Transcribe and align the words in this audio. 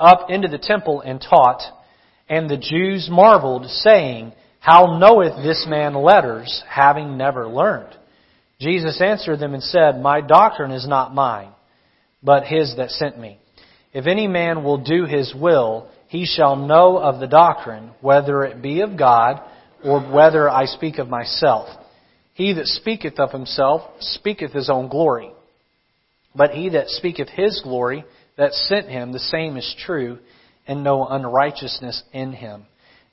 up 0.00 0.30
into 0.30 0.48
the 0.48 0.58
temple 0.58 1.00
and 1.00 1.20
taught, 1.20 1.62
and 2.28 2.48
the 2.48 2.56
Jews 2.56 3.08
marveled, 3.10 3.66
saying, 3.66 4.32
How 4.60 4.98
knoweth 4.98 5.42
this 5.42 5.66
man 5.68 5.94
letters, 5.94 6.62
having 6.68 7.16
never 7.16 7.46
learned? 7.46 7.94
Jesus 8.60 9.00
answered 9.00 9.38
them 9.38 9.54
and 9.54 9.62
said, 9.62 10.00
My 10.00 10.20
doctrine 10.20 10.72
is 10.72 10.86
not 10.86 11.14
mine, 11.14 11.50
but 12.22 12.44
his 12.44 12.74
that 12.76 12.90
sent 12.90 13.18
me. 13.18 13.38
If 13.92 14.06
any 14.06 14.26
man 14.26 14.64
will 14.64 14.78
do 14.78 15.04
his 15.04 15.34
will, 15.34 15.88
he 16.08 16.26
shall 16.26 16.56
know 16.56 16.98
of 16.98 17.20
the 17.20 17.26
doctrine, 17.26 17.90
whether 18.00 18.44
it 18.44 18.60
be 18.60 18.80
of 18.80 18.98
God, 18.98 19.40
or 19.84 20.00
whether 20.00 20.48
I 20.48 20.64
speak 20.64 20.98
of 20.98 21.08
myself. 21.08 21.68
He 22.34 22.52
that 22.54 22.66
speaketh 22.66 23.18
of 23.18 23.32
himself 23.32 23.82
speaketh 24.00 24.52
his 24.52 24.70
own 24.70 24.88
glory. 24.88 25.30
But 26.34 26.50
he 26.50 26.68
that 26.70 26.88
speaketh 26.88 27.28
his 27.28 27.60
glory 27.62 28.04
that 28.38 28.54
sent 28.54 28.88
him, 28.88 29.12
the 29.12 29.18
same 29.18 29.56
is 29.56 29.76
true, 29.84 30.18
and 30.66 30.82
no 30.82 31.06
unrighteousness 31.06 32.02
in 32.12 32.32
him. 32.32 32.64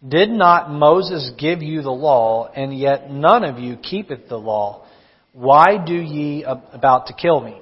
Did 0.07 0.29
not 0.29 0.69
Moses 0.69 1.31
give 1.37 1.61
you 1.61 1.81
the 1.81 1.91
law, 1.91 2.47
and 2.55 2.77
yet 2.77 3.09
none 3.11 3.43
of 3.43 3.57
you 3.57 3.75
keepeth 3.75 4.29
the 4.29 4.37
law? 4.37 4.85
Why 5.33 5.83
do 5.83 5.95
ye 5.95 6.43
about 6.43 7.07
to 7.07 7.13
kill 7.13 7.41
me? 7.41 7.59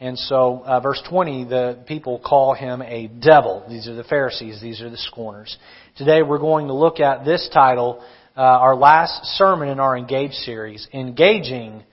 And 0.00 0.18
so, 0.18 0.62
uh, 0.64 0.80
verse 0.80 1.00
20, 1.08 1.44
the 1.44 1.84
people 1.86 2.20
call 2.24 2.54
him 2.54 2.82
a 2.82 3.06
devil. 3.06 3.64
These 3.68 3.86
are 3.86 3.94
the 3.94 4.04
Pharisees, 4.04 4.60
these 4.60 4.80
are 4.80 4.90
the 4.90 4.96
scorners. 4.96 5.56
Today 5.96 6.22
we're 6.22 6.38
going 6.38 6.66
to 6.68 6.74
look 6.74 6.98
at 6.98 7.24
this 7.24 7.48
title, 7.52 8.02
uh, 8.36 8.40
our 8.40 8.74
last 8.74 9.24
sermon 9.36 9.68
in 9.68 9.78
our 9.78 9.96
Engage 9.96 10.32
series, 10.32 10.88
Engaging 10.92 11.84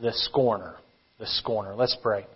the 0.00 0.12
Scorner. 0.12 0.76
The 1.18 1.26
Scorner. 1.26 1.74
Let's 1.74 1.96
pray. 2.00 2.26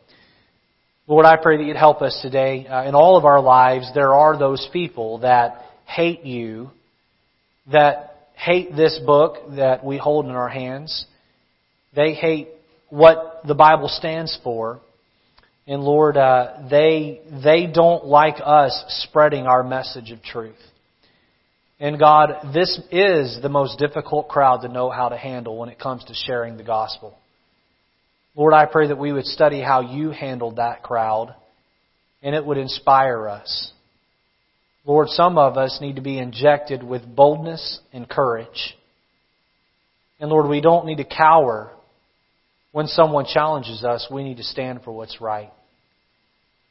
Lord, 1.08 1.26
I 1.26 1.36
pray 1.36 1.56
that 1.56 1.64
you'd 1.64 1.76
help 1.76 2.00
us 2.00 2.16
today. 2.22 2.64
Uh, 2.64 2.84
in 2.84 2.94
all 2.94 3.16
of 3.16 3.24
our 3.24 3.40
lives, 3.40 3.90
there 3.92 4.14
are 4.14 4.38
those 4.38 4.68
people 4.72 5.18
that 5.18 5.64
hate 5.84 6.24
you, 6.24 6.70
that 7.72 8.28
hate 8.36 8.76
this 8.76 9.00
book 9.04 9.38
that 9.56 9.84
we 9.84 9.98
hold 9.98 10.26
in 10.26 10.30
our 10.30 10.48
hands. 10.48 11.06
They 11.96 12.14
hate 12.14 12.50
what 12.88 13.40
the 13.44 13.54
Bible 13.54 13.88
stands 13.88 14.38
for. 14.44 14.80
And 15.66 15.82
Lord, 15.82 16.16
uh, 16.16 16.68
they, 16.70 17.20
they 17.42 17.66
don't 17.66 18.04
like 18.04 18.36
us 18.42 18.84
spreading 19.04 19.46
our 19.46 19.64
message 19.64 20.12
of 20.12 20.22
truth. 20.22 20.54
And 21.80 21.98
God, 21.98 22.52
this 22.54 22.80
is 22.92 23.40
the 23.42 23.48
most 23.48 23.76
difficult 23.80 24.28
crowd 24.28 24.58
to 24.58 24.68
know 24.68 24.88
how 24.88 25.08
to 25.08 25.16
handle 25.16 25.58
when 25.58 25.68
it 25.68 25.80
comes 25.80 26.04
to 26.04 26.14
sharing 26.14 26.56
the 26.56 26.62
gospel. 26.62 27.18
Lord, 28.34 28.54
I 28.54 28.66
pray 28.66 28.88
that 28.88 28.98
we 28.98 29.12
would 29.12 29.26
study 29.26 29.60
how 29.60 29.80
you 29.80 30.10
handled 30.10 30.56
that 30.56 30.82
crowd 30.82 31.34
and 32.22 32.34
it 32.34 32.44
would 32.44 32.56
inspire 32.56 33.28
us. 33.28 33.72
Lord, 34.84 35.08
some 35.08 35.38
of 35.38 35.56
us 35.56 35.78
need 35.80 35.96
to 35.96 36.02
be 36.02 36.18
injected 36.18 36.82
with 36.82 37.02
boldness 37.04 37.80
and 37.92 38.08
courage. 38.08 38.76
And 40.18 40.30
Lord, 40.30 40.48
we 40.48 40.60
don't 40.60 40.86
need 40.86 40.96
to 40.96 41.04
cower 41.04 41.70
when 42.72 42.86
someone 42.86 43.26
challenges 43.26 43.84
us. 43.84 44.08
We 44.10 44.24
need 44.24 44.38
to 44.38 44.44
stand 44.44 44.82
for 44.82 44.92
what's 44.92 45.20
right. 45.20 45.50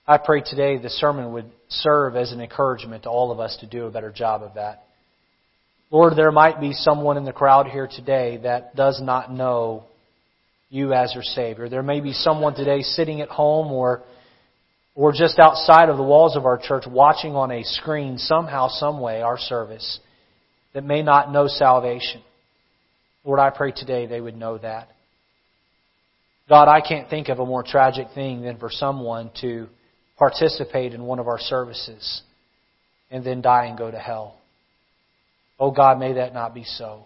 I 0.08 0.18
pray 0.18 0.42
today 0.42 0.78
the 0.78 0.90
sermon 0.90 1.32
would 1.34 1.52
serve 1.70 2.16
as 2.16 2.32
an 2.32 2.42
encouragement 2.42 3.04
to 3.04 3.10
all 3.10 3.32
of 3.32 3.40
us 3.40 3.56
to 3.62 3.68
do 3.68 3.86
a 3.86 3.92
better 3.92 4.12
job 4.12 4.42
of 4.42 4.56
that. 4.56 4.84
Lord, 5.92 6.18
there 6.18 6.32
might 6.32 6.60
be 6.60 6.74
someone 6.74 7.18
in 7.18 7.26
the 7.26 7.34
crowd 7.34 7.68
here 7.68 7.88
today 7.88 8.38
that 8.44 8.76
does 8.76 9.02
not 9.02 9.32
know 9.32 9.86
you 10.72 10.94
as 10.94 11.14
your 11.14 11.24
Savior. 11.24 11.70
There 11.70 11.84
may 11.84 12.00
be 12.00 12.14
someone 12.14 12.56
today 12.56 12.82
sitting 12.82 13.22
at 13.22 13.30
home 13.30 13.72
or 13.72 14.02
or 14.96 15.12
just 15.14 15.40
outside 15.40 15.90
of 15.90 15.98
the 15.98 16.04
walls 16.04 16.36
of 16.36 16.46
our 16.46 16.58
church 16.58 16.84
watching 16.86 17.36
on 17.36 17.52
a 17.52 17.64
screen 17.64 18.18
somehow, 18.18 18.68
some 18.68 19.00
way, 19.00 19.22
our 19.22 19.38
service 19.38 20.00
that 20.74 20.84
may 20.84 21.02
not 21.02 21.32
know 21.32 21.48
salvation. 21.48 22.22
Lord, 23.24 23.40
I 23.40 23.52
pray 23.52 23.72
today 23.72 24.06
they 24.06 24.20
would 24.20 24.36
know 24.36 24.58
that. 24.58 24.90
God, 26.50 26.68
I 26.68 26.82
can't 26.82 27.10
think 27.10 27.30
of 27.30 27.40
a 27.40 27.46
more 27.46 27.64
tragic 27.64 28.08
thing 28.14 28.42
than 28.42 28.58
for 28.58 28.70
someone 28.70 29.32
to 29.42 29.68
participate 30.18 30.94
in 30.94 31.04
one 31.04 31.20
of 31.20 31.28
our 31.28 31.40
services 31.40 32.22
and 33.10 33.24
then 33.24 33.42
die 33.42 33.66
and 33.66 33.78
go 33.78 33.90
to 33.90 34.00
hell. 34.00 34.38
Oh 35.60 35.72
God, 35.72 36.00
may 36.00 36.14
that 36.14 36.34
not 36.34 36.54
be 36.54 36.64
so. 36.64 37.06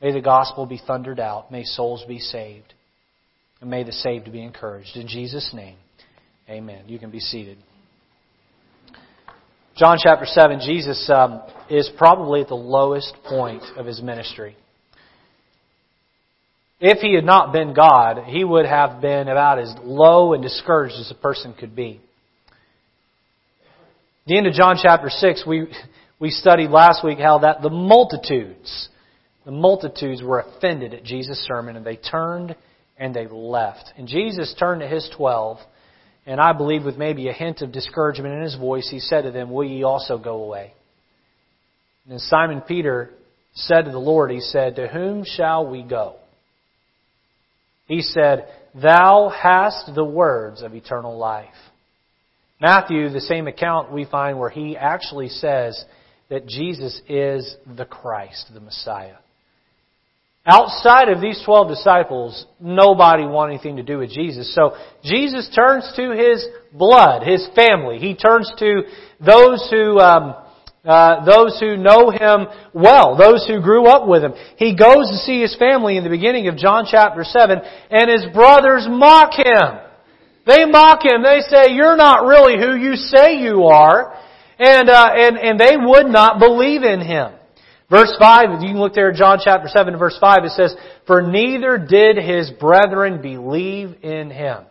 May 0.00 0.12
the 0.12 0.20
gospel 0.20 0.66
be 0.66 0.80
thundered 0.86 1.18
out. 1.18 1.50
May 1.50 1.64
souls 1.64 2.04
be 2.06 2.18
saved. 2.18 2.74
And 3.60 3.70
may 3.70 3.82
the 3.82 3.92
saved 3.92 4.30
be 4.30 4.42
encouraged. 4.42 4.96
In 4.96 5.08
Jesus' 5.08 5.50
name, 5.52 5.76
amen. 6.48 6.84
You 6.86 6.98
can 6.98 7.10
be 7.10 7.20
seated. 7.20 7.58
John 9.76 9.96
chapter 10.00 10.26
7, 10.26 10.60
Jesus 10.60 11.08
um, 11.12 11.42
is 11.70 11.90
probably 11.96 12.40
at 12.40 12.48
the 12.48 12.54
lowest 12.54 13.14
point 13.28 13.62
of 13.76 13.86
his 13.86 14.02
ministry. 14.02 14.56
If 16.80 16.98
he 16.98 17.14
had 17.14 17.24
not 17.24 17.52
been 17.52 17.74
God, 17.74 18.24
he 18.26 18.44
would 18.44 18.66
have 18.66 19.00
been 19.00 19.28
about 19.28 19.58
as 19.58 19.74
low 19.82 20.32
and 20.32 20.42
discouraged 20.42 20.94
as 20.94 21.10
a 21.10 21.14
person 21.14 21.54
could 21.58 21.74
be. 21.74 22.00
The 24.26 24.36
end 24.36 24.46
of 24.46 24.52
John 24.52 24.76
chapter 24.80 25.10
6, 25.10 25.44
we, 25.46 25.66
we 26.20 26.30
studied 26.30 26.70
last 26.70 27.04
week 27.04 27.18
how 27.18 27.38
that 27.38 27.62
the 27.62 27.70
multitudes 27.70 28.88
the 29.48 29.52
multitudes 29.52 30.22
were 30.22 30.40
offended 30.40 30.92
at 30.92 31.04
Jesus' 31.04 31.38
sermon 31.48 31.74
and 31.74 31.86
they 31.86 31.96
turned 31.96 32.54
and 32.98 33.14
they 33.14 33.26
left. 33.26 33.94
And 33.96 34.06
Jesus 34.06 34.54
turned 34.58 34.82
to 34.82 34.86
his 34.86 35.10
twelve, 35.16 35.56
and 36.26 36.38
I 36.38 36.52
believe 36.52 36.84
with 36.84 36.98
maybe 36.98 37.30
a 37.30 37.32
hint 37.32 37.62
of 37.62 37.72
discouragement 37.72 38.34
in 38.34 38.42
his 38.42 38.56
voice, 38.56 38.90
he 38.90 39.00
said 39.00 39.22
to 39.22 39.30
them, 39.30 39.50
Will 39.50 39.64
ye 39.64 39.84
also 39.84 40.18
go 40.18 40.44
away? 40.44 40.74
And 42.04 42.12
then 42.12 42.18
Simon 42.18 42.60
Peter 42.60 43.08
said 43.54 43.86
to 43.86 43.90
the 43.90 43.98
Lord, 43.98 44.30
He 44.30 44.40
said, 44.40 44.76
To 44.76 44.86
whom 44.86 45.24
shall 45.24 45.66
we 45.66 45.82
go? 45.82 46.16
He 47.86 48.02
said, 48.02 48.48
Thou 48.74 49.30
hast 49.30 49.94
the 49.94 50.04
words 50.04 50.60
of 50.60 50.74
eternal 50.74 51.16
life. 51.16 51.48
Matthew, 52.60 53.08
the 53.08 53.22
same 53.22 53.46
account 53.46 53.94
we 53.94 54.04
find 54.04 54.38
where 54.38 54.50
he 54.50 54.76
actually 54.76 55.30
says 55.30 55.82
that 56.28 56.46
Jesus 56.46 57.00
is 57.08 57.56
the 57.78 57.86
Christ, 57.86 58.50
the 58.52 58.60
Messiah. 58.60 59.14
Outside 60.50 61.10
of 61.10 61.20
these 61.20 61.38
12 61.44 61.68
disciples, 61.68 62.46
nobody 62.58 63.26
wanted 63.26 63.52
anything 63.52 63.76
to 63.76 63.82
do 63.82 63.98
with 63.98 64.08
Jesus. 64.08 64.54
So 64.54 64.74
Jesus 65.04 65.46
turns 65.54 65.92
to 65.96 66.12
his 66.12 66.46
blood, 66.72 67.22
his 67.22 67.46
family. 67.54 67.98
He 67.98 68.14
turns 68.14 68.50
to 68.58 68.84
those 69.20 69.68
who, 69.70 69.98
um, 69.98 70.34
uh, 70.86 71.22
those 71.26 71.60
who 71.60 71.76
know 71.76 72.08
him 72.08 72.46
well, 72.72 73.18
those 73.18 73.46
who 73.46 73.60
grew 73.60 73.88
up 73.88 74.08
with 74.08 74.24
him. 74.24 74.32
He 74.56 74.74
goes 74.74 75.10
to 75.10 75.18
see 75.18 75.42
his 75.42 75.54
family 75.56 75.98
in 75.98 76.02
the 76.02 76.08
beginning 76.08 76.48
of 76.48 76.56
John 76.56 76.86
chapter 76.90 77.24
7, 77.24 77.58
and 77.90 78.10
his 78.10 78.24
brothers 78.32 78.86
mock 78.88 79.34
him. 79.34 79.80
They 80.46 80.64
mock 80.64 81.04
him. 81.04 81.22
They 81.22 81.40
say, 81.40 81.74
you're 81.74 81.98
not 81.98 82.24
really 82.24 82.58
who 82.58 82.74
you 82.74 82.96
say 82.96 83.36
you 83.36 83.64
are. 83.64 84.16
And, 84.58 84.88
uh, 84.88 85.10
and, 85.14 85.36
and 85.36 85.60
they 85.60 85.76
would 85.76 86.06
not 86.06 86.38
believe 86.38 86.84
in 86.84 87.02
him. 87.02 87.37
Verse 87.90 88.14
5, 88.18 88.60
you 88.60 88.68
can 88.68 88.78
look 88.78 88.92
there 88.92 89.10
at 89.10 89.16
John 89.16 89.38
chapter 89.42 89.66
7 89.66 89.98
verse 89.98 90.16
5, 90.20 90.44
it 90.44 90.50
says, 90.50 90.74
For 91.06 91.22
neither 91.22 91.78
did 91.78 92.18
his 92.18 92.50
brethren 92.50 93.22
believe 93.22 94.02
in 94.02 94.30
him. 94.30 94.64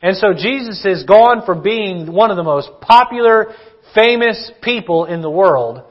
And 0.00 0.16
so 0.16 0.32
Jesus 0.34 0.82
has 0.84 1.04
gone 1.04 1.44
from 1.44 1.62
being 1.62 2.10
one 2.10 2.30
of 2.30 2.36
the 2.36 2.42
most 2.42 2.68
popular, 2.80 3.54
famous 3.94 4.50
people 4.62 5.04
in 5.04 5.20
the 5.20 5.30
world 5.30 5.84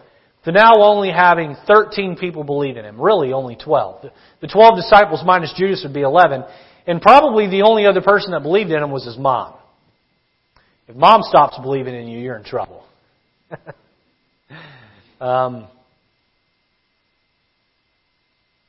to 0.46 0.52
now 0.52 0.74
only 0.78 1.12
having 1.12 1.56
13 1.68 2.18
people 2.18 2.44
believe 2.44 2.76
in 2.76 2.86
him. 2.86 3.00
Really 3.00 3.32
only 3.32 3.56
12. 3.56 4.12
The 4.42 4.48
12 4.48 4.76
disciples 4.76 5.22
minus 5.24 5.54
Judas 5.56 5.84
would 5.84 5.94
be 5.94 6.02
11. 6.02 6.44
And 6.88 7.02
probably 7.02 7.48
the 7.48 7.62
only 7.62 7.86
other 7.86 8.02
person 8.02 8.32
that 8.32 8.42
believed 8.42 8.72
in 8.72 8.82
him 8.82 8.90
was 8.90 9.06
his 9.06 9.18
mom. 9.18 9.54
If 10.88 10.96
mom 10.96 11.22
stops 11.22 11.58
believing 11.62 11.94
in 11.94 12.08
you, 12.08 12.20
you're 12.20 12.36
in 12.36 12.44
trouble. 12.44 12.84
um, 15.22 15.68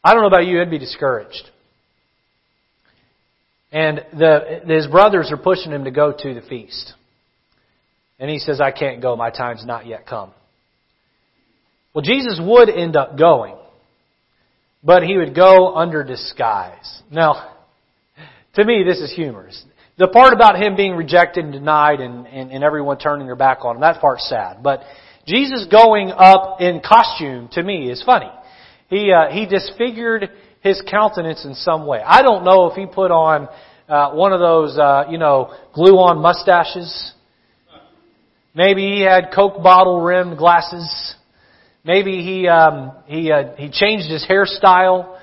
I 0.04 0.12
don't 0.12 0.22
know 0.22 0.28
about 0.28 0.46
you, 0.46 0.60
I'd 0.60 0.70
be 0.70 0.78
discouraged. 0.78 1.48
And 3.70 4.04
the, 4.12 4.60
his 4.66 4.86
brothers 4.86 5.30
are 5.30 5.38
pushing 5.38 5.72
him 5.72 5.84
to 5.84 5.90
go 5.90 6.12
to 6.12 6.34
the 6.34 6.42
feast. 6.42 6.92
And 8.18 8.30
he 8.30 8.38
says, 8.38 8.60
I 8.60 8.70
can't 8.70 9.00
go, 9.00 9.16
my 9.16 9.30
time's 9.30 9.64
not 9.64 9.86
yet 9.86 10.06
come. 10.06 10.32
Well, 11.94 12.02
Jesus 12.02 12.40
would 12.42 12.68
end 12.68 12.96
up 12.96 13.18
going, 13.18 13.56
but 14.84 15.02
he 15.02 15.16
would 15.16 15.34
go 15.34 15.74
under 15.74 16.04
disguise. 16.04 17.02
Now, 17.10 17.54
to 18.54 18.64
me, 18.64 18.84
this 18.86 18.98
is 18.98 19.12
humorous. 19.14 19.64
The 19.98 20.08
part 20.08 20.32
about 20.32 20.60
him 20.60 20.74
being 20.74 20.94
rejected 20.94 21.44
and 21.44 21.52
denied 21.52 22.00
and, 22.00 22.26
and, 22.26 22.50
and 22.50 22.64
everyone 22.64 22.98
turning 22.98 23.26
their 23.26 23.36
back 23.36 23.64
on 23.64 23.76
him, 23.76 23.82
that 23.82 24.00
part's 24.00 24.28
sad. 24.28 24.62
But 24.62 24.82
Jesus 25.26 25.66
going 25.70 26.10
up 26.10 26.60
in 26.60 26.80
costume, 26.80 27.48
to 27.52 27.62
me, 27.62 27.90
is 27.90 28.02
funny. 28.04 28.30
He, 28.92 29.10
uh, 29.10 29.30
he 29.30 29.46
disfigured 29.46 30.28
his 30.60 30.82
countenance 30.82 31.46
in 31.46 31.54
some 31.54 31.86
way. 31.86 32.02
I 32.04 32.20
don't 32.20 32.44
know 32.44 32.66
if 32.66 32.74
he 32.74 32.84
put 32.84 33.10
on 33.10 33.48
uh, 33.88 34.10
one 34.10 34.34
of 34.34 34.40
those, 34.40 34.76
uh, 34.76 35.04
you 35.08 35.16
know, 35.16 35.50
glue-on 35.72 36.18
mustaches. 36.18 37.14
Maybe 38.54 38.82
he 38.96 39.00
had 39.00 39.32
Coke 39.34 39.62
bottle 39.62 40.02
rimmed 40.02 40.36
glasses. 40.36 41.14
Maybe 41.84 42.22
he 42.22 42.46
um, 42.48 42.92
he 43.06 43.32
uh, 43.32 43.56
he 43.56 43.70
changed 43.70 44.10
his 44.10 44.26
hairstyle. 44.28 45.18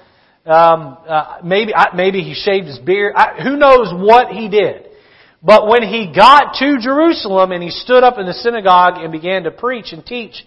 Um, 0.47 0.97
uh, 1.07 1.37
maybe 1.43 1.71
maybe 1.93 2.23
he 2.23 2.33
shaved 2.33 2.65
his 2.65 2.79
beard. 2.79 3.13
I, 3.15 3.39
who 3.43 3.55
knows 3.55 3.93
what 3.93 4.29
he 4.29 4.49
did? 4.49 4.87
But 5.43 5.67
when 5.67 5.83
he 5.83 6.11
got 6.11 6.55
to 6.55 6.79
Jerusalem 6.81 7.51
and 7.51 7.61
he 7.61 7.69
stood 7.69 8.03
up 8.03 8.17
in 8.17 8.25
the 8.25 8.33
synagogue 8.33 8.95
and 8.97 9.11
began 9.11 9.43
to 9.43 9.51
preach 9.51 9.93
and 9.93 10.03
teach 10.03 10.43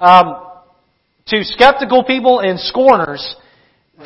um, 0.00 0.44
to 1.28 1.44
skeptical 1.44 2.04
people 2.04 2.40
and 2.40 2.58
scorners, 2.58 3.36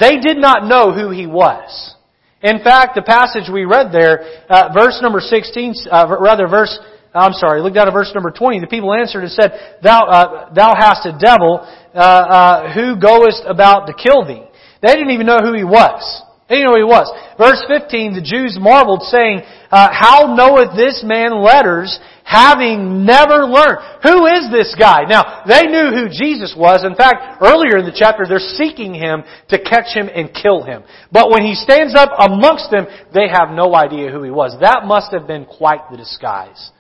they 0.01 0.19
did 0.19 0.39
not 0.39 0.67
know 0.67 0.93
who 0.93 1.11
he 1.11 1.27
was. 1.27 1.95
In 2.43 2.59
fact, 2.59 2.97
the 2.97 3.03
passage 3.03 3.53
we 3.53 3.65
read 3.65 3.93
there, 3.93 4.43
uh, 4.49 4.71
verse 4.75 4.99
number 5.01 5.21
16, 5.21 5.75
uh, 5.91 6.17
rather 6.21 6.49
verse, 6.49 6.77
I'm 7.15 7.33
sorry, 7.33 7.61
look 7.61 7.75
down 7.75 7.87
at 7.87 7.93
verse 7.93 8.11
number 8.15 8.33
20. 8.33 8.61
The 8.61 8.67
people 8.67 8.93
answered 8.93 9.23
and 9.23 9.31
said, 9.31 9.79
Thou, 9.83 10.01
uh, 10.03 10.53
thou 10.53 10.75
hast 10.75 11.07
a 11.07 11.17
devil, 11.17 11.61
uh, 11.95 11.99
uh, 11.99 12.75
who 12.75 12.99
goest 12.99 13.45
about 13.47 13.87
to 13.87 13.95
kill 13.95 14.27
thee. 14.27 14.43
They 14.83 14.95
didn't 14.95 15.11
even 15.11 15.27
know 15.27 15.39
who 15.39 15.53
he 15.53 15.63
was. 15.63 16.23
They 16.53 16.61
didn't 16.61 16.69
know 16.69 16.85
who 16.85 16.85
he 16.85 16.93
was. 17.01 17.09
Verse 17.41 17.65
15, 17.65 18.13
the 18.13 18.21
Jews 18.21 18.61
marveled, 18.61 19.09
saying, 19.09 19.41
uh, 19.73 19.89
How 19.89 20.37
knoweth 20.37 20.77
this 20.77 21.01
man 21.01 21.41
letters, 21.41 21.97
having 22.29 23.09
never 23.09 23.49
learned? 23.49 23.81
Who 24.05 24.29
is 24.29 24.53
this 24.53 24.77
guy? 24.77 25.09
Now, 25.09 25.49
they 25.49 25.65
knew 25.65 25.97
who 25.97 26.13
Jesus 26.13 26.53
was. 26.53 26.85
In 26.85 26.93
fact, 26.93 27.41
earlier 27.41 27.81
in 27.81 27.89
the 27.89 27.97
chapter, 27.97 28.29
they're 28.29 28.37
seeking 28.61 28.93
him 28.93 29.25
to 29.49 29.65
catch 29.65 29.97
him 29.97 30.13
and 30.13 30.29
kill 30.29 30.63
him. 30.63 30.85
But 31.11 31.33
when 31.33 31.41
he 31.41 31.57
stands 31.57 31.97
up 31.97 32.13
amongst 32.21 32.69
them, 32.71 32.85
they 33.17 33.33
have 33.33 33.49
no 33.57 33.75
idea 33.75 34.13
who 34.13 34.23
he 34.23 34.29
was. 34.31 34.53
That 34.61 34.85
must 34.85 35.11
have 35.17 35.27
been 35.27 35.47
quite 35.47 35.89
the 35.91 35.97
disguise. 35.97 36.71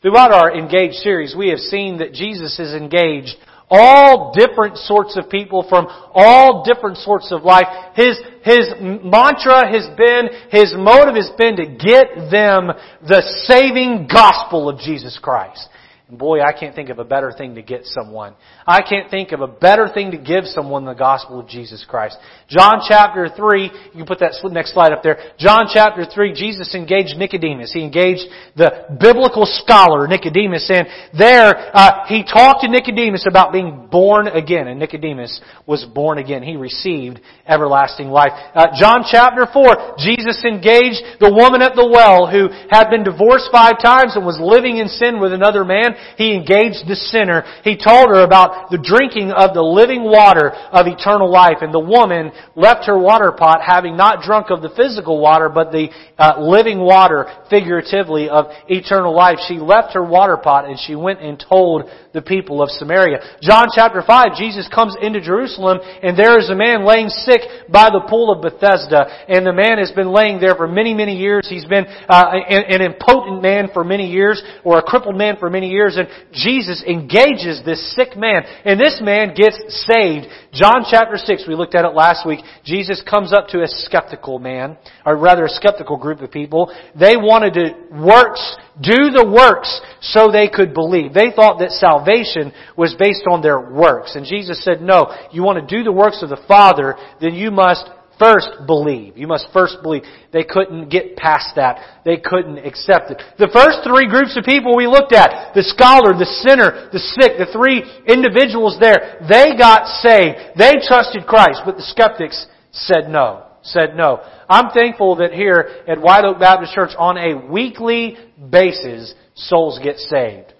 Throughout 0.00 0.32
our 0.32 0.56
Engaged 0.56 1.04
series, 1.04 1.36
we 1.36 1.50
have 1.50 1.60
seen 1.60 1.98
that 1.98 2.14
Jesus 2.14 2.58
is 2.58 2.72
engaged 2.72 3.36
all 3.70 4.32
different 4.34 4.76
sorts 4.76 5.16
of 5.16 5.30
people 5.30 5.66
from 5.68 5.86
all 6.12 6.64
different 6.64 6.98
sorts 6.98 7.32
of 7.32 7.42
life. 7.42 7.66
His, 7.94 8.18
his 8.44 8.72
mantra 8.80 9.66
has 9.66 9.88
been, 9.96 10.28
his 10.50 10.74
motive 10.76 11.16
has 11.16 11.30
been 11.38 11.56
to 11.56 11.66
get 11.66 12.30
them 12.30 12.70
the 13.06 13.22
saving 13.46 14.08
gospel 14.12 14.68
of 14.68 14.78
Jesus 14.78 15.18
Christ. 15.20 15.68
And 16.08 16.18
boy, 16.18 16.40
I 16.40 16.52
can't 16.58 16.74
think 16.74 16.90
of 16.90 16.98
a 16.98 17.04
better 17.04 17.32
thing 17.32 17.54
to 17.54 17.62
get 17.62 17.84
someone. 17.84 18.34
I 18.66 18.80
can't 18.82 19.10
think 19.10 19.32
of 19.32 19.40
a 19.40 19.46
better 19.46 19.88
thing 19.92 20.12
to 20.12 20.18
give 20.18 20.44
someone 20.44 20.84
the 20.84 20.94
gospel 20.94 21.40
of 21.40 21.48
Jesus 21.48 21.84
Christ. 21.88 22.16
John 22.48 22.80
chapter 22.86 23.28
3, 23.28 23.62
you 23.62 23.70
can 23.92 24.06
put 24.06 24.20
that 24.20 24.32
next 24.52 24.72
slide 24.72 24.92
up 24.92 25.02
there. 25.02 25.18
John 25.38 25.66
chapter 25.72 26.04
3, 26.04 26.32
Jesus 26.32 26.74
engaged 26.74 27.16
Nicodemus. 27.16 27.72
He 27.72 27.82
engaged 27.82 28.22
the 28.56 28.96
biblical 29.00 29.44
scholar 29.46 30.06
Nicodemus 30.06 30.70
and 30.72 30.86
there 31.18 31.52
uh, 31.74 32.06
he 32.06 32.24
talked 32.24 32.62
to 32.62 32.68
Nicodemus 32.68 33.26
about 33.28 33.52
being 33.52 33.88
born 33.90 34.28
again. 34.28 34.68
And 34.68 34.78
Nicodemus 34.78 35.40
was 35.66 35.84
born 35.84 36.18
again. 36.18 36.42
He 36.42 36.56
received 36.56 37.20
everlasting 37.46 38.08
life. 38.08 38.32
Uh, 38.54 38.68
John 38.78 39.04
chapter 39.10 39.46
4, 39.50 39.96
Jesus 39.98 40.42
engaged 40.44 41.20
the 41.20 41.32
woman 41.32 41.62
at 41.62 41.74
the 41.74 41.86
well 41.86 42.26
who 42.30 42.48
had 42.70 42.88
been 42.90 43.04
divorced 43.04 43.48
five 43.52 43.80
times 43.82 44.16
and 44.16 44.24
was 44.24 44.38
living 44.40 44.78
in 44.78 44.88
sin 44.88 45.20
with 45.20 45.32
another 45.32 45.64
man 45.64 45.94
he 46.16 46.34
engaged 46.34 46.86
the 46.86 46.96
sinner. 46.96 47.44
He 47.62 47.76
told 47.76 48.08
her 48.08 48.22
about 48.22 48.53
the 48.70 48.80
drinking 48.82 49.30
of 49.30 49.54
the 49.54 49.62
living 49.62 50.02
water 50.02 50.50
of 50.50 50.86
eternal 50.86 51.30
life. 51.30 51.60
And 51.60 51.72
the 51.72 51.80
woman 51.80 52.32
left 52.56 52.86
her 52.86 52.98
water 52.98 53.32
pot 53.32 53.60
having 53.62 53.96
not 53.96 54.22
drunk 54.22 54.50
of 54.50 54.62
the 54.62 54.72
physical 54.74 55.20
water, 55.20 55.48
but 55.48 55.70
the 55.70 55.88
uh, 56.18 56.40
living 56.40 56.80
water, 56.80 57.26
figuratively, 57.48 58.28
of 58.28 58.46
eternal 58.68 59.14
life. 59.14 59.38
She 59.46 59.54
left 59.54 59.94
her 59.94 60.04
water 60.04 60.36
pot 60.36 60.66
and 60.66 60.78
she 60.78 60.94
went 60.94 61.20
and 61.20 61.38
told 61.38 61.84
the 62.12 62.22
people 62.22 62.62
of 62.62 62.70
Samaria. 62.70 63.38
John 63.42 63.68
chapter 63.74 64.02
5, 64.02 64.36
Jesus 64.36 64.68
comes 64.72 64.96
into 65.00 65.20
Jerusalem 65.20 65.78
and 66.02 66.18
there 66.18 66.38
is 66.38 66.50
a 66.50 66.54
man 66.54 66.84
laying 66.84 67.08
sick 67.08 67.40
by 67.70 67.90
the 67.90 68.06
pool 68.08 68.32
of 68.32 68.42
Bethesda. 68.42 69.06
And 69.28 69.46
the 69.46 69.52
man 69.52 69.78
has 69.78 69.92
been 69.92 70.12
laying 70.12 70.40
there 70.40 70.54
for 70.54 70.66
many, 70.66 70.94
many 70.94 71.16
years. 71.16 71.46
He's 71.48 71.66
been 71.66 71.86
uh, 71.86 72.30
an, 72.32 72.80
an 72.80 72.82
impotent 72.82 73.42
man 73.42 73.68
for 73.72 73.84
many 73.84 74.10
years 74.10 74.42
or 74.64 74.78
a 74.78 74.82
crippled 74.82 75.16
man 75.16 75.36
for 75.38 75.50
many 75.50 75.68
years 75.68 75.74
years 75.74 75.98
and 75.98 76.08
Jesus 76.32 76.82
engages 76.86 77.60
this 77.64 77.94
sick 77.94 78.16
man 78.16 78.43
and 78.64 78.78
this 78.78 79.00
man 79.02 79.34
gets 79.34 79.58
saved. 79.86 80.26
John 80.52 80.84
chapter 80.88 81.16
6, 81.16 81.44
we 81.48 81.54
looked 81.54 81.74
at 81.74 81.84
it 81.84 81.94
last 81.94 82.26
week. 82.26 82.40
Jesus 82.64 83.02
comes 83.08 83.32
up 83.32 83.48
to 83.48 83.62
a 83.62 83.66
skeptical 83.66 84.38
man, 84.38 84.76
or 85.04 85.16
rather 85.16 85.44
a 85.44 85.48
skeptical 85.48 85.96
group 85.96 86.20
of 86.20 86.30
people. 86.30 86.72
They 86.98 87.16
wanted 87.16 87.54
to 87.54 87.74
works, 87.90 88.56
do 88.80 89.10
the 89.10 89.26
works 89.26 89.80
so 90.00 90.30
they 90.30 90.48
could 90.48 90.74
believe. 90.74 91.12
They 91.12 91.30
thought 91.34 91.58
that 91.58 91.70
salvation 91.70 92.52
was 92.76 92.94
based 92.98 93.24
on 93.30 93.42
their 93.42 93.60
works. 93.60 94.16
And 94.16 94.26
Jesus 94.26 94.62
said, 94.64 94.80
no, 94.80 95.12
you 95.32 95.42
want 95.42 95.66
to 95.66 95.76
do 95.76 95.82
the 95.84 95.92
works 95.92 96.22
of 96.22 96.28
the 96.28 96.42
Father, 96.46 96.96
then 97.20 97.34
you 97.34 97.50
must 97.50 97.88
First, 98.18 98.66
believe. 98.66 99.16
You 99.16 99.26
must 99.26 99.48
first 99.52 99.78
believe. 99.82 100.02
They 100.32 100.44
couldn't 100.44 100.88
get 100.88 101.16
past 101.16 101.56
that. 101.56 102.02
They 102.04 102.16
couldn't 102.16 102.58
accept 102.58 103.10
it. 103.10 103.20
The 103.38 103.50
first 103.52 103.82
three 103.82 104.08
groups 104.08 104.36
of 104.38 104.44
people 104.44 104.76
we 104.76 104.86
looked 104.86 105.12
at, 105.12 105.52
the 105.54 105.64
scholar, 105.64 106.14
the 106.14 106.30
sinner, 106.46 106.88
the 106.92 107.00
sick, 107.00 107.38
the 107.38 107.50
three 107.52 107.82
individuals 108.06 108.78
there, 108.78 109.18
they 109.28 109.58
got 109.58 109.86
saved. 109.98 110.56
They 110.56 110.78
trusted 110.86 111.26
Christ, 111.26 111.62
but 111.64 111.76
the 111.76 111.82
skeptics 111.82 112.46
said 112.70 113.10
no. 113.10 113.46
Said 113.62 113.96
no. 113.96 114.22
I'm 114.48 114.70
thankful 114.70 115.16
that 115.16 115.32
here 115.32 115.82
at 115.88 116.00
White 116.00 116.24
Oak 116.24 116.38
Baptist 116.38 116.74
Church 116.74 116.90
on 116.96 117.16
a 117.16 117.50
weekly 117.50 118.16
basis, 118.50 119.14
souls 119.34 119.80
get 119.82 119.98
saved 119.98 120.53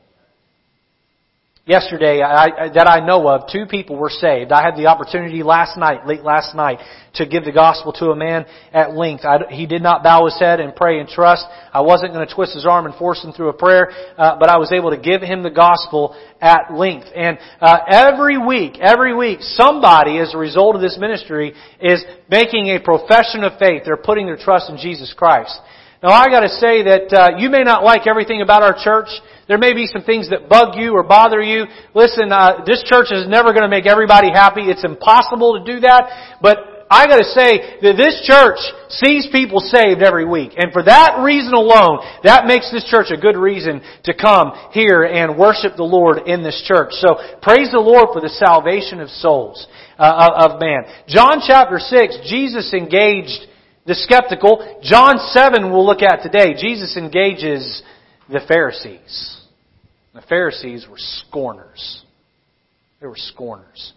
yesterday 1.66 2.20
I, 2.20 2.68
that 2.74 2.86
I 2.86 3.04
know 3.04 3.26
of, 3.28 3.48
two 3.50 3.66
people 3.66 3.96
were 3.96 4.10
saved. 4.10 4.52
I 4.52 4.62
had 4.62 4.76
the 4.76 4.86
opportunity 4.86 5.42
last 5.42 5.78
night, 5.78 6.06
late 6.06 6.22
last 6.22 6.54
night, 6.54 6.78
to 7.14 7.26
give 7.26 7.44
the 7.44 7.52
gospel 7.52 7.92
to 7.94 8.10
a 8.10 8.16
man 8.16 8.44
at 8.72 8.94
length. 8.94 9.24
I, 9.24 9.38
he 9.50 9.66
did 9.66 9.82
not 9.82 10.02
bow 10.02 10.26
his 10.26 10.38
head 10.38 10.60
and 10.60 10.76
pray 10.76 11.00
and 11.00 11.08
trust. 11.08 11.46
I 11.72 11.80
wasn't 11.80 12.12
going 12.12 12.26
to 12.26 12.34
twist 12.34 12.54
his 12.54 12.66
arm 12.66 12.86
and 12.86 12.94
force 12.96 13.22
him 13.24 13.32
through 13.32 13.48
a 13.48 13.54
prayer, 13.54 13.90
uh, 14.18 14.36
but 14.38 14.50
I 14.50 14.58
was 14.58 14.72
able 14.72 14.90
to 14.90 14.98
give 14.98 15.22
him 15.22 15.42
the 15.42 15.50
gospel 15.50 16.16
at 16.40 16.72
length. 16.74 17.08
And 17.14 17.38
uh, 17.60 17.78
every 17.88 18.36
week, 18.36 18.78
every 18.80 19.14
week, 19.14 19.38
somebody, 19.40 20.18
as 20.18 20.34
a 20.34 20.38
result 20.38 20.76
of 20.76 20.82
this 20.82 20.98
ministry, 21.00 21.54
is 21.80 22.04
making 22.30 22.68
a 22.68 22.80
profession 22.80 23.44
of 23.44 23.58
faith. 23.58 23.82
They're 23.84 23.96
putting 23.96 24.26
their 24.26 24.38
trust 24.38 24.68
in 24.70 24.76
Jesus 24.76 25.14
Christ. 25.16 25.58
Now 26.02 26.10
I 26.10 26.28
gotta 26.28 26.50
say 26.50 26.84
that 26.84 27.08
uh, 27.16 27.38
you 27.38 27.48
may 27.48 27.62
not 27.62 27.82
like 27.82 28.06
everything 28.06 28.42
about 28.42 28.62
our 28.62 28.76
church. 28.76 29.08
There 29.48 29.58
may 29.58 29.74
be 29.74 29.86
some 29.86 30.02
things 30.02 30.30
that 30.30 30.48
bug 30.48 30.76
you 30.76 30.92
or 30.92 31.02
bother 31.02 31.40
you. 31.40 31.64
Listen, 31.94 32.32
uh, 32.32 32.64
this 32.66 32.82
church 32.86 33.08
is 33.10 33.28
never 33.28 33.52
going 33.52 33.62
to 33.62 33.68
make 33.68 33.86
everybody 33.86 34.30
happy. 34.30 34.62
It's 34.62 34.84
impossible 34.84 35.58
to 35.58 35.72
do 35.72 35.80
that. 35.80 36.38
But 36.40 36.74
I 36.90 37.06
got 37.06 37.18
to 37.18 37.32
say 37.32 37.80
that 37.80 37.96
this 37.96 38.22
church 38.28 38.60
sees 38.88 39.26
people 39.32 39.58
saved 39.60 40.02
every 40.02 40.24
week, 40.24 40.52
and 40.56 40.72
for 40.72 40.84
that 40.84 41.24
reason 41.24 41.54
alone, 41.54 42.04
that 42.22 42.46
makes 42.46 42.70
this 42.70 42.84
church 42.84 43.08
a 43.10 43.20
good 43.20 43.36
reason 43.36 43.80
to 44.04 44.14
come 44.14 44.52
here 44.70 45.02
and 45.02 45.38
worship 45.38 45.76
the 45.76 45.82
Lord 45.82 46.28
in 46.28 46.42
this 46.44 46.62
church. 46.66 46.92
So 46.92 47.16
praise 47.42 47.72
the 47.72 47.80
Lord 47.80 48.12
for 48.12 48.20
the 48.20 48.28
salvation 48.28 49.00
of 49.00 49.08
souls 49.08 49.66
uh, 49.98 50.46
of 50.46 50.60
man. 50.60 50.84
John 51.08 51.40
chapter 51.44 51.78
six, 51.80 52.18
Jesus 52.28 52.72
engaged 52.72 53.48
the 53.86 53.94
skeptical. 53.94 54.80
John 54.82 55.16
seven, 55.32 55.72
we'll 55.72 55.86
look 55.86 56.02
at 56.02 56.22
today. 56.22 56.54
Jesus 56.54 56.96
engages 56.96 57.82
the 58.28 58.40
Pharisees. 58.48 59.40
The 60.14 60.22
Pharisees 60.22 60.86
were 60.88 60.98
scorners. 60.98 62.02
They 63.00 63.06
were 63.06 63.16
scorners. 63.16 63.92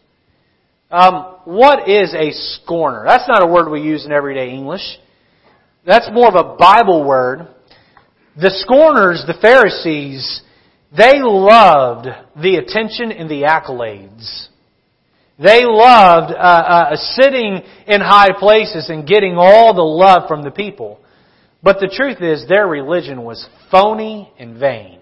Um, 0.89 1.37
what 1.45 1.89
is 1.89 2.13
a 2.13 2.31
scorner? 2.31 3.03
That's 3.05 3.27
not 3.27 3.43
a 3.43 3.47
word 3.47 3.69
we 3.69 3.81
use 3.81 4.05
in 4.05 4.11
everyday 4.11 4.51
English. 4.51 4.81
That's 5.85 6.09
more 6.11 6.27
of 6.27 6.35
a 6.35 6.55
Bible 6.57 7.05
word. 7.05 7.47
The 8.39 8.51
scorners, 8.65 9.23
the 9.27 9.37
Pharisees, 9.41 10.41
they 10.95 11.19
loved 11.21 12.07
the 12.41 12.55
attention 12.55 13.11
and 13.11 13.29
the 13.29 13.43
accolades. 13.43 14.47
They 15.39 15.65
loved 15.65 16.33
uh, 16.33 16.35
uh, 16.35 16.95
sitting 16.95 17.61
in 17.87 18.01
high 18.01 18.31
places 18.37 18.89
and 18.89 19.07
getting 19.07 19.35
all 19.37 19.73
the 19.73 19.81
love 19.81 20.27
from 20.27 20.43
the 20.43 20.51
people. 20.51 20.99
But 21.63 21.79
the 21.79 21.91
truth 21.93 22.21
is, 22.21 22.47
their 22.47 22.67
religion 22.67 23.23
was 23.23 23.47
phony 23.71 24.31
and 24.37 24.59
vain. 24.59 24.99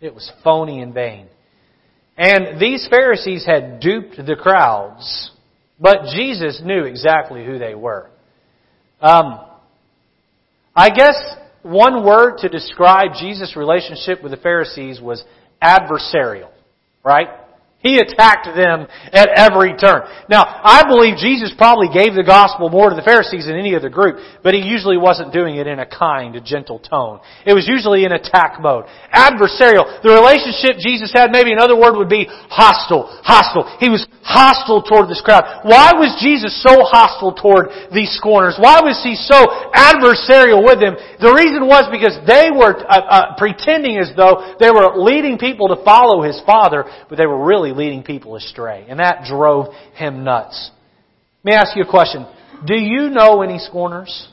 It 0.00 0.14
was 0.14 0.30
phony 0.42 0.80
and 0.80 0.94
vain. 0.94 1.28
And 2.16 2.60
these 2.60 2.86
Pharisees 2.88 3.44
had 3.44 3.80
duped 3.80 4.16
the 4.16 4.36
crowds, 4.36 5.32
but 5.80 6.14
Jesus 6.14 6.60
knew 6.64 6.84
exactly 6.84 7.44
who 7.44 7.58
they 7.58 7.74
were. 7.74 8.08
Um, 9.00 9.40
I 10.76 10.90
guess 10.90 11.16
one 11.62 12.04
word 12.04 12.38
to 12.38 12.48
describe 12.48 13.12
Jesus' 13.18 13.56
relationship 13.56 14.22
with 14.22 14.30
the 14.30 14.38
Pharisees 14.38 15.00
was 15.00 15.24
adversarial, 15.62 16.50
right? 17.04 17.28
He 17.84 18.00
attacked 18.00 18.48
them 18.56 18.88
at 19.12 19.28
every 19.36 19.76
turn. 19.76 20.08
Now, 20.32 20.40
I 20.48 20.88
believe 20.88 21.20
Jesus 21.20 21.52
probably 21.52 21.92
gave 21.92 22.16
the 22.16 22.24
gospel 22.24 22.72
more 22.72 22.88
to 22.88 22.96
the 22.96 23.04
Pharisees 23.04 23.44
than 23.44 23.60
any 23.60 23.76
other 23.76 23.92
group, 23.92 24.16
but 24.40 24.56
he 24.56 24.64
usually 24.64 24.96
wasn't 24.96 25.36
doing 25.36 25.60
it 25.60 25.68
in 25.68 25.76
a 25.76 25.84
kind, 25.84 26.32
a 26.32 26.40
gentle 26.40 26.80
tone. 26.80 27.20
It 27.44 27.52
was 27.52 27.68
usually 27.68 28.08
in 28.08 28.16
attack 28.16 28.56
mode. 28.56 28.88
Adversarial. 29.12 30.00
The 30.00 30.16
relationship 30.16 30.80
Jesus 30.80 31.12
had, 31.12 31.28
maybe 31.28 31.52
another 31.52 31.76
word 31.76 32.00
would 32.00 32.08
be 32.08 32.24
hostile. 32.48 33.04
Hostile. 33.20 33.68
He 33.76 33.92
was 33.92 34.08
hostile 34.24 34.80
toward 34.80 35.12
this 35.12 35.20
crowd. 35.20 35.68
Why 35.68 35.92
was 35.92 36.16
Jesus 36.24 36.56
so 36.64 36.88
hostile 36.88 37.36
toward 37.36 37.68
these 37.92 38.16
scorners? 38.16 38.56
Why 38.56 38.80
was 38.80 38.96
he 39.04 39.12
so 39.12 39.44
adversarial 39.76 40.64
with 40.64 40.80
them? 40.80 40.96
The 41.20 41.36
reason 41.36 41.68
was 41.68 41.84
because 41.92 42.16
they 42.24 42.48
were 42.48 42.80
uh, 42.88 42.88
uh, 42.88 43.24
pretending 43.36 44.00
as 44.00 44.08
though 44.16 44.56
they 44.56 44.72
were 44.72 44.96
leading 44.96 45.36
people 45.36 45.68
to 45.68 45.76
follow 45.84 46.24
his 46.24 46.40
Father, 46.48 46.88
but 47.12 47.20
they 47.20 47.28
were 47.28 47.44
really 47.44 47.73
leading 47.74 48.02
people 48.02 48.36
astray. 48.36 48.86
And 48.88 49.00
that 49.00 49.24
drove 49.28 49.74
him 49.94 50.24
nuts. 50.24 50.70
Let 51.44 51.52
me 51.52 51.56
ask 51.56 51.76
you 51.76 51.82
a 51.82 51.90
question. 51.90 52.26
Do 52.66 52.74
you 52.74 53.10
know 53.10 53.42
any 53.42 53.58
scorners? 53.58 54.28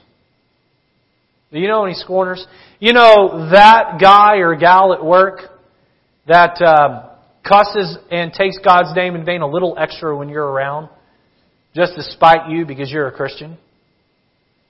Do 1.52 1.60
you 1.60 1.68
know 1.68 1.84
any 1.84 1.96
scorners? 1.96 2.46
You 2.80 2.94
know 2.94 3.50
that 3.52 4.00
guy 4.00 4.38
or 4.38 4.56
gal 4.56 4.94
at 4.94 5.04
work 5.04 5.40
that 6.28 6.62
um, 6.62 7.10
cusses 7.48 7.98
and 8.10 8.32
takes 8.32 8.58
God's 8.64 8.96
name 8.96 9.16
in 9.16 9.26
vain 9.26 9.42
a 9.42 9.48
little 9.48 9.76
extra 9.78 10.16
when 10.16 10.30
you're 10.30 10.48
around, 10.48 10.90
just 11.76 11.96
to 11.96 12.04
spite 12.04 12.50
you 12.50 12.66
because 12.66 12.90
you're 12.90 13.08
a 13.08 13.12
Christian? 13.12 13.58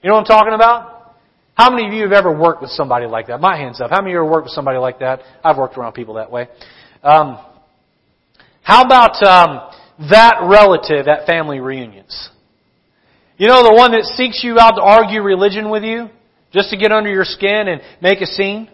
You 0.02 0.10
know 0.10 0.16
what 0.16 0.30
I'm 0.30 0.38
talking 0.38 0.54
about? 0.54 1.14
How 1.54 1.70
many 1.70 1.86
of 1.86 1.92
you 1.92 2.02
have 2.02 2.12
ever 2.12 2.36
worked 2.36 2.62
with 2.62 2.70
somebody 2.70 3.06
like 3.06 3.28
that? 3.28 3.40
My 3.40 3.56
hands 3.56 3.80
up. 3.80 3.90
How 3.90 4.00
many 4.00 4.10
of 4.10 4.14
you 4.14 4.22
have 4.22 4.30
worked 4.30 4.46
with 4.46 4.54
somebody 4.54 4.78
like 4.78 4.98
that? 5.00 5.20
I've 5.44 5.58
worked 5.58 5.76
around 5.76 5.92
people 5.92 6.14
that 6.14 6.30
way. 6.32 6.48
Um, 7.02 7.38
how 8.62 8.82
about 8.82 9.22
um, 9.22 9.70
that 10.10 10.46
relative 10.48 11.08
at 11.08 11.26
family 11.26 11.60
reunions? 11.60 12.30
You 13.36 13.48
know, 13.48 13.62
the 13.62 13.74
one 13.74 13.92
that 13.92 14.04
seeks 14.04 14.44
you 14.44 14.58
out 14.58 14.72
to 14.72 14.82
argue 14.82 15.22
religion 15.22 15.70
with 15.70 15.82
you, 15.82 16.08
just 16.52 16.70
to 16.70 16.76
get 16.76 16.92
under 16.92 17.10
your 17.10 17.24
skin 17.24 17.68
and 17.68 17.80
make 18.00 18.20
a 18.20 18.26
scene? 18.26 18.68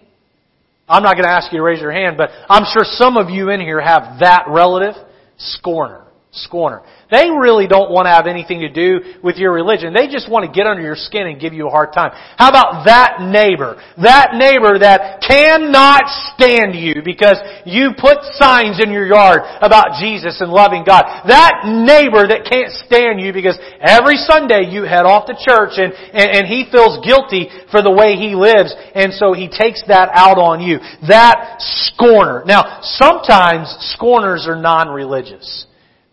I'm 0.89 1.03
not 1.03 1.15
going 1.15 1.25
to 1.25 1.31
ask 1.31 1.53
you 1.53 1.59
to 1.59 1.63
raise 1.63 1.81
your 1.81 1.93
hand, 1.93 2.17
but 2.17 2.31
I'm 2.49 2.65
sure 2.65 2.83
some 2.85 3.17
of 3.17 3.31
you 3.31 3.51
in 3.51 3.61
here 3.61 3.81
have 3.81 4.21
that 4.21 4.45
relative. 4.49 4.95
Scorner. 5.37 6.08
Scorner. 6.31 6.83
They 7.11 7.33
really 7.33 7.67
don't 7.67 7.89
want 7.89 8.05
to 8.05 8.13
have 8.13 8.27
anything 8.27 8.61
to 8.61 8.69
do 8.69 9.17
with 9.25 9.41
your 9.41 9.49
religion. 9.51 9.97
They 9.97 10.13
just 10.13 10.29
want 10.29 10.45
to 10.45 10.53
get 10.53 10.69
under 10.69 10.83
your 10.85 10.95
skin 10.95 11.27
and 11.27 11.41
give 11.41 11.55
you 11.55 11.67
a 11.67 11.71
hard 11.73 11.95
time. 11.97 12.13
How 12.37 12.53
about 12.53 12.85
that 12.85 13.25
neighbor? 13.25 13.81
That 13.97 14.37
neighbor 14.37 14.77
that 14.77 15.25
cannot 15.25 16.05
stand 16.37 16.77
you 16.77 17.01
because 17.01 17.41
you 17.65 17.97
put 17.97 18.21
signs 18.37 18.77
in 18.77 18.93
your 18.93 19.09
yard 19.09 19.41
about 19.65 19.97
Jesus 19.97 20.45
and 20.45 20.53
loving 20.53 20.85
God. 20.85 21.25
That 21.33 21.65
neighbor 21.65 22.29
that 22.29 22.45
can't 22.45 22.77
stand 22.85 23.25
you 23.25 23.33
because 23.33 23.57
every 23.81 24.21
Sunday 24.29 24.69
you 24.69 24.85
head 24.85 25.09
off 25.09 25.33
to 25.33 25.37
church 25.41 25.81
and, 25.81 25.97
and, 26.13 26.29
and 26.29 26.45
he 26.45 26.69
feels 26.69 27.01
guilty 27.01 27.49
for 27.73 27.81
the 27.81 27.91
way 27.91 28.21
he 28.21 28.37
lives 28.37 28.77
and 28.93 29.17
so 29.17 29.33
he 29.33 29.49
takes 29.49 29.81
that 29.89 30.13
out 30.13 30.37
on 30.37 30.61
you. 30.61 30.77
That 31.09 31.57
scorner. 31.89 32.45
Now, 32.45 32.81
sometimes 32.83 33.73
scorners 33.97 34.45
are 34.47 34.61
non-religious. 34.61 35.68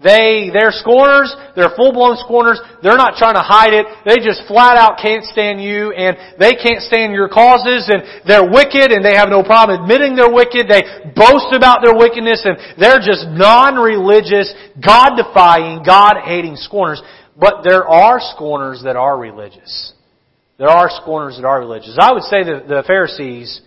They, 0.05 0.53
they're 0.53 0.69
scorners, 0.69 1.33
they're 1.57 1.73
full-blown 1.73 2.21
scorners, 2.21 2.61
they're 2.85 2.95
not 2.95 3.17
trying 3.17 3.33
to 3.33 3.41
hide 3.41 3.73
it, 3.73 3.89
they 4.05 4.21
just 4.21 4.45
flat 4.45 4.77
out 4.77 5.01
can't 5.01 5.25
stand 5.25 5.57
you, 5.57 5.97
and 5.97 6.13
they 6.37 6.53
can't 6.53 6.85
stand 6.85 7.09
your 7.17 7.25
causes, 7.27 7.89
and 7.89 8.21
they're 8.21 8.45
wicked, 8.45 8.93
and 8.93 9.01
they 9.01 9.17
have 9.17 9.33
no 9.33 9.41
problem 9.41 9.81
admitting 9.81 10.13
they're 10.13 10.29
wicked, 10.29 10.69
they 10.69 10.85
boast 11.17 11.49
about 11.57 11.81
their 11.81 11.97
wickedness, 11.97 12.45
and 12.45 12.77
they're 12.77 13.01
just 13.01 13.25
non-religious, 13.33 14.53
God-defying, 14.77 15.81
God-hating 15.81 16.55
scorners. 16.57 17.01
But 17.35 17.63
there 17.63 17.87
are 17.89 18.21
scorners 18.21 18.83
that 18.85 18.95
are 18.95 19.17
religious. 19.17 19.93
There 20.59 20.69
are 20.69 20.87
scorners 21.01 21.37
that 21.37 21.45
are 21.45 21.59
religious. 21.59 21.97
I 21.99 22.13
would 22.13 22.29
say 22.29 22.43
that 22.45 22.67
the 22.67 22.83
Pharisees, 22.85 23.59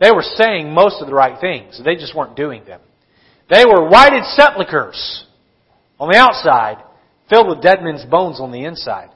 they 0.00 0.10
were 0.10 0.24
saying 0.24 0.72
most 0.72 1.02
of 1.02 1.06
the 1.06 1.14
right 1.14 1.38
things, 1.38 1.78
they 1.84 1.96
just 1.96 2.16
weren't 2.16 2.34
doing 2.34 2.64
them. 2.64 2.80
They 3.50 3.66
were 3.66 3.86
whited 3.90 4.24
sepulchres 4.24 5.26
on 6.02 6.08
the 6.10 6.18
outside, 6.18 6.82
filled 7.30 7.46
with 7.46 7.62
dead 7.62 7.78
men's 7.80 8.04
bones 8.04 8.40
on 8.40 8.50
the 8.50 8.64
inside. 8.64 9.10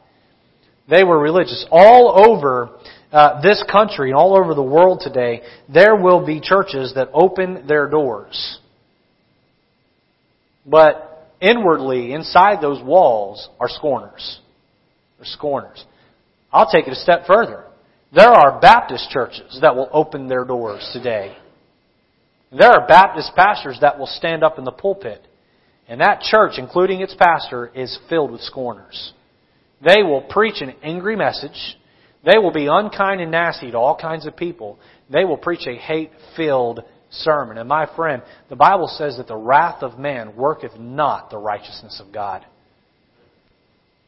They 0.88 1.02
were 1.02 1.18
religious. 1.18 1.66
All 1.68 2.30
over 2.30 2.78
uh, 3.10 3.42
this 3.42 3.60
country 3.68 4.10
and 4.10 4.16
all 4.16 4.38
over 4.38 4.54
the 4.54 4.62
world 4.62 5.00
today, 5.02 5.42
there 5.68 5.96
will 5.96 6.24
be 6.24 6.40
churches 6.40 6.92
that 6.94 7.08
open 7.12 7.66
their 7.66 7.90
doors. 7.90 8.60
But 10.64 11.28
inwardly, 11.40 12.12
inside 12.12 12.62
those 12.62 12.80
walls, 12.84 13.48
are 13.58 13.68
scorners. 13.68 14.38
They're 15.18 15.26
scorners. 15.26 15.84
I'll 16.52 16.70
take 16.70 16.86
it 16.86 16.92
a 16.92 16.94
step 16.96 17.26
further. 17.26 17.64
There 18.14 18.30
are 18.30 18.60
Baptist 18.60 19.10
churches 19.10 19.58
that 19.60 19.74
will 19.74 19.88
open 19.92 20.28
their 20.28 20.44
doors 20.44 20.88
today. 20.92 21.36
There 22.56 22.70
are 22.70 22.86
Baptist 22.86 23.32
pastors 23.34 23.78
that 23.80 23.98
will 23.98 24.06
stand 24.06 24.44
up 24.44 24.56
in 24.56 24.64
the 24.64 24.70
pulpit 24.70 25.26
and 25.88 26.00
that 26.00 26.20
church, 26.20 26.54
including 26.58 27.00
its 27.00 27.14
pastor, 27.14 27.70
is 27.74 27.98
filled 28.08 28.32
with 28.32 28.40
scorners. 28.40 29.12
They 29.84 30.02
will 30.02 30.22
preach 30.22 30.60
an 30.60 30.74
angry 30.82 31.16
message. 31.16 31.76
They 32.24 32.38
will 32.38 32.52
be 32.52 32.66
unkind 32.66 33.20
and 33.20 33.30
nasty 33.30 33.70
to 33.70 33.78
all 33.78 33.96
kinds 33.96 34.26
of 34.26 34.36
people. 34.36 34.78
They 35.10 35.24
will 35.24 35.36
preach 35.36 35.66
a 35.66 35.76
hate 35.76 36.10
filled 36.36 36.80
sermon. 37.10 37.58
And 37.58 37.68
my 37.68 37.86
friend, 37.94 38.22
the 38.48 38.56
Bible 38.56 38.88
says 38.88 39.16
that 39.18 39.28
the 39.28 39.36
wrath 39.36 39.82
of 39.82 39.98
man 39.98 40.34
worketh 40.36 40.76
not 40.76 41.30
the 41.30 41.38
righteousness 41.38 42.02
of 42.04 42.12
God. 42.12 42.44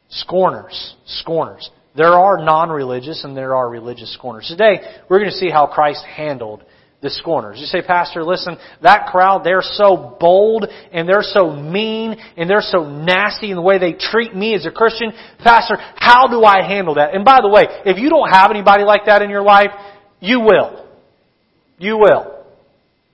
Scorners. 0.08 0.97
Scorners. 1.06 1.70
There 1.97 2.12
are 2.12 2.42
non 2.44 2.70
religious 2.70 3.25
and 3.25 3.37
there 3.37 3.54
are 3.54 3.68
religious 3.68 4.12
scorners. 4.14 4.49
Today, 4.49 4.80
we're 5.08 5.18
going 5.18 5.30
to 5.30 5.37
see 5.37 5.50
how 5.50 5.66
Christ 5.66 6.04
handled 6.04 6.64
the 7.00 7.11
scorners. 7.11 7.59
You 7.61 7.67
say, 7.67 7.81
Pastor, 7.81 8.25
listen, 8.25 8.57
that 8.83 9.07
crowd, 9.07 9.43
they're 9.45 9.62
so 9.62 10.17
bold 10.19 10.67
and 10.93 11.09
they're 11.09 11.23
so 11.23 11.52
mean 11.55 12.17
and 12.37 12.50
they're 12.50 12.61
so 12.61 12.85
nasty 12.85 13.50
in 13.50 13.57
the 13.57 13.62
way 13.62 13.78
they 13.78 13.93
treat 13.93 14.35
me 14.35 14.55
as 14.55 14.67
a 14.67 14.71
Christian. 14.71 15.12
Pastor, 15.38 15.76
how 15.97 16.26
do 16.26 16.43
I 16.43 16.67
handle 16.67 16.95
that? 16.95 17.14
And 17.14 17.25
by 17.25 17.40
the 17.40 17.49
way, 17.49 17.67
if 17.87 17.99
you 17.99 18.11
don't 18.11 18.31
have 18.31 18.50
anybody 18.50 18.83
like 18.83 19.07
that 19.07 19.23
in 19.23 19.31
your 19.31 19.43
life, 19.43 19.71
you 20.21 20.40
will. 20.40 20.87
You 21.78 21.99
will. 21.99 22.45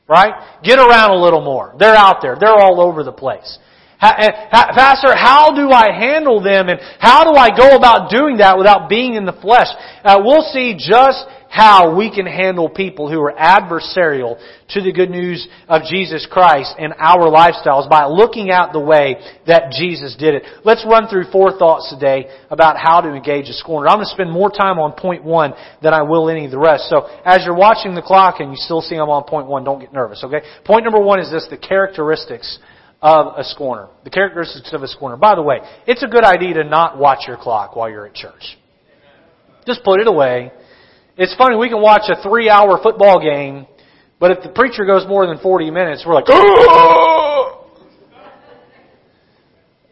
Right? 0.08 0.32
Get 0.62 0.78
around 0.78 1.10
a 1.10 1.22
little 1.22 1.42
more. 1.42 1.74
They're 1.78 1.96
out 1.96 2.18
there. 2.22 2.36
They're 2.40 2.48
all 2.56 2.80
over 2.80 3.04
the 3.04 3.12
place. 3.12 3.58
Pastor, 4.00 5.16
how 5.16 5.54
do 5.54 5.70
I 5.70 5.92
handle 5.92 6.42
them 6.42 6.68
and 6.68 6.80
how 6.98 7.24
do 7.24 7.36
I 7.38 7.56
go 7.56 7.76
about 7.76 8.10
doing 8.10 8.38
that 8.38 8.58
without 8.58 8.88
being 8.88 9.14
in 9.14 9.24
the 9.24 9.32
flesh? 9.32 9.68
Uh, 10.04 10.20
we'll 10.22 10.44
see 10.52 10.74
just 10.76 11.24
how 11.54 11.94
we 11.96 12.10
can 12.10 12.26
handle 12.26 12.68
people 12.68 13.08
who 13.08 13.20
are 13.20 13.32
adversarial 13.32 14.42
to 14.70 14.82
the 14.82 14.92
good 14.92 15.08
news 15.08 15.46
of 15.68 15.82
Jesus 15.88 16.26
Christ 16.28 16.74
and 16.80 16.92
our 16.98 17.30
lifestyles 17.30 17.88
by 17.88 18.06
looking 18.06 18.50
at 18.50 18.72
the 18.72 18.80
way 18.80 19.14
that 19.46 19.70
Jesus 19.70 20.16
did 20.18 20.34
it. 20.34 20.42
Let's 20.64 20.84
run 20.84 21.06
through 21.06 21.30
four 21.30 21.56
thoughts 21.56 21.94
today 21.94 22.26
about 22.50 22.76
how 22.76 23.00
to 23.02 23.14
engage 23.14 23.48
a 23.48 23.52
scorner. 23.52 23.86
I'm 23.86 23.98
going 23.98 24.06
to 24.06 24.10
spend 24.10 24.32
more 24.32 24.50
time 24.50 24.80
on 24.80 24.94
point 24.98 25.22
one 25.22 25.54
than 25.80 25.94
I 25.94 26.02
will 26.02 26.28
any 26.28 26.44
of 26.44 26.50
the 26.50 26.58
rest. 26.58 26.90
So 26.90 27.06
as 27.24 27.42
you're 27.44 27.54
watching 27.54 27.94
the 27.94 28.02
clock 28.02 28.40
and 28.40 28.50
you 28.50 28.56
still 28.56 28.80
see 28.80 28.96
I'm 28.96 29.08
on 29.08 29.22
point 29.22 29.46
one, 29.46 29.62
don't 29.62 29.78
get 29.78 29.92
nervous, 29.92 30.24
okay? 30.24 30.40
Point 30.64 30.82
number 30.82 31.00
one 31.00 31.20
is 31.20 31.30
this, 31.30 31.46
the 31.48 31.56
characteristics 31.56 32.58
of 33.00 33.38
a 33.38 33.44
scorner. 33.44 33.90
The 34.02 34.10
characteristics 34.10 34.72
of 34.72 34.82
a 34.82 34.88
scorner. 34.88 35.16
By 35.16 35.36
the 35.36 35.42
way, 35.42 35.58
it's 35.86 36.02
a 36.02 36.08
good 36.08 36.24
idea 36.24 36.54
to 36.54 36.64
not 36.64 36.98
watch 36.98 37.28
your 37.28 37.36
clock 37.36 37.76
while 37.76 37.88
you're 37.88 38.06
at 38.06 38.14
church. 38.14 38.58
Just 39.68 39.84
put 39.84 40.00
it 40.00 40.08
away 40.08 40.50
it's 41.16 41.34
funny, 41.36 41.56
we 41.56 41.68
can 41.68 41.80
watch 41.80 42.02
a 42.08 42.20
three 42.22 42.48
hour 42.48 42.78
football 42.82 43.20
game, 43.20 43.66
but 44.18 44.30
if 44.30 44.42
the 44.42 44.48
preacher 44.48 44.84
goes 44.84 45.06
more 45.06 45.26
than 45.26 45.38
40 45.38 45.70
minutes, 45.70 46.04
we're 46.06 46.14
like, 46.14 46.24
oh! 46.28 47.70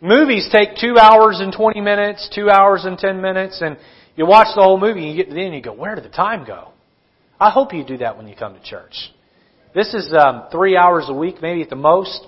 Movies 0.01 0.49
take 0.51 0.71
two 0.81 0.99
hours 0.99 1.39
and 1.41 1.53
20 1.53 1.81
minutes, 1.81 2.29
two 2.35 2.51
hours 2.51 2.85
and 2.85 2.99
10 2.99 3.21
minutes, 3.21 3.61
and 3.61 3.77
you 4.17 4.27
watch 4.27 4.49
the 4.57 4.63
whole 4.63 4.79
movie 4.79 5.01
and 5.01 5.11
you 5.11 5.17
get 5.17 5.29
to 5.29 5.35
the 5.35 5.41
end 5.41 5.55
and 5.55 5.57
you 5.57 5.63
go, 5.63 5.73
where 5.73 5.95
did 5.95 6.05
the 6.05 6.09
time 6.09 6.45
go? 6.45 6.71
I 7.41 7.51
hope 7.51 7.73
you 7.73 7.85
do 7.85 7.99
that 7.99 8.17
when 8.17 8.27
you 8.27 8.35
come 8.37 8.55
to 8.55 8.63
church. 8.63 9.13
This 9.75 9.95
is 9.95 10.13
um, 10.13 10.45
three 10.51 10.77
hours 10.77 11.07
a 11.09 11.15
week, 11.15 11.37
maybe 11.41 11.63
at 11.63 11.71
the 11.71 11.77
most. 11.77 12.27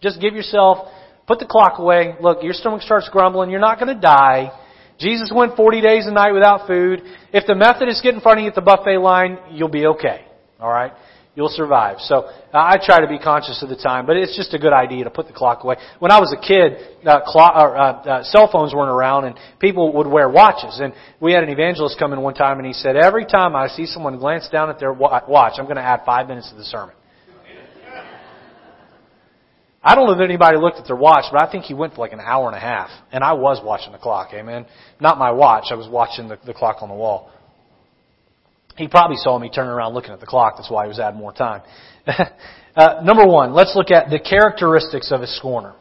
Just 0.00 0.20
give 0.20 0.34
yourself, 0.34 0.88
put 1.26 1.40
the 1.40 1.46
clock 1.46 1.78
away. 1.78 2.14
Look, 2.20 2.42
your 2.42 2.52
stomach 2.52 2.82
starts 2.82 3.08
grumbling. 3.10 3.50
You're 3.50 3.60
not 3.60 3.78
going 3.78 3.94
to 3.94 4.00
die. 4.00 4.52
Jesus 4.98 5.30
went 5.34 5.56
40 5.56 5.80
days 5.80 6.06
a 6.06 6.12
night 6.12 6.32
without 6.32 6.66
food. 6.66 7.02
If 7.32 7.46
the 7.46 7.54
Methodists 7.54 8.02
get 8.02 8.14
in 8.14 8.20
front 8.20 8.38
of 8.38 8.42
you 8.44 8.48
at 8.48 8.54
the 8.54 8.62
buffet 8.62 8.98
line, 8.98 9.38
you'll 9.50 9.68
be 9.68 9.86
okay. 9.86 10.24
Alright? 10.60 10.92
You'll 11.34 11.50
survive. 11.50 11.98
So 12.00 12.24
uh, 12.24 12.30
I 12.54 12.78
try 12.82 13.00
to 13.02 13.06
be 13.06 13.18
conscious 13.18 13.62
of 13.62 13.68
the 13.68 13.76
time, 13.76 14.06
but 14.06 14.16
it's 14.16 14.34
just 14.34 14.54
a 14.54 14.58
good 14.58 14.72
idea 14.72 15.04
to 15.04 15.10
put 15.10 15.26
the 15.26 15.34
clock 15.34 15.64
away. 15.64 15.76
When 15.98 16.10
I 16.10 16.18
was 16.18 16.32
a 16.32 16.40
kid, 16.40 16.80
uh, 17.06 17.20
clock, 17.26 17.52
uh, 17.54 18.08
uh, 18.08 18.24
cell 18.24 18.48
phones 18.50 18.72
weren't 18.74 18.88
around, 18.88 19.26
and 19.26 19.36
people 19.60 19.92
would 19.92 20.06
wear 20.06 20.30
watches. 20.30 20.80
And 20.80 20.94
we 21.20 21.34
had 21.34 21.44
an 21.44 21.50
evangelist 21.50 21.98
come 21.98 22.14
in 22.14 22.22
one 22.22 22.32
time, 22.32 22.56
and 22.56 22.66
he 22.66 22.72
said, 22.72 22.96
"Every 22.96 23.26
time 23.26 23.54
I 23.54 23.68
see 23.68 23.84
someone 23.84 24.16
glance 24.16 24.48
down 24.48 24.70
at 24.70 24.78
their 24.78 24.94
watch, 24.94 25.54
I'm 25.58 25.66
going 25.66 25.76
to 25.76 25.82
add 25.82 26.06
five 26.06 26.26
minutes 26.26 26.48
to 26.48 26.56
the 26.56 26.64
sermon." 26.64 26.94
I 29.86 29.94
don't 29.94 30.06
know 30.06 30.14
if 30.14 30.20
anybody 30.20 30.58
looked 30.58 30.78
at 30.78 30.86
their 30.88 30.96
watch, 30.96 31.26
but 31.30 31.40
I 31.40 31.48
think 31.48 31.62
he 31.62 31.72
went 31.72 31.94
for 31.94 32.00
like 32.00 32.12
an 32.12 32.18
hour 32.18 32.48
and 32.48 32.56
a 32.56 32.60
half. 32.60 32.90
And 33.12 33.22
I 33.22 33.34
was 33.34 33.60
watching 33.64 33.92
the 33.92 33.98
clock, 33.98 34.30
amen. 34.34 34.66
Not 35.00 35.16
my 35.16 35.30
watch, 35.30 35.66
I 35.70 35.76
was 35.76 35.88
watching 35.88 36.26
the, 36.26 36.40
the 36.44 36.52
clock 36.52 36.78
on 36.82 36.88
the 36.88 36.94
wall. 36.96 37.30
He 38.76 38.88
probably 38.88 39.16
saw 39.16 39.38
me 39.38 39.48
turning 39.48 39.70
around 39.70 39.94
looking 39.94 40.10
at 40.10 40.18
the 40.18 40.26
clock, 40.26 40.54
that's 40.56 40.68
why 40.68 40.86
he 40.86 40.88
was 40.88 40.98
adding 40.98 41.20
more 41.20 41.32
time. 41.32 41.62
uh, 42.76 43.00
number 43.04 43.24
one, 43.24 43.52
let's 43.54 43.76
look 43.76 43.92
at 43.92 44.10
the 44.10 44.18
characteristics 44.18 45.12
of 45.12 45.20
a 45.22 45.26
scorner 45.28 45.74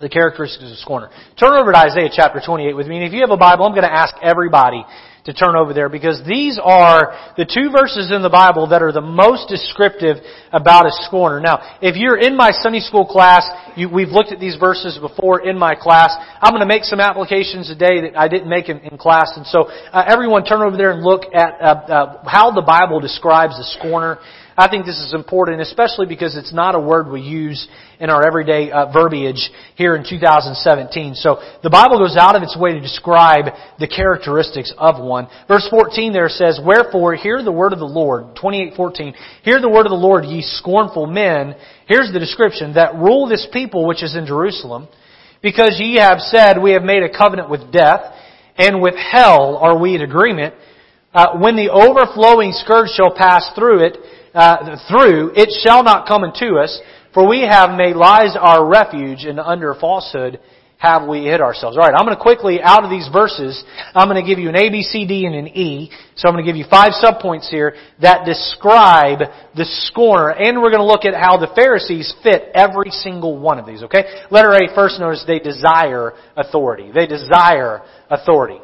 the 0.00 0.08
characteristics 0.08 0.64
of 0.64 0.72
a 0.72 0.76
scorner. 0.76 1.08
Turn 1.38 1.52
over 1.52 1.72
to 1.72 1.78
Isaiah 1.78 2.10
chapter 2.12 2.42
28 2.44 2.74
with 2.74 2.86
me. 2.86 2.96
And 2.96 3.06
if 3.06 3.12
you 3.12 3.20
have 3.20 3.30
a 3.30 3.38
Bible, 3.38 3.64
I'm 3.64 3.72
going 3.72 3.88
to 3.88 3.92
ask 3.92 4.12
everybody 4.20 4.84
to 5.24 5.32
turn 5.32 5.56
over 5.56 5.72
there 5.72 5.88
because 5.88 6.20
these 6.26 6.60
are 6.62 7.32
the 7.36 7.48
two 7.48 7.70
verses 7.72 8.12
in 8.12 8.20
the 8.20 8.28
Bible 8.28 8.68
that 8.68 8.82
are 8.82 8.92
the 8.92 9.00
most 9.00 9.48
descriptive 9.48 10.18
about 10.52 10.84
a 10.84 10.92
scorner. 11.08 11.40
Now, 11.40 11.78
if 11.80 11.96
you're 11.96 12.18
in 12.18 12.36
my 12.36 12.50
Sunday 12.52 12.80
school 12.80 13.06
class, 13.06 13.48
you, 13.74 13.88
we've 13.88 14.12
looked 14.12 14.32
at 14.32 14.40
these 14.40 14.56
verses 14.56 14.98
before 15.00 15.48
in 15.48 15.58
my 15.58 15.74
class. 15.74 16.14
I'm 16.42 16.52
going 16.52 16.60
to 16.60 16.68
make 16.68 16.84
some 16.84 17.00
applications 17.00 17.68
today 17.68 18.02
that 18.02 18.18
I 18.18 18.28
didn't 18.28 18.50
make 18.50 18.68
in, 18.68 18.80
in 18.80 18.98
class. 18.98 19.32
And 19.36 19.46
so, 19.46 19.64
uh, 19.64 20.04
everyone 20.06 20.44
turn 20.44 20.60
over 20.60 20.76
there 20.76 20.92
and 20.92 21.02
look 21.02 21.22
at 21.32 21.56
uh, 21.60 21.64
uh, 21.64 22.28
how 22.28 22.50
the 22.50 22.62
Bible 22.62 23.00
describes 23.00 23.58
a 23.58 23.64
scorner. 23.78 24.18
I 24.56 24.68
think 24.68 24.86
this 24.86 25.00
is 25.00 25.12
important, 25.14 25.60
especially 25.60 26.06
because 26.06 26.36
it's 26.36 26.52
not 26.52 26.76
a 26.76 26.80
word 26.80 27.10
we 27.10 27.20
use 27.20 27.66
in 27.98 28.08
our 28.08 28.24
everyday 28.24 28.70
uh, 28.70 28.92
verbiage 28.92 29.50
here 29.74 29.96
in 29.96 30.04
2017. 30.08 31.14
So 31.16 31.40
the 31.62 31.70
Bible 31.70 31.98
goes 31.98 32.16
out 32.16 32.36
of 32.36 32.42
its 32.42 32.56
way 32.56 32.72
to 32.72 32.80
describe 32.80 33.46
the 33.80 33.88
characteristics 33.88 34.72
of 34.78 35.02
one. 35.02 35.13
Verse 35.48 35.66
14 35.70 36.12
there 36.12 36.28
says, 36.28 36.60
Wherefore 36.64 37.14
hear 37.14 37.42
the 37.42 37.52
word 37.52 37.72
of 37.72 37.78
the 37.78 37.84
Lord, 37.84 38.36
28:14. 38.36 39.14
Hear 39.42 39.60
the 39.60 39.68
word 39.68 39.86
of 39.86 39.90
the 39.90 39.96
Lord, 39.96 40.24
ye 40.24 40.42
scornful 40.42 41.06
men. 41.06 41.54
Here's 41.86 42.12
the 42.12 42.18
description, 42.18 42.74
that 42.74 42.94
rule 42.94 43.28
this 43.28 43.46
people 43.52 43.86
which 43.86 44.02
is 44.02 44.16
in 44.16 44.26
Jerusalem, 44.26 44.88
because 45.42 45.76
ye 45.78 45.96
have 45.96 46.20
said, 46.20 46.60
We 46.60 46.72
have 46.72 46.82
made 46.82 47.02
a 47.02 47.16
covenant 47.16 47.50
with 47.50 47.72
death, 47.72 48.00
and 48.56 48.82
with 48.82 48.94
hell 48.96 49.56
are 49.56 49.78
we 49.78 49.94
in 49.94 50.02
agreement. 50.02 50.54
Uh, 51.12 51.38
when 51.38 51.56
the 51.56 51.70
overflowing 51.70 52.52
scourge 52.52 52.90
shall 52.90 53.14
pass 53.14 53.48
through 53.54 53.84
it, 53.86 53.98
uh, 54.34 54.76
through, 54.88 55.32
it 55.36 55.48
shall 55.64 55.84
not 55.84 56.08
come 56.08 56.24
unto 56.24 56.58
us, 56.58 56.80
for 57.12 57.28
we 57.28 57.42
have 57.42 57.76
made 57.76 57.94
lies 57.94 58.36
our 58.38 58.66
refuge, 58.66 59.24
and 59.24 59.38
under 59.38 59.74
falsehood 59.74 60.40
have 60.84 61.08
we 61.08 61.24
hid 61.24 61.40
ourselves. 61.40 61.76
Alright, 61.76 61.94
I'm 61.96 62.04
going 62.04 62.16
to 62.16 62.22
quickly, 62.22 62.60
out 62.62 62.84
of 62.84 62.90
these 62.90 63.08
verses, 63.12 63.64
I'm 63.94 64.08
going 64.08 64.22
to 64.22 64.28
give 64.28 64.38
you 64.38 64.50
an 64.50 64.56
A, 64.56 64.68
B, 64.68 64.82
C, 64.82 65.06
D, 65.06 65.24
and 65.24 65.34
an 65.34 65.48
E. 65.48 65.90
So 66.16 66.28
I'm 66.28 66.34
going 66.34 66.44
to 66.44 66.48
give 66.48 66.56
you 66.56 66.66
five 66.70 66.92
subpoints 66.92 67.48
here 67.48 67.74
that 68.02 68.26
describe 68.26 69.20
the 69.56 69.64
scorner, 69.88 70.30
and 70.30 70.60
we're 70.60 70.70
going 70.70 70.84
to 70.84 70.86
look 70.86 71.04
at 71.04 71.14
how 71.14 71.38
the 71.38 71.50
Pharisees 71.56 72.14
fit 72.22 72.50
every 72.54 72.90
single 72.90 73.38
one 73.38 73.58
of 73.58 73.66
these, 73.66 73.82
okay? 73.82 74.26
Letter 74.30 74.52
A, 74.52 74.74
first 74.74 75.00
notice 75.00 75.24
they 75.26 75.38
desire 75.38 76.12
authority. 76.36 76.92
They 76.92 77.06
desire 77.06 77.80
authority. 78.10 78.60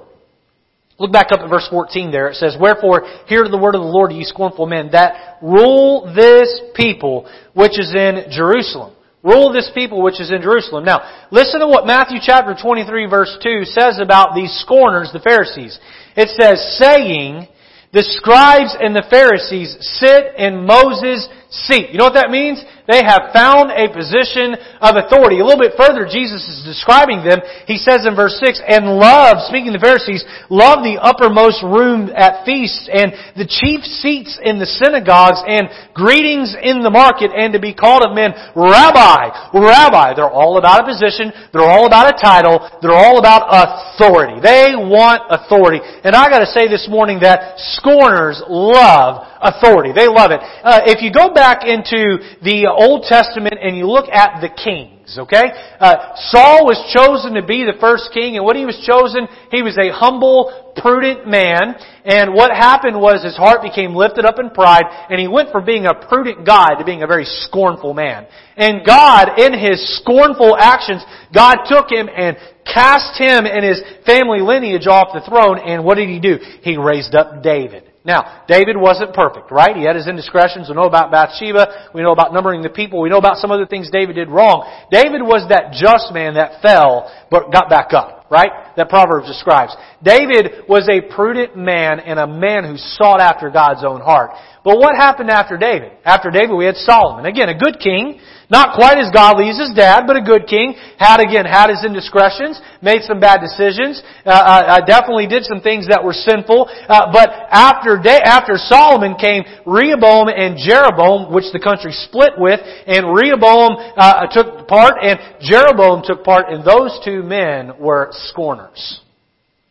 Look 1.01 1.13
back 1.13 1.33
up 1.33 1.41
at 1.41 1.49
verse 1.49 1.67
14 1.71 2.13
there. 2.13 2.29
It 2.29 2.35
says, 2.35 2.57
Wherefore, 2.61 3.05
hear 3.27 3.49
the 3.49 3.57
word 3.57 3.75
of 3.75 3.81
the 3.81 3.89
Lord, 3.89 4.13
ye 4.13 4.23
scornful 4.23 4.67
men, 4.67 4.91
that 4.93 5.39
rule 5.41 6.13
this 6.15 6.61
people 6.75 7.25
which 7.55 7.81
is 7.81 7.95
in 7.95 8.31
Jerusalem. 8.31 8.95
Rule 9.23 9.53
this 9.53 9.71
people 9.75 10.03
which 10.03 10.21
is 10.21 10.31
in 10.31 10.41
Jerusalem. 10.41 10.85
Now, 10.85 11.27
listen 11.31 11.61
to 11.61 11.67
what 11.67 11.87
Matthew 11.87 12.19
chapter 12.23 12.57
23 12.61 13.07
verse 13.07 13.37
2 13.43 13.65
says 13.65 14.01
about 14.01 14.35
these 14.35 14.53
scorners, 14.65 15.11
the 15.13 15.21
Pharisees. 15.21 15.79
It 16.17 16.29
says, 16.41 16.79
saying, 16.79 17.47
the 17.93 18.03
scribes 18.03 18.75
and 18.79 18.95
the 18.95 19.07
Pharisees 19.11 19.77
sit 19.81 20.37
in 20.39 20.65
Moses' 20.65 21.29
seat. 21.51 21.91
You 21.91 21.99
know 21.99 22.07
what 22.07 22.15
that 22.15 22.31
means? 22.31 22.63
They 22.87 23.03
have 23.03 23.35
found 23.35 23.75
a 23.75 23.91
position 23.91 24.55
of 24.83 24.99
authority. 24.99 25.39
A 25.39 25.47
little 25.47 25.63
bit 25.63 25.75
further, 25.79 26.07
Jesus 26.07 26.43
is 26.47 26.63
describing 26.67 27.23
them. 27.23 27.43
He 27.67 27.79
says 27.79 28.07
in 28.07 28.15
verse 28.15 28.39
6, 28.43 28.63
and 28.63 28.99
love, 28.99 29.43
speaking 29.47 29.75
of 29.75 29.79
the 29.79 29.87
Pharisees, 29.87 30.23
love 30.51 30.83
the 30.87 30.99
uppermost 30.99 31.63
room 31.63 32.11
at 32.15 32.47
feasts 32.47 32.87
and 32.91 33.15
the 33.35 33.47
chief 33.47 33.83
seats 33.83 34.39
in 34.43 34.63
the 34.63 34.67
synagogues 34.67 35.43
and 35.47 35.71
greetings 35.95 36.55
in 36.55 36.83
the 36.83 36.91
market 36.91 37.35
and 37.35 37.55
to 37.55 37.61
be 37.63 37.75
called 37.75 38.07
of 38.07 38.15
men, 38.15 38.31
Rabbi, 38.55 39.55
Rabbi. 39.55 40.15
They're 40.15 40.31
all 40.31 40.59
about 40.59 40.83
a 40.83 40.87
position. 40.87 41.35
They're 41.51 41.67
all 41.67 41.87
about 41.87 42.11
a 42.11 42.17
title. 42.19 42.63
They're 42.83 42.95
all 42.95 43.19
about 43.19 43.51
authority. 43.51 44.39
They 44.39 44.75
want 44.75 45.27
authority. 45.31 45.83
And 45.83 46.15
I 46.15 46.31
gotta 46.31 46.51
say 46.51 46.67
this 46.67 46.87
morning 46.91 47.23
that 47.23 47.59
scorners 47.79 48.43
love 48.47 49.27
authority. 49.41 49.93
They 49.97 50.07
love 50.07 50.31
it. 50.31 50.41
Uh, 50.43 50.85
if 50.85 51.03
you 51.03 51.11
go 51.11 51.33
back 51.33 51.40
into 51.65 52.21
the 52.43 52.69
Old 52.69 53.05
Testament 53.09 53.57
and 53.61 53.77
you 53.77 53.87
look 53.87 54.09
at 54.13 54.41
the 54.41 54.49
kings, 54.49 55.17
okay? 55.19 55.53
Uh, 55.81 56.15
Saul 56.31 56.65
was 56.67 56.79
chosen 56.93 57.35
to 57.35 57.45
be 57.45 57.65
the 57.65 57.79
first 57.81 58.11
king, 58.13 58.37
and 58.37 58.45
when 58.45 58.57
he 58.57 58.65
was 58.65 58.79
chosen, 58.85 59.27
he 59.51 59.63
was 59.63 59.77
a 59.77 59.91
humble, 59.91 60.73
prudent 60.77 61.27
man, 61.27 61.75
and 62.05 62.33
what 62.33 62.51
happened 62.51 63.01
was 63.01 63.25
his 63.25 63.37
heart 63.37 63.63
became 63.63 63.95
lifted 63.95 64.25
up 64.25 64.39
in 64.39 64.51
pride, 64.51 64.85
and 65.11 65.21
he 65.21 65.29
went 65.29 65.51
from 65.51 65.65
being 65.65 65.87
a 65.87 65.95
prudent 65.95 66.47
guy 66.47 66.79
to 66.79 66.85
being 66.85 67.03
a 67.03 67.11
very 67.11 67.27
scornful 67.27 67.93
man. 67.93 68.27
And 68.57 68.87
God, 68.87 69.39
in 69.39 69.53
his 69.53 69.83
scornful 69.99 70.57
actions, 70.59 71.03
God 71.35 71.67
took 71.67 71.91
him 71.91 72.09
and 72.09 72.37
cast 72.65 73.19
him 73.19 73.47
and 73.47 73.65
his 73.65 73.83
family 74.07 74.41
lineage 74.41 74.87
off 74.87 75.11
the 75.13 75.25
throne, 75.27 75.59
and 75.59 75.85
what 75.85 75.97
did 75.97 76.09
he 76.09 76.21
do? 76.21 76.39
He 76.63 76.77
raised 76.77 77.15
up 77.15 77.43
David. 77.43 77.90
Now, 78.03 78.45
David 78.49 78.77
wasn't 78.79 79.13
perfect, 79.13 79.51
right? 79.51 79.77
He 79.77 79.85
had 79.85 79.95
his 79.95 80.09
indiscretions. 80.09 80.69
We 80.69 80.75
know 80.75 80.89
about 80.89 81.11
Bathsheba. 81.11 81.91
We 81.95 82.01
know 82.01 82.13
about 82.13 82.33
numbering 82.33 82.63
the 82.63 82.71
people. 82.71 83.01
We 83.03 83.11
know 83.11 83.19
about 83.19 83.37
some 83.37 83.51
other 83.51 83.67
things 83.67 83.91
David 83.91 84.17
did 84.17 84.31
wrong. 84.31 84.65
David 84.91 85.21
was 85.21 85.47
that 85.51 85.73
just 85.73 86.13
man 86.13 86.35
that 86.35 86.63
fell, 86.63 87.13
but 87.31 87.53
got 87.53 87.69
back 87.69 87.93
up, 87.93 88.27
right? 88.31 88.70
That 88.77 88.89
Proverbs 88.89 89.27
describes. 89.27 89.77
David 90.03 90.65
was 90.69 90.89
a 90.89 91.01
prudent 91.15 91.57
man 91.57 92.01
and 92.01 92.19
a 92.19 92.27
man 92.27 92.65
who 92.65 92.77
sought 92.77 93.21
after 93.21 93.51
God's 93.51 93.85
own 93.85 94.01
heart. 94.01 94.31
But 94.63 94.77
what 94.77 94.95
happened 94.95 95.31
after 95.31 95.57
David? 95.57 95.93
After 96.05 96.31
David, 96.31 96.55
we 96.55 96.67
had 96.67 96.77
Solomon. 96.77 97.25
Again, 97.25 97.49
a 97.49 97.57
good 97.57 97.81
king, 97.81 98.21
not 98.51 98.77
quite 98.77 98.99
as 98.99 99.09
godly 99.09 99.49
as 99.49 99.57
his 99.57 99.73
dad, 99.73 100.05
but 100.07 100.17
a 100.17 100.21
good 100.21 100.47
king. 100.47 100.75
Had 100.99 101.21
again, 101.21 101.47
had 101.47 101.71
his 101.71 101.81
indiscretions, 101.81 102.61
made 102.83 103.01
some 103.03 103.21
bad 103.21 103.41
decisions, 103.41 104.03
uh, 104.27 104.29
uh, 104.29 104.85
definitely 104.85 105.27
did 105.27 105.45
some 105.45 105.63
things 105.63 105.89
that 105.89 106.05
were 106.05 106.13
sinful. 106.13 106.69
Uh, 106.69 107.09
but 107.11 107.31
after 107.49 107.97
day, 107.97 108.21
after 108.23 108.61
Solomon 108.61 109.17
came 109.17 109.45
Rehoboam 109.65 110.29
and 110.29 110.61
Jeroboam, 110.61 111.33
which 111.33 111.49
the 111.57 111.61
country 111.61 111.93
split 111.93 112.37
with, 112.37 112.61
and 112.61 113.17
Rehoboam 113.17 113.81
uh, 113.97 114.29
took 114.29 114.69
part, 114.69 115.01
and 115.01 115.17
Jeroboam 115.41 116.03
took 116.05 116.23
part, 116.23 116.53
and 116.53 116.61
those 116.61 117.01
two 117.03 117.23
men 117.23 117.73
were 117.81 118.13
scorners. 118.29 118.70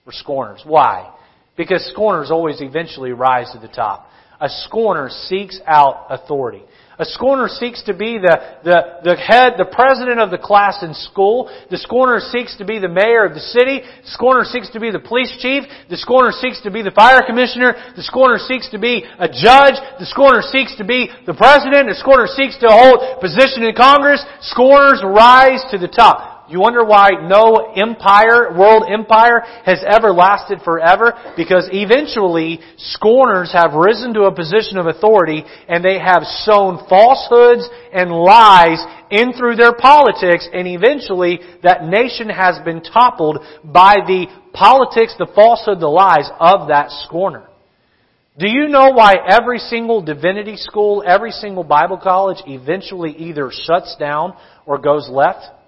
Were 0.05 0.11
scorners. 0.11 0.61
Why? 0.65 1.13
Because 1.57 1.85
scorners 1.91 2.31
always 2.31 2.61
eventually 2.61 3.11
rise 3.11 3.51
to 3.53 3.59
the 3.59 3.67
top. 3.67 4.07
A 4.41 4.47
scorner 4.49 5.09
seeks 5.09 5.59
out 5.67 6.07
authority. 6.09 6.63
A 6.99 7.05
scorner 7.05 7.47
seeks 7.47 7.83
to 7.83 7.93
be 7.93 8.19
the, 8.19 8.35
the, 8.63 8.79
the 9.03 9.15
head, 9.15 9.55
the 9.55 9.71
president 9.71 10.19
of 10.19 10.31
the 10.31 10.37
class 10.37 10.83
in 10.83 10.93
school. 10.93 11.47
The 11.71 11.77
scorner 11.77 12.19
seeks 12.19 12.57
to 12.57 12.65
be 12.65 12.79
the 12.79 12.91
mayor 12.91 13.23
of 13.23 13.33
the 13.33 13.39
city. 13.39 13.79
The 13.83 14.11
scorner 14.11 14.43
seeks 14.43 14.69
to 14.71 14.79
be 14.79 14.91
the 14.91 14.99
police 14.99 15.31
chief. 15.39 15.63
The 15.87 15.95
scorner 15.95 16.31
seeks 16.31 16.59
to 16.63 16.71
be 16.71 16.83
the 16.83 16.91
fire 16.91 17.23
commissioner. 17.23 17.71
The 17.95 18.03
scorner 18.03 18.35
seeks 18.35 18.67
to 18.71 18.79
be 18.79 19.07
a 19.15 19.27
judge. 19.27 19.79
The 19.99 20.07
scorner 20.07 20.43
seeks 20.43 20.75
to 20.75 20.83
be 20.83 21.07
the 21.23 21.35
president. 21.35 21.87
The 21.87 21.95
scorner 21.95 22.27
seeks 22.27 22.59
to 22.59 22.67
hold 22.67 23.23
position 23.23 23.63
in 23.63 23.75
Congress. 23.75 24.19
Scorners 24.51 24.99
rise 25.03 25.63
to 25.71 25.77
the 25.79 25.87
top. 25.87 26.38
You 26.49 26.59
wonder 26.59 26.83
why 26.83 27.11
no 27.21 27.73
empire, 27.77 28.57
world 28.57 28.83
empire, 28.89 29.41
has 29.65 29.83
ever 29.87 30.11
lasted 30.11 30.61
forever? 30.65 31.13
Because 31.37 31.69
eventually, 31.71 32.59
scorners 32.77 33.53
have 33.53 33.73
risen 33.73 34.15
to 34.15 34.23
a 34.23 34.33
position 34.33 34.77
of 34.79 34.87
authority 34.87 35.43
and 35.67 35.85
they 35.85 35.99
have 35.99 36.23
sown 36.23 36.83
falsehoods 36.89 37.69
and 37.93 38.09
lies 38.11 38.83
in 39.11 39.33
through 39.33 39.57
their 39.57 39.73
politics 39.73 40.49
and 40.51 40.67
eventually 40.67 41.39
that 41.61 41.83
nation 41.83 42.29
has 42.29 42.57
been 42.65 42.81
toppled 42.81 43.37
by 43.63 43.97
the 44.07 44.25
politics, 44.51 45.13
the 45.19 45.29
falsehood, 45.35 45.79
the 45.79 45.87
lies 45.87 46.29
of 46.39 46.69
that 46.69 46.89
scorner. 47.05 47.47
Do 48.39 48.49
you 48.49 48.69
know 48.69 48.91
why 48.91 49.15
every 49.29 49.59
single 49.59 50.01
divinity 50.01 50.55
school, 50.55 51.03
every 51.05 51.31
single 51.31 51.63
Bible 51.63 51.97
college 51.97 52.37
eventually 52.47 53.11
either 53.11 53.51
shuts 53.51 53.95
down 53.99 54.33
or 54.65 54.79
goes 54.79 55.07
left? 55.11 55.58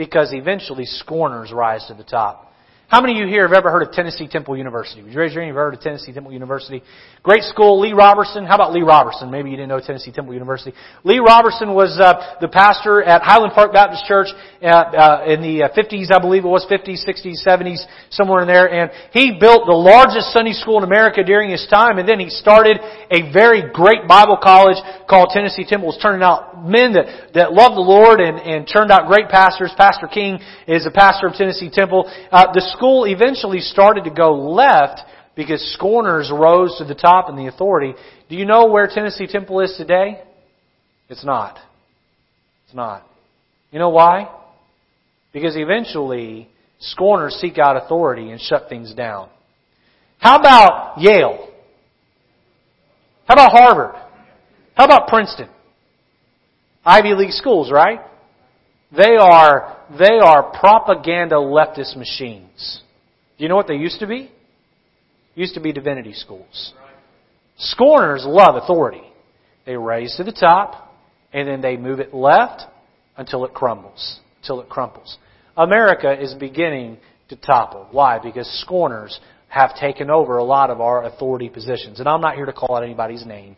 Because 0.00 0.32
eventually 0.32 0.86
scorners 0.86 1.52
rise 1.52 1.86
to 1.86 1.92
the 1.92 2.02
top. 2.02 2.49
How 2.90 3.00
many 3.00 3.12
of 3.12 3.18
you 3.20 3.32
here 3.32 3.46
have 3.46 3.56
ever 3.56 3.70
heard 3.70 3.86
of 3.86 3.92
Tennessee 3.92 4.26
Temple 4.26 4.56
University? 4.56 5.00
Would 5.00 5.12
you 5.12 5.20
raise 5.20 5.32
your 5.32 5.42
hand 5.42 5.54
you've 5.54 5.62
heard 5.62 5.74
of 5.74 5.80
Tennessee 5.80 6.12
Temple 6.12 6.32
University? 6.32 6.82
Great 7.22 7.44
school, 7.44 7.78
Lee 7.78 7.92
Robertson. 7.92 8.44
How 8.44 8.56
about 8.56 8.72
Lee 8.72 8.82
Robertson? 8.82 9.30
Maybe 9.30 9.50
you 9.50 9.56
didn't 9.56 9.68
know 9.68 9.78
Tennessee 9.78 10.10
Temple 10.10 10.34
University. 10.34 10.76
Lee 11.04 11.20
Robertson 11.20 11.72
was 11.72 11.94
uh, 12.02 12.34
the 12.40 12.48
pastor 12.48 13.00
at 13.00 13.22
Highland 13.22 13.52
Park 13.54 13.72
Baptist 13.72 14.06
Church 14.06 14.26
uh, 14.60 14.66
uh, 14.66 15.24
in 15.24 15.38
the 15.38 15.70
50s, 15.70 16.10
uh, 16.10 16.16
I 16.16 16.18
believe 16.18 16.42
it 16.42 16.48
was, 16.48 16.66
50s, 16.66 17.06
60s, 17.06 17.46
70s, 17.46 17.86
somewhere 18.10 18.42
in 18.42 18.48
there. 18.48 18.66
And 18.66 18.90
he 19.12 19.38
built 19.38 19.70
the 19.70 19.78
largest 19.78 20.34
Sunday 20.34 20.58
school 20.58 20.78
in 20.78 20.82
America 20.82 21.22
during 21.22 21.50
his 21.50 21.64
time. 21.70 21.98
And 21.98 22.08
then 22.08 22.18
he 22.18 22.28
started 22.28 22.80
a 22.82 23.30
very 23.30 23.70
great 23.70 24.10
Bible 24.10 24.36
college 24.42 24.82
called 25.06 25.30
Tennessee 25.30 25.64
Temple. 25.64 25.94
It's 25.94 26.02
turning 26.02 26.26
out 26.26 26.66
men 26.66 26.98
that, 26.98 27.38
that 27.38 27.52
love 27.52 27.78
the 27.78 27.86
Lord 27.86 28.18
and, 28.18 28.42
and 28.42 28.66
turned 28.66 28.90
out 28.90 29.06
great 29.06 29.28
pastors. 29.30 29.70
Pastor 29.78 30.10
King 30.10 30.42
is 30.66 30.86
a 30.86 30.90
pastor 30.90 31.28
of 31.28 31.38
Tennessee 31.38 31.70
Temple. 31.70 32.10
Uh, 32.34 32.50
the 32.50 32.66
school 32.80 33.04
eventually 33.04 33.60
started 33.60 34.04
to 34.04 34.10
go 34.10 34.32
left 34.32 35.02
because 35.36 35.60
scorners 35.74 36.32
rose 36.32 36.76
to 36.78 36.84
the 36.84 36.94
top 36.94 37.28
in 37.28 37.36
the 37.36 37.46
authority. 37.46 37.92
Do 38.30 38.36
you 38.36 38.46
know 38.46 38.68
where 38.68 38.88
Tennessee 38.88 39.26
Temple 39.26 39.60
is 39.60 39.74
today? 39.76 40.22
It's 41.10 41.22
not. 41.22 41.58
It's 42.64 42.74
not. 42.74 43.06
You 43.70 43.80
know 43.80 43.90
why? 43.90 44.34
Because 45.34 45.56
eventually 45.56 46.48
scorners 46.78 47.34
seek 47.34 47.58
out 47.58 47.76
authority 47.76 48.30
and 48.30 48.40
shut 48.40 48.70
things 48.70 48.94
down. 48.94 49.28
How 50.18 50.38
about 50.38 50.94
Yale? 50.98 51.48
How 53.26 53.34
about 53.34 53.52
Harvard? 53.52 53.94
How 54.74 54.86
about 54.86 55.06
Princeton? 55.08 55.50
Ivy 56.82 57.12
League 57.12 57.32
schools, 57.32 57.70
right? 57.70 58.00
They 58.90 59.16
are, 59.20 59.76
they 59.98 60.18
are 60.22 60.58
propaganda 60.58 61.36
leftist 61.36 61.96
machines. 61.96 62.82
Do 63.38 63.44
you 63.44 63.48
know 63.48 63.56
what 63.56 63.68
they 63.68 63.74
used 63.74 64.00
to 64.00 64.06
be? 64.06 64.30
Used 65.34 65.54
to 65.54 65.60
be 65.60 65.72
divinity 65.72 66.12
schools. 66.12 66.72
Scorners 67.56 68.24
love 68.26 68.56
authority. 68.56 69.02
They 69.66 69.76
raise 69.76 70.16
to 70.16 70.24
the 70.24 70.32
top, 70.32 70.94
and 71.32 71.46
then 71.46 71.60
they 71.60 71.76
move 71.76 72.00
it 72.00 72.14
left 72.14 72.62
until 73.16 73.44
it 73.44 73.54
crumbles. 73.54 74.20
Until 74.42 74.60
it 74.60 74.68
crumples. 74.68 75.18
America 75.56 76.12
is 76.18 76.34
beginning 76.34 76.98
to 77.28 77.36
topple. 77.36 77.88
Why? 77.90 78.18
Because 78.18 78.48
scorners 78.60 79.20
have 79.48 79.74
taken 79.76 80.10
over 80.10 80.38
a 80.38 80.44
lot 80.44 80.70
of 80.70 80.80
our 80.80 81.04
authority 81.04 81.48
positions. 81.48 82.00
And 82.00 82.08
I'm 82.08 82.20
not 82.20 82.36
here 82.36 82.46
to 82.46 82.52
call 82.52 82.76
out 82.76 82.84
anybody's 82.84 83.26
name, 83.26 83.56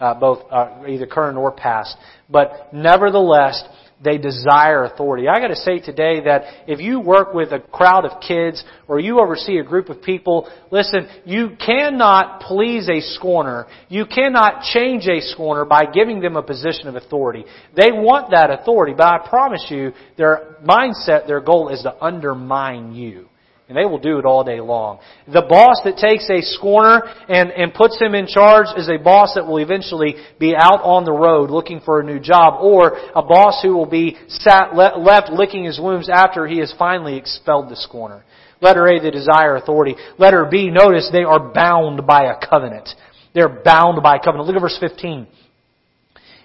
uh, 0.00 0.14
both 0.14 0.50
uh, 0.50 0.82
either 0.88 1.06
current 1.06 1.36
or 1.36 1.52
past. 1.52 1.96
But 2.28 2.72
nevertheless, 2.72 3.62
they 4.02 4.18
desire 4.18 4.84
authority. 4.84 5.28
I 5.28 5.40
gotta 5.40 5.56
say 5.56 5.78
today 5.78 6.20
that 6.24 6.42
if 6.66 6.80
you 6.80 7.00
work 7.00 7.32
with 7.34 7.52
a 7.52 7.60
crowd 7.60 8.04
of 8.04 8.20
kids 8.20 8.62
or 8.88 8.98
you 8.98 9.20
oversee 9.20 9.58
a 9.58 9.62
group 9.62 9.88
of 9.88 10.02
people, 10.02 10.50
listen, 10.70 11.08
you 11.24 11.56
cannot 11.64 12.40
please 12.40 12.88
a 12.88 13.00
scorner. 13.00 13.66
You 13.88 14.06
cannot 14.06 14.62
change 14.62 15.06
a 15.06 15.20
scorner 15.20 15.64
by 15.64 15.86
giving 15.86 16.20
them 16.20 16.36
a 16.36 16.42
position 16.42 16.88
of 16.88 16.96
authority. 16.96 17.44
They 17.76 17.92
want 17.92 18.30
that 18.30 18.50
authority, 18.50 18.94
but 18.96 19.06
I 19.06 19.28
promise 19.28 19.64
you, 19.70 19.92
their 20.16 20.56
mindset, 20.64 21.26
their 21.26 21.40
goal 21.40 21.68
is 21.68 21.82
to 21.82 22.02
undermine 22.02 22.94
you. 22.94 23.28
And 23.66 23.78
they 23.78 23.86
will 23.86 23.98
do 23.98 24.18
it 24.18 24.26
all 24.26 24.44
day 24.44 24.60
long. 24.60 24.98
The 25.26 25.40
boss 25.48 25.80
that 25.84 25.96
takes 25.96 26.28
a 26.28 26.42
scorner 26.42 27.00
and, 27.28 27.50
and 27.50 27.72
puts 27.72 27.98
him 27.98 28.14
in 28.14 28.26
charge 28.26 28.66
is 28.76 28.90
a 28.90 29.02
boss 29.02 29.32
that 29.36 29.46
will 29.46 29.56
eventually 29.56 30.16
be 30.38 30.54
out 30.54 30.82
on 30.82 31.04
the 31.04 31.12
road 31.12 31.50
looking 31.50 31.80
for 31.80 32.00
a 32.00 32.04
new 32.04 32.20
job, 32.20 32.60
or 32.60 32.98
a 33.14 33.22
boss 33.22 33.60
who 33.62 33.74
will 33.74 33.86
be 33.86 34.18
sat, 34.28 34.76
left 34.76 35.30
licking 35.30 35.64
his 35.64 35.80
wounds 35.80 36.10
after 36.12 36.46
he 36.46 36.58
has 36.58 36.74
finally 36.78 37.16
expelled 37.16 37.70
the 37.70 37.76
scorner. 37.76 38.22
Letter 38.60 38.86
A, 38.86 39.00
they 39.00 39.10
desire 39.10 39.56
authority. 39.56 39.96
Letter 40.18 40.46
B, 40.50 40.70
notice 40.70 41.08
they 41.10 41.24
are 41.24 41.52
bound 41.52 42.06
by 42.06 42.24
a 42.24 42.46
covenant. 42.46 42.88
They're 43.34 43.62
bound 43.64 44.02
by 44.02 44.16
a 44.16 44.18
covenant. 44.18 44.46
Look 44.46 44.56
at 44.56 44.62
verse 44.62 44.78
15. 44.78 45.26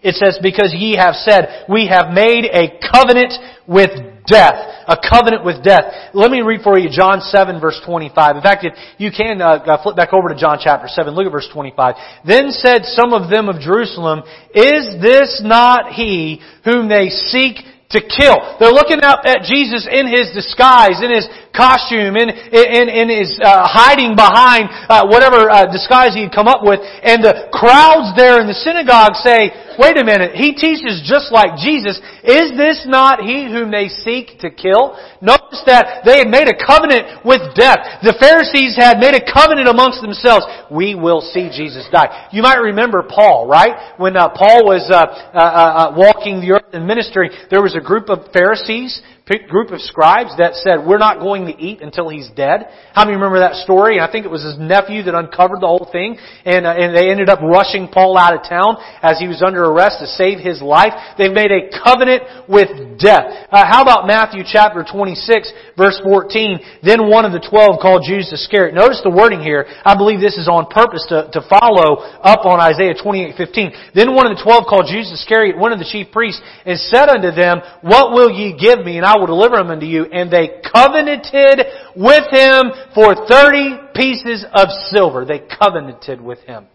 It 0.02 0.16
says, 0.16 0.40
because 0.42 0.74
ye 0.74 0.96
have 0.96 1.16
said, 1.16 1.66
we 1.68 1.88
have 1.88 2.14
made 2.14 2.46
a 2.46 2.80
covenant 2.92 3.34
with 3.68 3.92
death. 4.30 4.86
A 4.88 4.98
covenant 4.98 5.44
with 5.44 5.64
death. 5.64 6.14
Let 6.14 6.32
me 6.32 6.42
read 6.42 6.62
for 6.62 6.78
you 6.78 6.90
John 6.90 7.22
7 7.22 7.60
verse 7.60 7.80
25. 7.86 8.38
In 8.38 8.42
fact, 8.42 8.66
if 8.66 8.74
you 8.98 9.12
can 9.12 9.42
uh, 9.42 9.58
uh, 9.66 9.84
flip 9.84 9.96
back 9.96 10.14
over 10.14 10.30
to 10.30 10.36
John 10.36 10.58
chapter 10.62 10.88
7, 10.88 11.14
look 11.14 11.26
at 11.26 11.32
verse 11.32 11.50
25. 11.52 11.96
Then 12.26 12.52
said 12.52 12.86
some 12.86 13.14
of 13.14 13.30
them 13.30 13.50
of 13.50 13.60
Jerusalem, 13.60 14.22
Is 14.54 15.02
this 15.02 15.42
not 15.44 15.94
he 15.94 16.42
whom 16.64 16.88
they 16.90 17.10
seek 17.10 17.58
to 17.90 18.02
kill. 18.02 18.38
They're 18.62 18.70
looking 18.74 19.02
out 19.02 19.26
at 19.26 19.42
Jesus 19.50 19.90
in 19.90 20.06
his 20.06 20.30
disguise, 20.30 21.02
in 21.02 21.10
his 21.10 21.26
costume, 21.56 22.16
in, 22.16 22.30
in, 22.30 22.86
in 22.90 23.08
his 23.10 23.36
uh, 23.42 23.66
hiding 23.68 24.16
behind 24.16 24.70
uh, 24.88 25.06
whatever 25.08 25.50
uh, 25.50 25.66
disguise 25.72 26.14
he'd 26.14 26.32
come 26.32 26.48
up 26.48 26.62
with. 26.62 26.80
And 26.82 27.24
the 27.24 27.50
crowds 27.52 28.16
there 28.16 28.40
in 28.42 28.48
the 28.48 28.58
synagogue 28.58 29.16
say, 29.20 29.52
wait 29.80 29.96
a 29.96 30.04
minute, 30.04 30.36
he 30.36 30.52
teaches 30.52 31.00
just 31.08 31.32
like 31.32 31.56
Jesus. 31.56 31.98
Is 32.24 32.52
this 32.60 32.84
not 32.84 33.24
he 33.24 33.48
whom 33.48 33.72
they 33.72 33.88
seek 33.88 34.40
to 34.44 34.52
kill? 34.52 35.00
Notice 35.24 35.64
that 35.66 36.04
they 36.04 36.20
had 36.20 36.28
made 36.28 36.52
a 36.52 36.58
covenant 36.58 37.24
with 37.24 37.42
death. 37.56 38.04
The 38.04 38.16
Pharisees 38.20 38.76
had 38.76 39.00
made 39.00 39.16
a 39.16 39.24
covenant 39.24 39.72
amongst 39.72 40.04
themselves. 40.04 40.44
We 40.68 40.96
will 40.96 41.24
see 41.24 41.48
Jesus 41.48 41.88
die. 41.92 42.30
You 42.32 42.44
might 42.44 42.60
remember 42.60 43.08
Paul, 43.08 43.48
right? 43.48 43.96
When 43.98 44.16
uh, 44.16 44.30
Paul 44.36 44.68
was 44.68 44.84
uh, 44.92 45.00
uh, 45.00 45.96
walking 45.96 46.42
the 46.42 46.60
earth 46.60 46.74
in 46.74 46.86
ministry, 46.86 47.32
there 47.50 47.62
was 47.62 47.76
a 47.76 47.82
group 47.82 48.10
of 48.10 48.32
Pharisees 48.34 49.02
group 49.38 49.70
of 49.70 49.82
scribes 49.82 50.36
that 50.38 50.56
said, 50.56 50.86
we're 50.86 50.98
not 50.98 51.20
going 51.20 51.46
to 51.46 51.56
eat 51.62 51.82
until 51.82 52.10
he's 52.10 52.30
dead. 52.36 52.66
How 52.94 53.06
many 53.06 53.16
remember 53.16 53.40
that 53.40 53.56
story? 53.62 54.00
I 54.00 54.12
think 54.12 54.26
it 54.26 54.32
was 54.32 54.44
his 54.44 54.58
nephew 54.58 55.04
that 55.04 55.14
uncovered 55.14 55.62
the 55.62 55.68
whole 55.68 55.88
thing, 55.92 56.18
and, 56.46 56.66
uh, 56.66 56.74
and 56.74 56.96
they 56.96 57.12
ended 57.12 57.30
up 57.30 57.40
rushing 57.42 57.88
Paul 57.88 58.18
out 58.18 58.34
of 58.34 58.42
town 58.50 58.78
as 59.02 59.20
he 59.20 59.28
was 59.28 59.44
under 59.46 59.66
arrest 59.66 59.98
to 60.00 60.08
save 60.08 60.40
his 60.40 60.62
life. 60.62 60.94
They've 61.18 61.32
made 61.32 61.52
a 61.52 61.70
covenant 61.70 62.50
with 62.50 62.70
death. 63.00 63.48
Uh, 63.50 63.66
how 63.66 63.82
about 63.82 64.06
Matthew 64.06 64.44
chapter 64.46 64.84
26, 64.84 65.52
verse 65.80 65.98
14? 66.04 66.84
Then 66.84 67.10
one 67.10 67.24
of 67.26 67.32
the 67.32 67.40
twelve 67.40 67.80
called 67.82 68.04
Judas 68.06 68.32
Iscariot. 68.32 68.76
Notice 68.76 69.02
the 69.02 69.10
wording 69.10 69.40
here. 69.40 69.66
I 69.88 69.96
believe 69.96 70.20
this 70.20 70.38
is 70.38 70.52
on 70.52 70.68
purpose 70.68 71.08
to, 71.10 71.32
to 71.32 71.42
follow 71.48 72.04
up 72.22 72.46
on 72.46 72.60
Isaiah 72.60 72.94
28:15. 72.94 73.96
Then 73.96 74.14
one 74.14 74.28
of 74.28 74.36
the 74.38 74.44
twelve 74.44 74.68
called 74.68 74.92
Judas 74.92 75.10
Iscariot, 75.16 75.58
one 75.58 75.72
of 75.72 75.80
the 75.80 75.88
chief 75.88 76.12
priests, 76.12 76.44
and 76.68 76.78
said 76.78 77.10
unto 77.10 77.32
them, 77.32 77.64
What 77.82 78.12
will 78.12 78.30
ye 78.30 78.54
give 78.54 78.84
me, 78.84 78.98
and 79.00 79.06
I 79.06 79.18
will 79.18 79.28
deliver 79.28 79.56
him 79.56 79.72
unto 79.72 79.88
you. 79.88 80.06
And 80.06 80.30
they 80.30 80.62
covenanted 80.62 81.96
with 81.96 82.28
him 82.30 82.72
for 82.94 83.16
30 83.16 83.96
pieces 83.96 84.46
of 84.54 84.68
silver. 84.92 85.26
They 85.26 85.40
covenanted 85.40 86.22
with 86.22 86.40
him. 86.44 86.68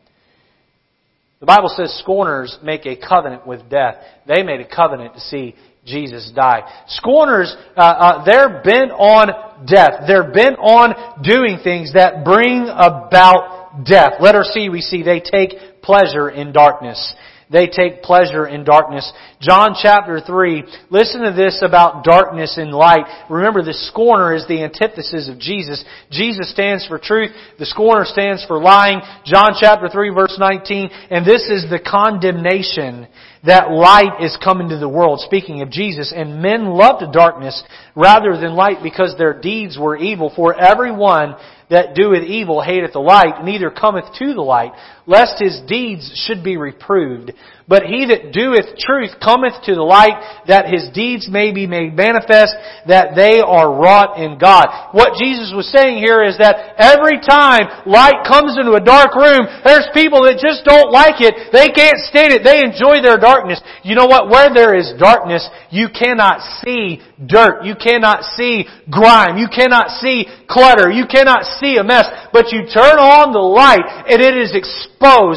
The 1.40 1.46
Bible 1.46 1.68
says 1.68 1.98
scorners 2.00 2.56
make 2.62 2.86
a 2.86 2.96
covenant 2.96 3.46
with 3.46 3.68
death. 3.68 3.96
They 4.26 4.42
made 4.42 4.60
a 4.60 4.68
covenant 4.68 5.12
to 5.14 5.20
see 5.20 5.54
Jesus 5.84 6.32
died. 6.34 6.62
Scorners, 6.88 7.54
uh, 7.76 7.80
uh, 7.80 8.24
they're 8.24 8.62
bent 8.62 8.90
on 8.90 9.66
death. 9.66 10.04
They're 10.06 10.32
bent 10.32 10.58
on 10.58 11.22
doing 11.22 11.58
things 11.62 11.92
that 11.92 12.24
bring 12.24 12.68
about 12.68 13.84
death. 13.84 14.14
Letter 14.20 14.44
C, 14.44 14.68
we 14.68 14.80
see 14.80 15.02
they 15.02 15.20
take 15.20 15.82
pleasure 15.82 16.30
in 16.30 16.52
darkness. 16.52 17.14
They 17.50 17.66
take 17.66 18.02
pleasure 18.02 18.46
in 18.46 18.64
darkness. 18.64 19.10
John 19.40 19.76
chapter 19.80 20.20
3, 20.20 20.64
listen 20.90 21.22
to 21.22 21.32
this 21.32 21.62
about 21.62 22.02
darkness 22.02 22.56
and 22.56 22.72
light. 22.72 23.04
Remember, 23.30 23.62
the 23.62 23.74
scorner 23.74 24.34
is 24.34 24.46
the 24.48 24.62
antithesis 24.64 25.28
of 25.28 25.38
Jesus. 25.38 25.84
Jesus 26.10 26.50
stands 26.50 26.86
for 26.86 26.98
truth. 26.98 27.30
The 27.58 27.66
scorner 27.66 28.06
stands 28.06 28.44
for 28.46 28.58
lying. 28.58 29.00
John 29.26 29.54
chapter 29.60 29.88
3 29.88 30.10
verse 30.14 30.36
19, 30.38 30.88
and 31.10 31.26
this 31.26 31.42
is 31.50 31.68
the 31.68 31.78
condemnation 31.78 33.06
that 33.46 33.70
light 33.70 34.22
is 34.22 34.38
come 34.42 34.60
into 34.60 34.78
the 34.78 34.88
world, 34.88 35.20
speaking 35.20 35.60
of 35.60 35.70
Jesus, 35.70 36.12
and 36.14 36.40
men 36.40 36.66
loved 36.66 37.12
darkness 37.12 37.62
rather 37.94 38.38
than 38.38 38.54
light 38.54 38.82
because 38.82 39.14
their 39.18 39.38
deeds 39.38 39.76
were 39.78 39.96
evil. 39.96 40.32
For 40.34 40.54
everyone 40.54 41.34
that 41.68 41.94
doeth 41.94 42.24
evil 42.24 42.62
hateth 42.62 42.92
the 42.92 43.00
light, 43.00 43.44
neither 43.44 43.70
cometh 43.70 44.06
to 44.18 44.34
the 44.34 44.42
light, 44.42 44.72
lest 45.06 45.42
his 45.42 45.60
deeds 45.66 46.12
should 46.26 46.42
be 46.42 46.56
reproved. 46.56 47.32
But 47.66 47.88
he 47.88 48.04
that 48.12 48.36
doeth 48.36 48.76
truth 48.76 49.16
cometh 49.24 49.56
to 49.64 49.72
the 49.72 49.84
light, 49.84 50.44
that 50.52 50.68
his 50.68 50.92
deeds 50.92 51.32
may 51.32 51.48
be 51.48 51.64
made 51.64 51.96
manifest, 51.96 52.52
that 52.84 53.16
they 53.16 53.40
are 53.40 53.72
wrought 53.72 54.20
in 54.20 54.36
God. 54.36 54.92
What 54.92 55.16
Jesus 55.16 55.48
was 55.56 55.72
saying 55.72 55.96
here 55.96 56.20
is 56.20 56.36
that 56.36 56.76
every 56.76 57.24
time 57.24 57.64
light 57.88 58.20
comes 58.28 58.60
into 58.60 58.76
a 58.76 58.84
dark 58.84 59.16
room, 59.16 59.48
there's 59.64 59.88
people 59.96 60.28
that 60.28 60.36
just 60.36 60.68
don't 60.68 60.92
like 60.92 61.24
it. 61.24 61.32
They 61.56 61.72
can't 61.72 61.96
stand 62.12 62.36
it. 62.36 62.44
They 62.44 62.60
enjoy 62.60 63.00
their 63.00 63.16
darkness. 63.16 63.64
You 63.80 63.96
know 63.96 64.12
what? 64.12 64.28
Where 64.28 64.52
there 64.52 64.76
is 64.76 64.92
darkness, 65.00 65.48
you 65.72 65.88
cannot 65.88 66.44
see 66.60 67.00
dirt. 67.16 67.64
You 67.64 67.80
cannot 67.80 68.28
see 68.36 68.68
grime. 68.92 69.40
You 69.40 69.48
cannot 69.48 69.88
see 70.04 70.28
clutter. 70.52 70.92
You 70.92 71.08
cannot 71.08 71.48
see 71.64 71.80
a 71.80 71.84
mess. 71.84 72.04
But 72.28 72.52
you 72.52 72.68
turn 72.68 73.00
on 73.00 73.32
the 73.32 73.40
light 73.40 73.88
and 74.04 74.20
it 74.20 74.36
is 74.36 74.52
exposed. 74.52 74.93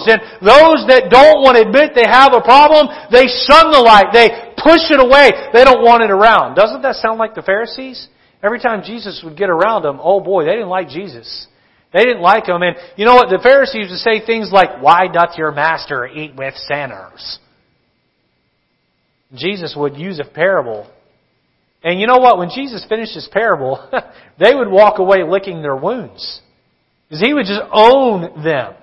And 0.08 0.22
those 0.42 0.86
that 0.88 1.10
don't 1.10 1.42
want 1.42 1.58
to 1.58 1.66
admit 1.66 1.96
they 1.96 2.08
have 2.08 2.34
a 2.34 2.42
problem, 2.42 2.88
they 3.12 3.28
shun 3.28 3.72
the 3.72 3.82
light. 3.82 4.14
They 4.14 4.30
push 4.58 4.90
it 4.90 5.00
away. 5.00 5.32
They 5.54 5.64
don't 5.64 5.84
want 5.84 6.04
it 6.04 6.12
around. 6.12 6.56
Doesn't 6.56 6.82
that 6.82 6.96
sound 6.96 7.20
like 7.20 7.36
the 7.36 7.42
Pharisees? 7.42 8.08
Every 8.44 8.60
time 8.60 8.84
Jesus 8.84 9.22
would 9.24 9.38
get 9.38 9.50
around 9.50 9.84
them, 9.84 10.00
oh 10.02 10.20
boy, 10.20 10.46
they 10.46 10.54
didn't 10.54 10.70
like 10.70 10.90
Jesus. 10.90 11.48
They 11.94 12.04
didn't 12.04 12.22
like 12.22 12.48
him. 12.48 12.62
And 12.62 12.76
you 12.96 13.06
know 13.06 13.16
what? 13.16 13.30
The 13.30 13.40
Pharisees 13.42 13.90
would 13.90 14.00
say 14.00 14.26
things 14.26 14.52
like, 14.52 14.82
Why 14.82 15.08
doth 15.08 15.38
your 15.38 15.52
master 15.52 16.06
eat 16.06 16.36
with 16.36 16.54
sinners? 16.68 17.40
Jesus 19.34 19.74
would 19.76 19.96
use 19.96 20.20
a 20.20 20.26
parable. 20.26 20.90
And 21.84 22.00
you 22.00 22.08
know 22.08 22.18
what? 22.18 22.38
When 22.38 22.50
Jesus 22.50 22.86
finished 22.88 23.14
his 23.14 23.28
parable, 23.32 23.90
they 24.40 24.54
would 24.54 24.70
walk 24.70 25.00
away 25.00 25.24
licking 25.28 25.62
their 25.62 25.76
wounds. 25.76 26.42
Because 27.08 27.22
he 27.22 27.34
would 27.34 27.46
just 27.46 27.62
own 27.72 28.44
them. 28.44 28.74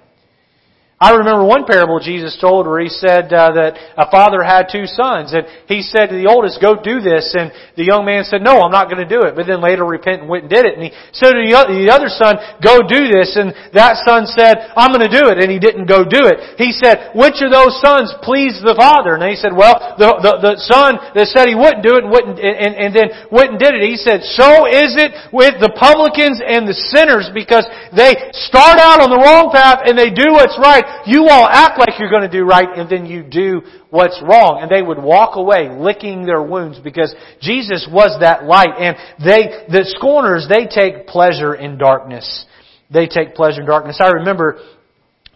I 1.04 1.20
remember 1.20 1.44
one 1.44 1.68
parable 1.68 2.00
Jesus 2.00 2.32
told 2.40 2.64
where 2.64 2.80
he 2.80 2.88
said 2.88 3.28
uh, 3.28 3.52
that 3.60 3.76
a 4.00 4.08
father 4.08 4.40
had 4.40 4.72
two 4.72 4.88
sons, 4.88 5.36
and 5.36 5.44
he 5.68 5.84
said 5.84 6.08
to 6.08 6.16
the 6.16 6.32
oldest, 6.32 6.64
"Go 6.64 6.80
do 6.80 7.04
this," 7.04 7.36
and 7.36 7.52
the 7.76 7.84
young 7.84 8.08
man 8.08 8.24
said, 8.24 8.40
"No, 8.40 8.64
I'm 8.64 8.72
not 8.72 8.88
going 8.88 9.04
to 9.04 9.10
do 9.12 9.28
it." 9.28 9.36
But 9.36 9.44
then 9.44 9.60
later 9.60 9.84
repent 9.84 10.24
and 10.24 10.32
went 10.32 10.48
and 10.48 10.52
did 10.56 10.64
it. 10.64 10.80
And 10.80 10.88
he 10.88 10.96
said 11.12 11.36
to 11.36 11.44
the 11.44 11.92
other 11.92 12.08
son, 12.08 12.40
"Go 12.64 12.80
do 12.80 13.12
this," 13.12 13.36
and 13.36 13.52
that 13.76 14.00
son 14.08 14.24
said, 14.32 14.72
"I'm 14.80 14.96
going 14.96 15.04
to 15.04 15.12
do 15.12 15.28
it," 15.28 15.44
and 15.44 15.52
he 15.52 15.60
didn't 15.60 15.92
go 15.92 16.08
do 16.08 16.24
it. 16.24 16.56
He 16.56 16.72
said, 16.72 17.12
"Which 17.12 17.44
of 17.44 17.52
those 17.52 17.76
sons 17.84 18.08
pleased 18.24 18.64
the 18.64 18.72
father?" 18.72 19.20
And 19.20 19.28
he 19.28 19.36
said, 19.36 19.52
"Well, 19.52 19.76
the 20.00 20.08
the, 20.24 20.32
the 20.40 20.54
son 20.56 20.96
that 21.12 21.28
said 21.28 21.52
he 21.52 21.58
wouldn't 21.58 21.84
do 21.84 22.00
it 22.00 22.08
and 22.08 22.12
wouldn't 22.16 22.40
and, 22.40 22.72
and 22.80 22.96
then 22.96 23.12
went 23.28 23.52
and 23.52 23.60
did 23.60 23.76
it." 23.76 23.84
He 23.84 24.00
said, 24.00 24.24
"So 24.24 24.64
is 24.64 24.96
it 24.96 25.12
with 25.36 25.60
the 25.60 25.76
publicans 25.76 26.40
and 26.40 26.64
the 26.64 26.72
sinners 26.96 27.28
because 27.28 27.68
they 27.92 28.16
start 28.48 28.80
out 28.80 29.04
on 29.04 29.12
the 29.12 29.20
wrong 29.20 29.52
path 29.52 29.84
and 29.84 30.00
they 30.00 30.08
do 30.08 30.32
what's 30.32 30.56
right." 30.56 30.93
You 31.06 31.28
all 31.28 31.48
act 31.48 31.78
like 31.78 31.98
you're 31.98 32.10
going 32.10 32.28
to 32.28 32.32
do 32.32 32.44
right 32.44 32.68
and 32.76 32.88
then 32.88 33.06
you 33.06 33.22
do 33.22 33.62
what's 33.90 34.20
wrong. 34.22 34.60
And 34.62 34.70
they 34.70 34.82
would 34.82 35.02
walk 35.02 35.36
away 35.36 35.68
licking 35.70 36.26
their 36.26 36.42
wounds 36.42 36.78
because 36.82 37.14
Jesus 37.40 37.86
was 37.90 38.18
that 38.20 38.44
light. 38.44 38.74
And 38.78 38.96
they, 39.18 39.66
the 39.68 39.84
scorners, 39.96 40.46
they 40.48 40.66
take 40.66 41.06
pleasure 41.06 41.54
in 41.54 41.78
darkness. 41.78 42.46
They 42.92 43.06
take 43.06 43.34
pleasure 43.34 43.60
in 43.60 43.66
darkness. 43.66 43.98
I 44.00 44.08
remember 44.08 44.60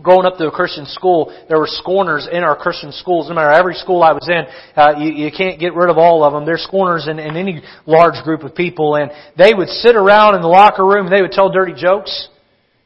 growing 0.03 0.27
up 0.27 0.37
to 0.39 0.47
a 0.47 0.51
Christian 0.51 0.87
school, 0.87 1.35
there 1.49 1.59
were 1.59 1.69
scorners 1.69 2.29
in 2.31 2.45
our 2.45 2.57
Christian 2.57 2.93
schools. 2.93 3.29
No 3.29 3.35
matter 3.35 3.51
every 3.51 3.75
school 3.75 4.03
I 4.03 4.13
was 4.13 4.29
in, 4.29 4.45
uh, 4.77 4.99
you, 4.99 5.27
you 5.27 5.31
can't 5.37 5.59
get 5.59 5.75
rid 5.75 5.91
of 5.91 5.99
all 5.99 6.25
of 6.25 6.33
them. 6.33 6.45
There's 6.47 6.63
scorners 6.63 7.09
in, 7.09 7.19
in 7.19 7.37
any 7.37 7.63
large 7.87 8.23
group 8.25 8.43
of 8.43 8.55
people, 8.55 8.97
and 8.97 9.11
they 9.37 9.55
would 9.55 9.69
sit 9.69 9.97
around 9.97 10.37
in 10.37 10.43
the 10.43 10.49
locker 10.49 10.85
room 10.85 11.07
and 11.07 11.15
they 11.15 11.23
would 11.23 11.33
tell 11.33 11.51
dirty 11.51 11.75
jokes. 11.77 12.29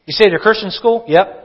You 0.06 0.12
say 0.12 0.30
to 0.30 0.38
Christian 0.38 0.70
school? 0.70 1.04
Yep. 1.06 1.41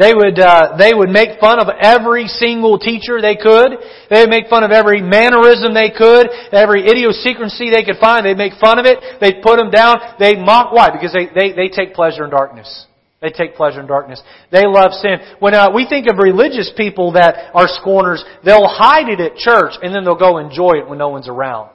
They 0.00 0.14
would, 0.14 0.40
uh, 0.40 0.76
they 0.78 0.94
would 0.94 1.10
make 1.10 1.38
fun 1.40 1.60
of 1.60 1.68
every 1.68 2.26
single 2.26 2.78
teacher 2.78 3.20
they 3.20 3.36
could. 3.36 3.76
They 4.08 4.22
would 4.22 4.30
make 4.30 4.48
fun 4.48 4.64
of 4.64 4.70
every 4.70 5.02
mannerism 5.02 5.74
they 5.74 5.92
could, 5.92 6.30
every 6.52 6.88
idiosyncrasy 6.88 7.68
they 7.68 7.84
could 7.84 8.00
find. 8.00 8.24
They'd 8.24 8.38
make 8.38 8.54
fun 8.58 8.78
of 8.78 8.86
it. 8.86 8.96
They'd 9.20 9.42
put 9.42 9.58
them 9.58 9.70
down. 9.70 10.16
They'd 10.18 10.38
mock. 10.38 10.72
Why? 10.72 10.88
Because 10.88 11.12
they, 11.12 11.28
they, 11.28 11.52
they 11.52 11.68
take 11.68 11.92
pleasure 11.92 12.24
in 12.24 12.30
darkness. 12.30 12.86
They 13.20 13.28
take 13.28 13.54
pleasure 13.54 13.80
in 13.80 13.86
darkness. 13.86 14.22
They 14.50 14.64
love 14.64 14.92
sin. 14.92 15.18
When 15.38 15.52
uh, 15.52 15.68
we 15.74 15.86
think 15.86 16.08
of 16.08 16.16
religious 16.16 16.72
people 16.74 17.12
that 17.12 17.50
are 17.52 17.68
scorners, 17.68 18.24
they'll 18.42 18.68
hide 18.68 19.10
it 19.10 19.20
at 19.20 19.36
church 19.36 19.74
and 19.82 19.94
then 19.94 20.04
they'll 20.04 20.16
go 20.16 20.38
enjoy 20.38 20.80
it 20.80 20.88
when 20.88 20.96
no 20.96 21.10
one's 21.10 21.28
around. 21.28 21.68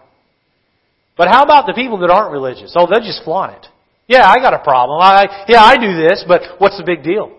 But 1.16 1.28
how 1.28 1.44
about 1.44 1.68
the 1.68 1.74
people 1.74 2.00
that 2.00 2.10
aren't 2.10 2.32
religious? 2.32 2.74
Oh, 2.76 2.88
they'll 2.90 3.06
just 3.06 3.24
flaunt 3.24 3.54
it. 3.54 3.68
Yeah, 4.08 4.28
I 4.28 4.38
got 4.38 4.56
a 4.56 4.64
problem. 4.64 5.00
I, 5.00 5.46
yeah, 5.48 5.62
I 5.62 5.78
do 5.78 5.96
this, 5.96 6.26
but 6.28 6.42
what's 6.58 6.78
the 6.80 6.84
big 6.84 7.04
deal? 7.04 7.35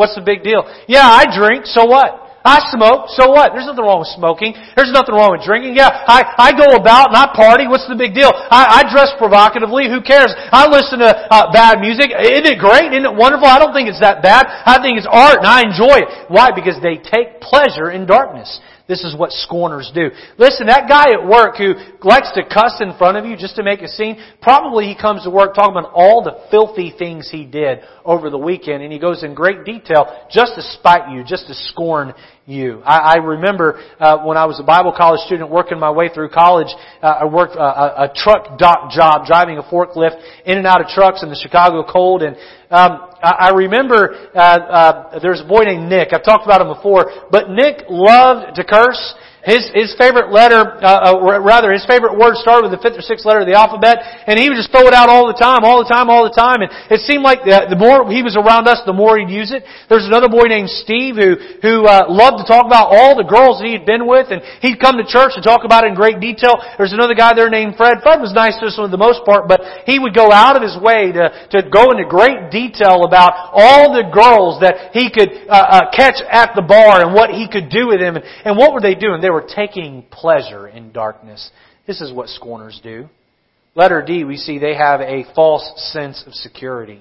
What's 0.00 0.16
the 0.16 0.24
big 0.24 0.40
deal? 0.40 0.64
Yeah, 0.88 1.04
I 1.04 1.28
drink, 1.28 1.68
so 1.68 1.84
what? 1.84 2.40
I 2.40 2.72
smoke, 2.72 3.12
so 3.12 3.28
what? 3.28 3.52
There's 3.52 3.68
nothing 3.68 3.84
wrong 3.84 4.00
with 4.00 4.08
smoking. 4.16 4.56
There's 4.72 4.88
nothing 4.96 5.12
wrong 5.12 5.36
with 5.36 5.44
drinking. 5.44 5.76
Yeah, 5.76 5.92
I, 5.92 6.48
I 6.48 6.56
go 6.56 6.72
about 6.72 7.12
and 7.12 7.16
I 7.20 7.28
party. 7.36 7.68
What's 7.68 7.84
the 7.84 8.00
big 8.00 8.16
deal? 8.16 8.32
I, 8.32 8.80
I 8.80 8.88
dress 8.88 9.12
provocatively. 9.20 9.92
Who 9.92 10.00
cares? 10.00 10.32
I 10.32 10.64
listen 10.72 11.04
to 11.04 11.12
uh, 11.12 11.52
bad 11.52 11.84
music. 11.84 12.16
Isn't 12.16 12.48
it 12.48 12.56
great? 12.56 12.96
Isn't 12.96 13.04
it 13.04 13.12
wonderful? 13.12 13.44
I 13.44 13.60
don't 13.60 13.76
think 13.76 13.92
it's 13.92 14.00
that 14.00 14.24
bad. 14.24 14.48
I 14.48 14.80
think 14.80 14.96
it's 14.96 15.04
art 15.04 15.44
and 15.44 15.48
I 15.48 15.68
enjoy 15.68 16.00
it. 16.00 16.08
Why? 16.32 16.48
Because 16.48 16.80
they 16.80 16.96
take 16.96 17.44
pleasure 17.44 17.92
in 17.92 18.08
darkness. 18.08 18.48
This 18.90 19.04
is 19.04 19.14
what 19.16 19.30
scorners 19.30 19.92
do. 19.94 20.10
Listen, 20.36 20.66
that 20.66 20.88
guy 20.88 21.14
at 21.14 21.24
work 21.24 21.54
who 21.56 21.74
likes 22.02 22.32
to 22.34 22.42
cuss 22.42 22.80
in 22.80 22.98
front 22.98 23.16
of 23.16 23.24
you 23.24 23.36
just 23.36 23.54
to 23.54 23.62
make 23.62 23.82
a 23.82 23.88
scene, 23.88 24.18
probably 24.42 24.86
he 24.86 24.96
comes 25.00 25.22
to 25.22 25.30
work 25.30 25.54
talking 25.54 25.76
about 25.78 25.92
all 25.94 26.24
the 26.24 26.42
filthy 26.50 26.92
things 26.98 27.30
he 27.30 27.44
did 27.46 27.78
over 28.04 28.30
the 28.30 28.38
weekend, 28.38 28.82
and 28.82 28.92
he 28.92 28.98
goes 28.98 29.22
in 29.22 29.32
great 29.32 29.64
detail 29.64 30.26
just 30.28 30.56
to 30.56 30.62
spite 30.62 31.14
you, 31.14 31.22
just 31.22 31.46
to 31.46 31.54
scorn 31.54 32.12
you. 32.46 32.82
I, 32.84 33.14
I 33.14 33.16
remember 33.16 33.80
uh, 33.98 34.24
when 34.24 34.36
I 34.36 34.46
was 34.46 34.58
a 34.60 34.64
Bible 34.64 34.92
college 34.96 35.20
student 35.26 35.50
working 35.50 35.78
my 35.78 35.90
way 35.90 36.08
through 36.12 36.30
college, 36.30 36.68
uh, 37.02 37.20
I 37.20 37.24
worked 37.24 37.56
uh, 37.56 37.60
a, 37.60 38.04
a 38.04 38.12
truck 38.14 38.58
dock 38.58 38.90
job, 38.90 39.26
driving 39.26 39.58
a 39.58 39.62
forklift 39.62 40.20
in 40.46 40.58
and 40.58 40.66
out 40.66 40.80
of 40.80 40.88
trucks 40.88 41.22
in 41.22 41.28
the 41.28 41.38
Chicago 41.40 41.84
cold, 41.84 42.22
and 42.22 42.36
um, 42.70 43.10
I 43.22 43.50
remember 43.54 44.14
uh, 44.34 44.38
uh, 44.38 45.18
there's 45.20 45.40
a 45.40 45.44
boy 45.44 45.64
named 45.64 45.88
Nick. 45.88 46.12
I've 46.12 46.24
talked 46.24 46.44
about 46.44 46.60
him 46.60 46.68
before, 46.68 47.28
but 47.30 47.50
Nick 47.50 47.84
loved 47.88 48.56
to 48.56 48.64
curse. 48.64 49.14
His, 49.40 49.64
his 49.72 49.96
favorite 49.96 50.28
letter, 50.28 50.60
uh, 50.84 51.16
uh, 51.16 51.40
rather, 51.40 51.72
his 51.72 51.84
favorite 51.88 52.12
word 52.12 52.36
started 52.36 52.68
with 52.68 52.76
the 52.76 52.82
fifth 52.84 53.00
or 53.00 53.04
sixth 53.04 53.24
letter 53.24 53.40
of 53.40 53.48
the 53.48 53.56
alphabet, 53.56 54.04
and 54.28 54.36
he 54.36 54.52
would 54.52 54.60
just 54.60 54.68
throw 54.68 54.84
it 54.84 54.92
out 54.92 55.08
all 55.08 55.32
the 55.32 55.38
time, 55.40 55.64
all 55.64 55.80
the 55.80 55.88
time, 55.88 56.12
all 56.12 56.28
the 56.28 56.36
time, 56.36 56.60
and 56.60 56.68
it 56.92 57.00
seemed 57.08 57.24
like 57.24 57.40
the, 57.48 57.72
the 57.72 57.80
more 57.80 58.04
he 58.12 58.20
was 58.20 58.36
around 58.36 58.68
us, 58.68 58.84
the 58.84 58.92
more 58.92 59.16
he'd 59.16 59.32
use 59.32 59.48
it. 59.48 59.64
There's 59.88 60.04
another 60.04 60.28
boy 60.28 60.44
named 60.52 60.68
Steve 60.68 61.16
who, 61.16 61.40
who, 61.64 61.88
uh, 61.88 62.12
loved 62.12 62.44
to 62.44 62.46
talk 62.46 62.68
about 62.68 62.92
all 62.92 63.16
the 63.16 63.24
girls 63.24 63.64
that 63.64 63.66
he 63.66 63.72
had 63.72 63.88
been 63.88 64.04
with, 64.04 64.28
and 64.28 64.44
he'd 64.60 64.76
come 64.76 65.00
to 65.00 65.08
church 65.08 65.32
and 65.40 65.40
talk 65.40 65.64
about 65.64 65.88
it 65.88 65.88
in 65.88 65.96
great 65.96 66.20
detail. 66.20 66.60
There's 66.76 66.92
another 66.92 67.16
guy 67.16 67.32
there 67.32 67.48
named 67.48 67.80
Fred. 67.80 68.04
Fred 68.04 68.20
was 68.20 68.36
nice 68.36 68.60
to 68.60 68.68
us 68.68 68.76
for 68.76 68.92
the 68.92 69.00
most 69.00 69.24
part, 69.24 69.48
but 69.48 69.88
he 69.88 69.96
would 69.96 70.12
go 70.12 70.28
out 70.28 70.52
of 70.52 70.60
his 70.60 70.76
way 70.76 71.16
to, 71.16 71.32
to 71.56 71.64
go 71.64 71.96
into 71.96 72.04
great 72.04 72.52
detail 72.52 73.08
about 73.08 73.56
all 73.56 73.96
the 73.96 74.04
girls 74.12 74.60
that 74.60 74.92
he 74.92 75.08
could, 75.08 75.48
uh, 75.48 75.80
uh, 75.80 75.96
catch 75.96 76.20
at 76.28 76.52
the 76.52 76.60
bar 76.60 77.00
and 77.00 77.16
what 77.16 77.32
he 77.32 77.48
could 77.48 77.72
do 77.72 77.88
with 77.88 78.04
them, 78.04 78.20
and, 78.20 78.24
and 78.44 78.52
what 78.60 78.76
were 78.76 78.84
they 78.84 78.92
doing? 78.92 79.24
They 79.24 79.29
they 79.30 79.34
were 79.34 79.46
taking 79.54 80.02
pleasure 80.10 80.66
in 80.66 80.90
darkness. 80.90 81.52
This 81.86 82.00
is 82.00 82.12
what 82.12 82.28
scorners 82.28 82.80
do. 82.82 83.08
Letter 83.76 84.02
D, 84.04 84.24
we 84.24 84.36
see 84.36 84.58
they 84.58 84.74
have 84.74 85.00
a 85.00 85.24
false 85.36 85.70
sense 85.92 86.24
of 86.26 86.34
security. 86.34 87.00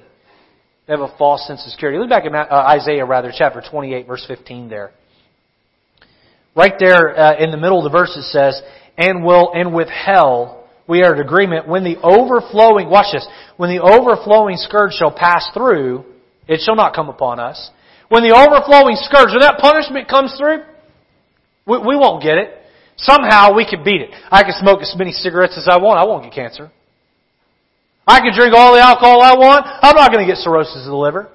They 0.86 0.94
have 0.94 1.00
a 1.00 1.18
false 1.18 1.48
sense 1.48 1.66
of 1.66 1.72
security. 1.72 1.98
Look 1.98 2.10
back 2.10 2.26
at 2.26 2.34
uh, 2.36 2.54
Isaiah, 2.54 3.04
rather, 3.06 3.34
chapter 3.36 3.64
28, 3.68 4.06
verse 4.06 4.24
15 4.28 4.70
there. 4.70 4.92
Right 6.56 6.74
there 6.78 7.18
uh, 7.18 7.38
in 7.40 7.50
the 7.50 7.58
middle 7.58 7.84
of 7.84 7.92
the 7.92 7.98
verse 7.98 8.16
it 8.16 8.22
says, 8.26 8.62
and 8.96 9.26
will, 9.26 9.52
and 9.56 9.74
with 9.74 9.90
hell 9.90 10.70
we 10.88 11.02
are 11.02 11.16
in 11.16 11.22
agreement 11.22 11.68
when 11.68 11.84
the 11.84 11.98
overflowing, 12.04 12.92
watch 12.92 13.08
this, 13.12 13.28
when 13.58 13.76
the 13.76 13.82
overflowing 13.82 14.58
scourge 14.58 14.94
shall 14.94 15.12
pass 15.12 15.50
through, 15.52 16.06
it 16.48 16.62
shall 16.64 16.76
not 16.76 16.94
come 16.94 17.10
upon 17.10 17.40
us. 17.40 17.72
When 18.10 18.22
the 18.22 18.36
overflowing 18.36 18.98
scourge, 18.98 19.30
when 19.30 19.42
that 19.42 19.58
punishment 19.58 20.08
comes 20.08 20.36
through, 20.38 20.66
we, 21.70 21.78
we 21.78 21.96
won't 21.96 22.24
get 22.24 22.38
it. 22.38 22.58
Somehow 22.98 23.56
we 23.56 23.64
can 23.64 23.84
beat 23.84 24.02
it. 24.02 24.10
I 24.30 24.44
can 24.44 24.54
smoke 24.60 24.82
as 24.82 24.94
many 24.98 25.12
cigarettes 25.12 25.56
as 25.58 25.68
I 25.70 25.78
want. 25.78 26.00
I 26.00 26.04
won't 26.04 26.24
get 26.24 26.34
cancer. 26.34 26.72
I 28.06 28.20
can 28.20 28.34
drink 28.36 28.54
all 28.58 28.74
the 28.74 28.82
alcohol 28.82 29.22
I 29.22 29.38
want. 29.38 29.66
I'm 29.66 29.96
not 29.96 30.12
going 30.12 30.26
to 30.26 30.30
get 30.30 30.42
cirrhosis 30.42 30.84
of 30.84 30.92
the 30.92 30.98
liver. 30.98 31.30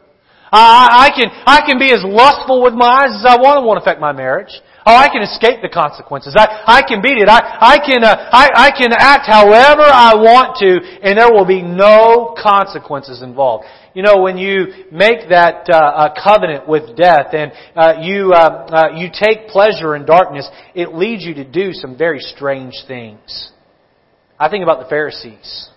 I, 0.52 1.06
I 1.06 1.10
can 1.10 1.30
I 1.46 1.66
can 1.66 1.78
be 1.78 1.90
as 1.90 2.04
lustful 2.04 2.62
with 2.62 2.74
my 2.74 2.86
eyes 2.86 3.14
as 3.16 3.26
I 3.26 3.40
want. 3.40 3.62
It 3.62 3.66
won't 3.66 3.80
affect 3.80 4.00
my 4.00 4.12
marriage. 4.12 4.52
Oh, 4.86 4.94
I 4.94 5.08
can 5.08 5.22
escape 5.22 5.62
the 5.62 5.70
consequences. 5.70 6.34
I, 6.36 6.46
I 6.66 6.82
can 6.86 7.00
beat 7.00 7.16
it. 7.16 7.28
I, 7.28 7.40
I 7.40 7.78
can, 7.78 8.04
uh, 8.04 8.28
I, 8.32 8.68
I 8.68 8.70
can 8.70 8.92
act 8.92 9.24
however 9.26 9.82
I 9.82 10.14
want 10.14 10.58
to, 10.60 10.76
and 11.00 11.16
there 11.16 11.32
will 11.32 11.46
be 11.46 11.62
no 11.62 12.36
consequences 12.36 13.22
involved. 13.22 13.64
You 13.94 14.02
know, 14.02 14.20
when 14.20 14.36
you 14.36 14.66
make 14.92 15.30
that 15.30 15.70
uh, 15.70 16.12
covenant 16.22 16.68
with 16.68 16.96
death 16.96 17.28
and 17.32 17.52
uh, 17.74 17.94
you 18.02 18.32
uh, 18.32 18.66
uh, 18.68 18.88
you 18.96 19.08
take 19.08 19.48
pleasure 19.48 19.96
in 19.96 20.04
darkness, 20.04 20.48
it 20.74 20.94
leads 20.94 21.24
you 21.24 21.32
to 21.34 21.44
do 21.44 21.72
some 21.72 21.96
very 21.96 22.18
strange 22.18 22.74
things. 22.86 23.52
I 24.38 24.50
think 24.50 24.64
about 24.64 24.82
the 24.82 24.88
Pharisees. 24.88 25.70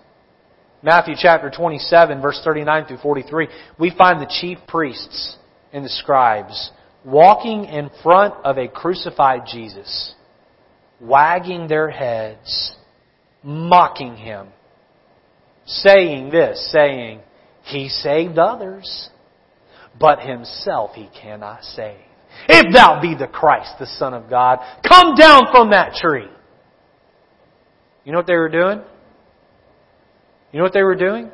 Matthew 0.82 1.16
chapter 1.18 1.50
27, 1.50 2.22
verse 2.22 2.42
39 2.44 2.86
through 2.88 2.98
43, 2.98 3.48
we 3.80 3.94
find 3.98 4.22
the 4.22 4.32
chief 4.42 4.58
priests 4.68 5.38
and 5.72 5.86
the 5.86 5.90
scribes 5.90 6.72
walking 7.08 7.64
in 7.64 7.90
front 8.04 8.34
of 8.44 8.58
a 8.58 8.68
crucified 8.68 9.44
Jesus, 9.48 10.14
wagging 11.00 11.70
their 11.70 11.90
heads, 11.90 12.76
mocking 13.42 14.18
him, 14.18 14.50
saying 15.66 16.30
this, 16.30 16.70
saying, 16.70 17.22
he 17.64 17.88
saved 17.88 18.38
others, 18.38 19.10
but 19.98 20.20
himself 20.20 20.92
he 20.96 21.10
cannot 21.22 21.64
save. 21.64 22.02
If 22.50 22.74
thou 22.74 23.02
be 23.02 23.16
the 23.16 23.28
Christ, 23.28 23.76
the 23.80 23.88
Son 23.88 24.14
of 24.14 24.30
God, 24.30 24.60
come 24.88 25.16
down 25.16 25.44
from 25.50 25.72
that 25.72 25.94
tree. 25.94 26.28
You 28.04 28.12
know 28.12 28.20
what 28.20 28.28
they 28.28 28.36
were 28.36 28.50
doing? 28.50 28.82
You 30.52 30.58
know 30.60 30.64
what 30.64 30.74
they 30.74 30.84
were 30.84 30.96
doing? 30.96 31.32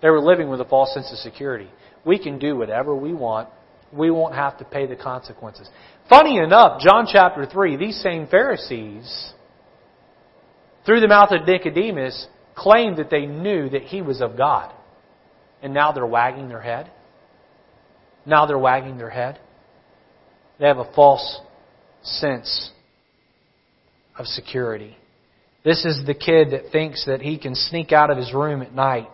They 0.00 0.10
were 0.10 0.20
living 0.20 0.48
with 0.48 0.60
a 0.60 0.64
false 0.64 0.94
sense 0.94 1.10
of 1.10 1.18
security. 1.18 1.68
We 2.04 2.20
can 2.20 2.38
do 2.38 2.56
whatever 2.56 2.94
we 2.94 3.12
want. 3.12 3.48
We 3.92 4.10
won't 4.10 4.34
have 4.34 4.58
to 4.58 4.64
pay 4.64 4.86
the 4.86 4.96
consequences. 4.96 5.68
Funny 6.08 6.38
enough, 6.38 6.80
John 6.80 7.06
chapter 7.10 7.46
3, 7.46 7.76
these 7.76 8.00
same 8.00 8.26
Pharisees, 8.26 9.32
through 10.86 11.00
the 11.00 11.08
mouth 11.08 11.30
of 11.32 11.46
Nicodemus, 11.46 12.26
claimed 12.54 12.96
that 12.98 13.10
they 13.10 13.26
knew 13.26 13.68
that 13.68 13.82
he 13.82 14.02
was 14.02 14.20
of 14.20 14.36
God. 14.36 14.72
And 15.62 15.72
now 15.72 15.92
they're 15.92 16.06
wagging 16.06 16.48
their 16.48 16.60
head. 16.60 16.90
Now 18.26 18.46
they're 18.46 18.58
wagging 18.58 18.98
their 18.98 19.10
head. 19.10 19.38
They 20.58 20.66
have 20.66 20.78
a 20.78 20.92
false 20.94 21.40
sense 22.02 22.70
of 24.18 24.26
security. 24.26 24.96
This 25.64 25.84
is 25.84 26.02
the 26.06 26.14
kid 26.14 26.50
that 26.50 26.72
thinks 26.72 27.06
that 27.06 27.20
he 27.20 27.38
can 27.38 27.54
sneak 27.54 27.92
out 27.92 28.10
of 28.10 28.16
his 28.16 28.32
room 28.34 28.62
at 28.62 28.74
night, 28.74 29.08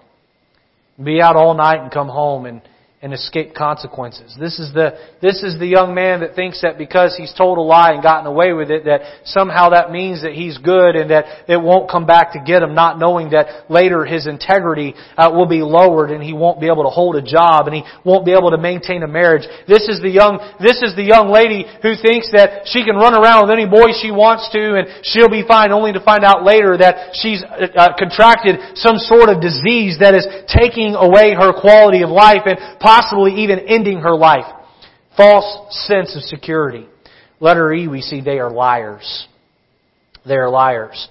be 1.03 1.21
out 1.21 1.37
all 1.37 1.55
night 1.55 1.81
and 1.81 1.91
come 1.91 2.09
home 2.09 2.47
and 2.47 2.63
and 3.01 3.15
escape 3.15 3.55
consequences. 3.55 4.35
This 4.41 4.59
is 4.59 4.75
the, 4.75 4.99
this 5.23 5.45
is 5.47 5.57
the 5.57 5.71
young 5.71 5.95
man 5.95 6.19
that 6.27 6.35
thinks 6.35 6.63
that 6.63 6.79
because 6.79 7.15
he's 7.15 7.33
told 7.33 7.57
a 7.57 7.63
lie 7.63 7.95
and 7.95 8.03
gotten 8.03 8.27
away 8.27 8.53
with 8.53 8.75
it, 8.75 8.91
that 8.91 9.23
somehow 9.23 9.71
that 9.71 9.95
means 9.95 10.27
that 10.27 10.35
he's 10.35 10.59
good 10.59 10.99
and 10.99 11.15
that 11.15 11.47
it 11.47 11.63
won't 11.63 11.89
come 11.89 12.07
back 12.11 12.35
to 12.35 12.43
get 12.43 12.59
him, 12.59 12.75
not 12.75 12.99
knowing 12.99 13.31
that 13.31 13.71
later 13.71 14.03
his 14.05 14.27
integrity 14.27 14.99
uh, 15.15 15.31
will 15.31 15.47
be 15.47 15.63
lowered 15.63 16.11
and 16.11 16.27
he 16.27 16.35
won't 16.35 16.59
be 16.59 16.67
able 16.67 16.83
to 16.83 16.91
hold 16.91 17.15
a 17.15 17.23
job 17.23 17.71
and 17.71 17.77
he 17.79 17.87
won't 18.03 18.27
be 18.27 18.35
able 18.35 18.51
to 18.51 18.59
maintain 18.59 19.07
a 19.07 19.07
marriage. 19.07 19.47
This 19.71 19.87
is 19.87 20.03
the 20.03 20.11
young, 20.11 20.43
this 20.59 20.83
is 20.83 20.99
the 20.99 21.07
young 21.07 21.31
lady 21.31 21.71
who 21.87 21.95
thinks 21.95 22.35
that 22.35 22.67
she 22.67 22.83
can 22.83 22.99
run 22.99 23.15
around 23.15 23.47
with 23.47 23.55
any 23.55 23.71
boy 23.71 23.95
she 23.95 24.11
wants 24.11 24.51
to 24.51 24.75
and 24.75 25.07
she'll 25.07 25.31
be 25.31 25.47
fine 25.47 25.71
only 25.71 25.95
to 25.95 26.03
find 26.03 26.27
out 26.27 26.43
later 26.43 26.75
that 26.75 27.15
she's 27.15 27.47
uh, 27.47 27.71
uh 27.79 27.95
contracted 27.95 28.59
some 28.75 28.99
sort 28.99 29.31
of 29.31 29.39
disease 29.39 30.03
that 30.03 30.19
is 30.19 30.27
taking 30.51 30.99
away 30.99 31.31
her 31.39 31.55
quality 31.55 32.03
of 32.03 32.11
life 32.11 32.43
and 32.43 32.59
possibly 32.89 33.43
even 33.43 33.59
ending 33.59 33.99
her 33.99 34.17
life. 34.17 34.51
False 35.15 35.77
sense 35.87 36.17
of 36.17 36.23
security. 36.23 36.87
Letter 37.39 37.71
E, 37.75 37.87
we 37.87 38.01
see 38.01 38.23
they 38.23 38.39
are 38.39 38.51
liars. 38.51 39.27
They 40.27 40.37
are 40.37 40.49
liars. 40.49 41.09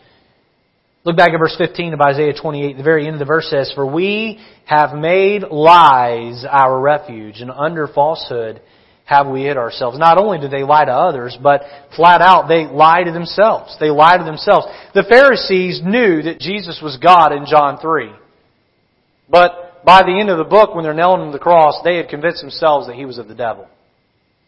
Look 1.04 1.16
back 1.16 1.34
at 1.34 1.38
verse 1.38 1.56
15 1.56 1.94
of 1.94 2.02
Isaiah 2.02 2.34
28. 2.34 2.78
The 2.78 2.84
very 2.84 3.06
end 3.06 3.14
of 3.14 3.20
the 3.20 3.26
verse 3.26 3.48
says, 3.48 3.72
For 3.76 3.86
we 3.86 4.40
have 4.66 4.98
made 4.98 5.44
lies 5.44 6.44
our 6.50 6.80
refuge, 6.82 7.42
and 7.42 7.52
under 7.52 7.88
falsehood 7.88 8.60
have 9.06 9.28
we 9.28 9.44
hid 9.44 9.56
ourselves. 9.56 10.00
Not 10.00 10.18
only 10.18 10.40
do 10.40 10.48
they 10.48 10.64
lie 10.64 10.84
to 10.84 10.92
others, 10.92 11.38
but 11.42 11.62
flat 11.96 12.22
out 12.22 12.48
they 12.48 12.66
lie 12.66 13.04
to 13.04 13.12
themselves. 13.12 13.78
They 13.80 13.92
lie 13.92 14.18
to 14.18 14.24
themselves. 14.24 14.66
The 14.96 15.06
Pharisees 15.08 15.82
knew 15.86 16.24
that 16.24 16.40
Jesus 16.40 16.80
was 16.82 16.98
God 16.98 17.34
in 17.34 17.46
John 17.46 17.78
3. 17.80 18.12
But 19.30 19.67
by 19.86 20.04
the 20.04 20.20
end 20.20 20.30
of 20.30 20.38
the 20.38 20.44
book, 20.44 20.74
when 20.74 20.84
they're 20.84 20.94
nailing 20.94 21.22
him 21.22 21.32
to 21.32 21.38
the 21.38 21.44
cross, 21.44 21.82
they 21.84 21.98
had 21.98 22.10
convinced 22.10 22.42
themselves 22.42 22.88
that 22.88 22.96
he 22.96 23.06
was 23.06 23.18
of 23.18 23.28
the 23.28 23.36
devil. 23.36 23.68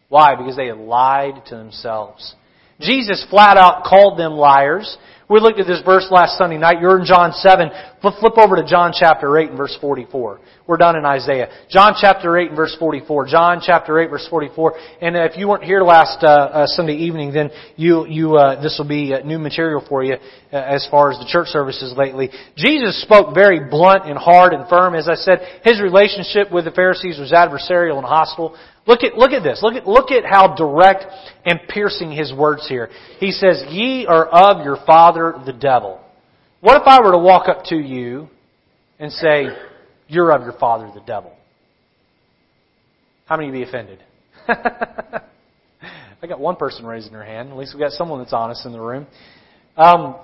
Why? 0.08 0.34
Because 0.34 0.56
they 0.56 0.66
had 0.66 0.78
lied 0.78 1.42
to 1.46 1.56
themselves. 1.56 2.34
Jesus 2.80 3.26
flat 3.30 3.56
out 3.56 3.84
called 3.84 4.18
them 4.18 4.32
liars. 4.32 4.96
We 5.30 5.38
looked 5.38 5.60
at 5.60 5.68
this 5.68 5.80
verse 5.84 6.08
last 6.10 6.36
Sunday 6.38 6.58
night. 6.58 6.80
You're 6.80 6.98
in 6.98 7.04
John 7.04 7.30
7. 7.30 7.70
Flip 8.02 8.36
over 8.36 8.56
to 8.56 8.64
John 8.66 8.92
chapter 8.92 9.38
8 9.38 9.50
and 9.50 9.56
verse 9.56 9.78
44. 9.80 10.40
We're 10.66 10.76
done 10.76 10.96
in 10.96 11.04
Isaiah. 11.04 11.48
John 11.70 11.94
chapter 12.00 12.36
8 12.36 12.48
and 12.48 12.56
verse 12.56 12.74
44. 12.80 13.26
John 13.28 13.60
chapter 13.64 14.00
8 14.00 14.10
verse 14.10 14.26
44. 14.28 14.74
And 15.00 15.14
if 15.16 15.36
you 15.36 15.46
weren't 15.46 15.62
here 15.62 15.82
last 15.82 16.24
uh, 16.24 16.26
uh, 16.26 16.66
Sunday 16.66 16.94
evening, 16.94 17.32
then 17.32 17.50
you, 17.76 18.08
you, 18.08 18.34
uh, 18.34 18.60
this 18.60 18.74
will 18.76 18.88
be 18.88 19.14
uh, 19.14 19.20
new 19.20 19.38
material 19.38 19.84
for 19.88 20.02
you 20.02 20.14
uh, 20.14 20.56
as 20.56 20.86
far 20.90 21.12
as 21.12 21.18
the 21.18 21.26
church 21.28 21.46
services 21.46 21.94
lately. 21.96 22.30
Jesus 22.56 23.00
spoke 23.00 23.32
very 23.32 23.60
blunt 23.70 24.06
and 24.06 24.18
hard 24.18 24.52
and 24.52 24.68
firm. 24.68 24.96
As 24.96 25.08
I 25.08 25.14
said, 25.14 25.38
his 25.62 25.80
relationship 25.80 26.50
with 26.50 26.64
the 26.64 26.72
Pharisees 26.72 27.20
was 27.20 27.30
adversarial 27.30 27.98
and 27.98 28.06
hostile. 28.06 28.56
Look 28.86 29.04
at, 29.04 29.16
look 29.16 29.32
at 29.32 29.42
this. 29.42 29.60
Look 29.62 29.74
at, 29.74 29.86
look 29.86 30.10
at 30.10 30.24
how 30.24 30.54
direct 30.54 31.04
and 31.44 31.60
piercing 31.68 32.10
his 32.10 32.32
words 32.32 32.66
here. 32.68 32.88
He 33.18 33.30
says, 33.30 33.62
Ye 33.68 34.06
are 34.06 34.26
of 34.26 34.64
your 34.64 34.78
father 34.86 35.34
the 35.44 35.52
devil. 35.52 36.00
What 36.60 36.80
if 36.80 36.86
I 36.86 37.00
were 37.00 37.12
to 37.12 37.18
walk 37.18 37.48
up 37.48 37.64
to 37.66 37.76
you 37.76 38.28
and 38.98 39.12
say, 39.12 39.48
You're 40.08 40.32
of 40.32 40.42
your 40.42 40.58
father 40.58 40.90
the 40.94 41.02
devil? 41.06 41.32
How 43.26 43.36
many 43.36 43.50
would 43.50 43.56
be 43.56 43.62
offended? 43.62 44.02
I 44.48 46.26
got 46.26 46.40
one 46.40 46.56
person 46.56 46.84
raising 46.84 47.12
their 47.12 47.24
hand. 47.24 47.50
At 47.50 47.56
least 47.56 47.74
we 47.74 47.80
got 47.80 47.92
someone 47.92 48.18
that's 48.18 48.32
honest 48.32 48.66
in 48.66 48.72
the 48.72 48.80
room. 48.80 49.06
Um, 49.76 50.16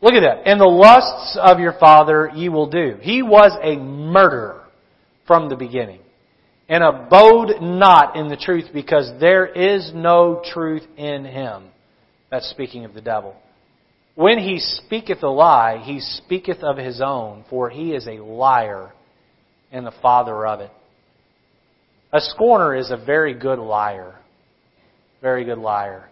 look 0.00 0.14
at 0.14 0.20
that. 0.20 0.50
And 0.50 0.60
the 0.60 0.66
lusts 0.66 1.38
of 1.40 1.60
your 1.60 1.74
father 1.78 2.30
ye 2.34 2.48
will 2.48 2.68
do. 2.68 2.96
He 3.00 3.22
was 3.22 3.56
a 3.62 3.76
murderer 3.76 4.64
from 5.26 5.48
the 5.48 5.56
beginning 5.56 6.00
and 6.70 6.84
abode 6.84 7.60
not 7.60 8.14
in 8.14 8.28
the 8.28 8.36
truth 8.36 8.66
because 8.72 9.10
there 9.18 9.44
is 9.44 9.90
no 9.92 10.40
truth 10.54 10.84
in 10.96 11.24
him. 11.24 11.64
That's 12.30 12.48
speaking 12.48 12.84
of 12.84 12.94
the 12.94 13.00
devil. 13.00 13.34
When 14.14 14.38
he 14.38 14.60
speaketh 14.60 15.20
a 15.24 15.28
lie, 15.28 15.82
he 15.84 15.98
speaketh 15.98 16.62
of 16.62 16.76
his 16.76 17.00
own, 17.04 17.44
for 17.50 17.70
he 17.70 17.92
is 17.92 18.06
a 18.06 18.22
liar 18.22 18.92
and 19.72 19.84
the 19.84 19.92
father 20.00 20.46
of 20.46 20.60
it. 20.60 20.70
A 22.12 22.20
scorner 22.20 22.76
is 22.76 22.92
a 22.92 22.96
very 22.96 23.34
good 23.34 23.58
liar. 23.58 24.14
Very 25.20 25.44
good 25.44 25.58
liar. 25.58 26.08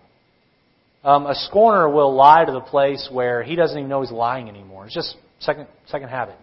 Um, 1.04 1.26
a 1.26 1.34
scorner 1.36 1.88
will 1.88 2.12
lie 2.14 2.44
to 2.44 2.52
the 2.52 2.60
place 2.60 3.08
where 3.12 3.44
he 3.44 3.54
doesn't 3.54 3.78
even 3.78 3.88
know 3.88 4.02
he's 4.02 4.10
lying 4.10 4.48
anymore. 4.48 4.86
It's 4.86 4.94
just 4.94 5.16
second 5.38 5.68
second 5.86 6.08
habit. 6.08 6.36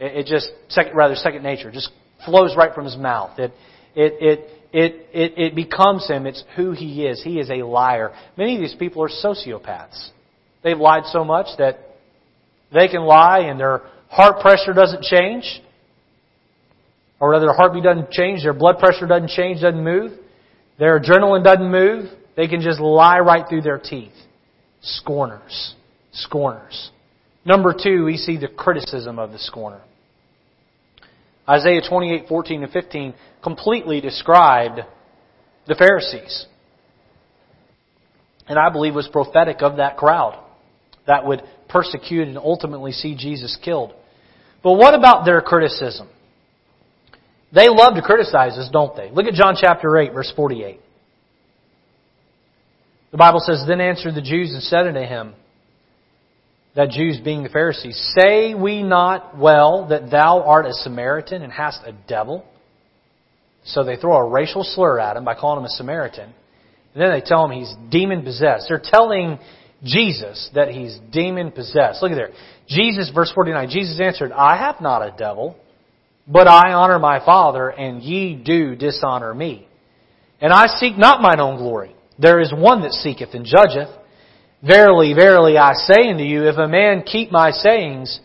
It, 0.00 0.16
it 0.16 0.26
just 0.26 0.48
second 0.68 0.96
rather 0.96 1.14
second 1.14 1.42
nature. 1.42 1.70
Just 1.70 1.90
flows 2.24 2.54
right 2.56 2.74
from 2.74 2.84
his 2.84 2.96
mouth. 2.96 3.38
It, 3.38 3.52
it, 3.94 4.12
it, 4.20 4.50
it, 4.72 5.06
it, 5.12 5.38
it 5.38 5.54
becomes 5.54 6.08
him. 6.08 6.26
It's 6.26 6.42
who 6.56 6.72
he 6.72 7.06
is. 7.06 7.22
He 7.22 7.38
is 7.38 7.50
a 7.50 7.64
liar. 7.64 8.12
Many 8.36 8.56
of 8.56 8.60
these 8.60 8.74
people 8.74 9.02
are 9.02 9.08
sociopaths. 9.08 10.10
They've 10.62 10.78
lied 10.78 11.04
so 11.06 11.24
much 11.24 11.46
that 11.58 11.78
they 12.72 12.88
can 12.88 13.02
lie 13.02 13.40
and 13.40 13.60
their 13.60 13.82
heart 14.08 14.40
pressure 14.40 14.72
doesn't 14.72 15.02
change. 15.02 15.60
Or 17.20 17.30
rather, 17.30 17.46
their 17.46 17.54
heartbeat 17.54 17.84
doesn't 17.84 18.10
change, 18.10 18.42
their 18.42 18.52
blood 18.52 18.78
pressure 18.78 19.06
doesn't 19.06 19.30
change, 19.30 19.60
doesn't 19.60 19.82
move. 19.82 20.12
Their 20.78 21.00
adrenaline 21.00 21.44
doesn't 21.44 21.70
move. 21.70 22.10
They 22.36 22.48
can 22.48 22.60
just 22.60 22.80
lie 22.80 23.20
right 23.20 23.48
through 23.48 23.62
their 23.62 23.78
teeth. 23.78 24.12
Scorners. 24.82 25.74
Scorners. 26.12 26.90
Number 27.44 27.74
two, 27.80 28.04
we 28.04 28.16
see 28.16 28.36
the 28.36 28.48
criticism 28.48 29.18
of 29.18 29.30
the 29.30 29.38
scorner. 29.38 29.80
Isaiah 31.48 31.82
28, 31.86 32.28
14 32.28 32.62
and 32.62 32.72
15 32.72 33.14
completely 33.42 34.00
described 34.00 34.80
the 35.66 35.74
Pharisees. 35.74 36.46
And 38.46 38.58
I 38.58 38.70
believe 38.70 38.94
was 38.94 39.08
prophetic 39.08 39.62
of 39.62 39.76
that 39.76 39.96
crowd 39.96 40.42
that 41.06 41.26
would 41.26 41.42
persecute 41.68 42.28
and 42.28 42.38
ultimately 42.38 42.92
see 42.92 43.14
Jesus 43.16 43.58
killed. 43.62 43.92
But 44.62 44.72
what 44.72 44.94
about 44.94 45.24
their 45.24 45.40
criticism? 45.40 46.08
They 47.54 47.68
love 47.68 47.94
to 47.94 48.02
criticize 48.02 48.58
us, 48.58 48.68
don't 48.72 48.96
they? 48.96 49.10
Look 49.10 49.26
at 49.26 49.34
John 49.34 49.54
chapter 49.60 49.96
8, 49.96 50.12
verse 50.12 50.32
48. 50.34 50.80
The 53.12 53.16
Bible 53.16 53.40
says, 53.40 53.64
Then 53.68 53.80
answered 53.80 54.14
the 54.14 54.22
Jews 54.22 54.52
and 54.52 54.62
said 54.62 54.86
unto 54.86 55.00
him, 55.00 55.34
that 56.74 56.90
Jews 56.90 57.18
being 57.22 57.42
the 57.42 57.48
Pharisees, 57.48 58.14
say 58.18 58.54
we 58.54 58.82
not 58.82 59.38
well 59.38 59.88
that 59.88 60.10
thou 60.10 60.42
art 60.42 60.66
a 60.66 60.72
Samaritan 60.72 61.42
and 61.42 61.52
hast 61.52 61.80
a 61.84 61.92
devil? 62.08 62.44
So 63.64 63.84
they 63.84 63.96
throw 63.96 64.16
a 64.16 64.28
racial 64.28 64.64
slur 64.64 64.98
at 64.98 65.16
him 65.16 65.24
by 65.24 65.34
calling 65.34 65.60
him 65.60 65.66
a 65.66 65.70
Samaritan. 65.70 66.32
And 66.94 67.02
then 67.02 67.10
they 67.10 67.22
tell 67.22 67.44
him 67.44 67.50
he's 67.50 67.74
demon 67.90 68.22
possessed. 68.22 68.66
They're 68.68 68.82
telling 68.82 69.38
Jesus 69.82 70.50
that 70.54 70.68
he's 70.68 70.98
demon 71.10 71.50
possessed. 71.50 72.02
Look 72.02 72.12
at 72.12 72.16
there. 72.16 72.30
Jesus, 72.68 73.10
verse 73.14 73.32
49, 73.34 73.68
Jesus 73.70 74.00
answered, 74.00 74.32
I 74.32 74.56
have 74.56 74.80
not 74.80 75.02
a 75.02 75.14
devil, 75.16 75.56
but 76.26 76.46
I 76.46 76.72
honor 76.72 76.98
my 76.98 77.24
Father, 77.24 77.68
and 77.68 78.02
ye 78.02 78.34
do 78.34 78.74
dishonor 78.74 79.34
me. 79.34 79.68
And 80.40 80.52
I 80.52 80.66
seek 80.66 80.96
not 80.96 81.20
mine 81.20 81.40
own 81.40 81.56
glory. 81.56 81.94
There 82.18 82.40
is 82.40 82.52
one 82.52 82.82
that 82.82 82.92
seeketh 82.92 83.34
and 83.34 83.44
judgeth. 83.44 83.88
Verily, 84.62 85.12
verily, 85.12 85.58
I 85.58 85.72
say 85.74 86.08
unto 86.08 86.24
you, 86.24 86.48
if 86.48 86.56
a 86.56 86.68
man 86.68 87.02
keep 87.02 87.30
my 87.30 87.50
sayings, 87.50 88.20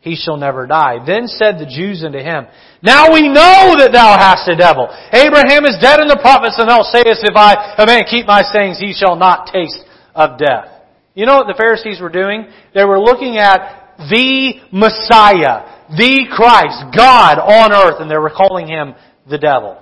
he 0.00 0.16
shall 0.16 0.36
never 0.36 0.66
die. 0.66 0.98
Then 1.06 1.26
said 1.26 1.58
the 1.58 1.68
Jews 1.68 2.04
unto 2.04 2.18
him, 2.18 2.46
Now 2.82 3.12
we 3.12 3.28
know 3.28 3.76
that 3.76 3.92
thou 3.92 4.16
hast 4.16 4.48
a 4.48 4.56
devil. 4.56 4.88
Abraham 5.12 5.64
is 5.64 5.76
dead 5.80 6.00
and 6.00 6.08
the 6.08 6.20
prophets, 6.20 6.56
and 6.58 6.68
thou 6.68 6.82
sayest, 6.82 7.24
If 7.24 7.36
I, 7.36 7.76
a 7.76 7.86
man 7.86 8.04
keep 8.08 8.26
my 8.26 8.42
sayings, 8.42 8.78
he 8.78 8.92
shall 8.92 9.16
not 9.16 9.52
taste 9.52 9.84
of 10.14 10.38
death. 10.38 10.68
You 11.14 11.26
know 11.26 11.36
what 11.36 11.48
the 11.48 11.58
Pharisees 11.58 12.00
were 12.00 12.12
doing? 12.12 12.48
They 12.74 12.84
were 12.84 13.00
looking 13.00 13.36
at 13.36 13.96
the 14.08 14.60
Messiah, 14.72 15.84
the 15.92 16.28
Christ, 16.32 16.96
God 16.96 17.36
on 17.36 17.72
earth, 17.72 18.00
and 18.00 18.10
they 18.10 18.16
were 18.16 18.32
calling 18.32 18.68
him 18.68 18.94
the 19.28 19.38
devil. 19.38 19.76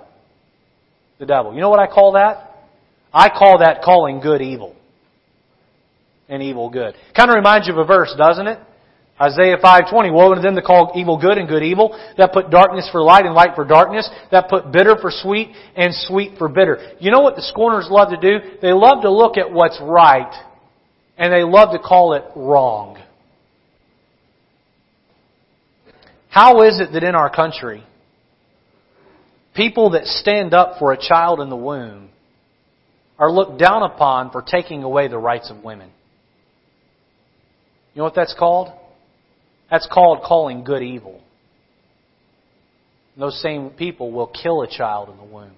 The 1.18 1.26
devil. 1.26 1.54
You 1.54 1.60
know 1.60 1.70
what 1.70 1.80
I 1.80 1.86
call 1.86 2.12
that? 2.12 2.66
I 3.12 3.28
call 3.28 3.58
that 3.60 3.82
calling 3.82 4.20
good 4.20 4.42
evil 4.42 4.77
and 6.28 6.42
evil 6.42 6.70
good. 6.70 6.94
Kind 7.16 7.30
of 7.30 7.36
reminds 7.36 7.66
you 7.66 7.72
of 7.72 7.78
a 7.78 7.84
verse, 7.84 8.14
doesn't 8.16 8.46
it? 8.46 8.58
Isaiah 9.20 9.58
5:20, 9.58 10.12
woe 10.12 10.34
to 10.34 10.40
them 10.40 10.54
that 10.54 10.64
call 10.64 10.92
evil 10.94 11.16
good 11.16 11.38
and 11.38 11.48
good 11.48 11.64
evil, 11.64 11.98
that 12.16 12.32
put 12.32 12.50
darkness 12.50 12.88
for 12.92 13.02
light 13.02 13.26
and 13.26 13.34
light 13.34 13.56
for 13.56 13.64
darkness, 13.64 14.08
that 14.30 14.48
put 14.48 14.70
bitter 14.70 14.96
for 14.96 15.10
sweet 15.10 15.50
and 15.74 15.92
sweet 15.92 16.38
for 16.38 16.48
bitter. 16.48 16.92
You 17.00 17.10
know 17.10 17.20
what 17.20 17.34
the 17.34 17.42
scorners 17.42 17.88
love 17.90 18.10
to 18.10 18.16
do? 18.16 18.38
They 18.62 18.72
love 18.72 19.02
to 19.02 19.10
look 19.10 19.36
at 19.36 19.50
what's 19.50 19.78
right 19.82 20.32
and 21.16 21.32
they 21.32 21.42
love 21.42 21.72
to 21.72 21.80
call 21.80 22.14
it 22.14 22.24
wrong. 22.36 22.98
How 26.28 26.62
is 26.62 26.78
it 26.78 26.92
that 26.92 27.02
in 27.02 27.16
our 27.16 27.30
country, 27.30 27.82
people 29.54 29.90
that 29.90 30.06
stand 30.06 30.54
up 30.54 30.78
for 30.78 30.92
a 30.92 30.96
child 30.96 31.40
in 31.40 31.50
the 31.50 31.56
womb 31.56 32.10
are 33.18 33.32
looked 33.32 33.58
down 33.58 33.82
upon 33.82 34.30
for 34.30 34.42
taking 34.42 34.84
away 34.84 35.08
the 35.08 35.18
rights 35.18 35.50
of 35.50 35.64
women? 35.64 35.90
You 37.98 38.02
know 38.02 38.04
what 38.04 38.14
that's 38.14 38.36
called? 38.38 38.68
That's 39.72 39.88
called 39.92 40.22
calling 40.22 40.62
good 40.62 40.84
evil. 40.84 41.20
And 43.14 43.22
those 43.24 43.42
same 43.42 43.70
people 43.70 44.12
will 44.12 44.28
kill 44.28 44.62
a 44.62 44.68
child 44.68 45.08
in 45.08 45.16
the 45.16 45.24
womb. 45.24 45.50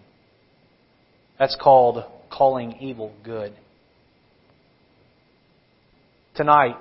That's 1.39 1.55
called 1.61 2.03
calling 2.33 2.79
evil 2.81 3.13
good. 3.23 3.53
Tonight, 6.35 6.77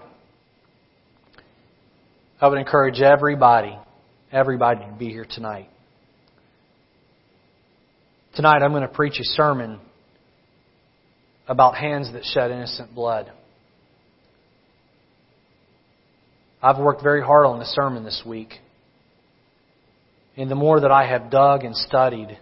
I 2.39 2.47
would 2.47 2.57
encourage 2.57 3.01
everybody, 3.01 3.77
everybody 4.31 4.85
to 4.85 4.95
be 4.97 5.09
here 5.09 5.27
tonight. 5.29 5.67
Tonight 8.33 8.63
I'm 8.63 8.71
going 8.71 8.83
to 8.83 8.87
preach 8.87 9.19
a 9.19 9.25
sermon 9.25 9.81
about 11.49 11.75
hands 11.75 12.13
that 12.13 12.23
shed 12.23 12.49
innocent 12.49 12.95
blood. 12.95 13.29
I've 16.61 16.77
worked 16.77 17.01
very 17.01 17.21
hard 17.21 17.45
on 17.45 17.59
the 17.59 17.65
sermon 17.65 18.03
this 18.03 18.21
week. 18.25 18.55
And 20.35 20.51
the 20.51 20.55
more 20.55 20.81
that 20.81 20.91
I 20.91 21.07
have 21.07 21.31
dug 21.31 21.63
and 21.63 21.75
studied, 21.75 22.37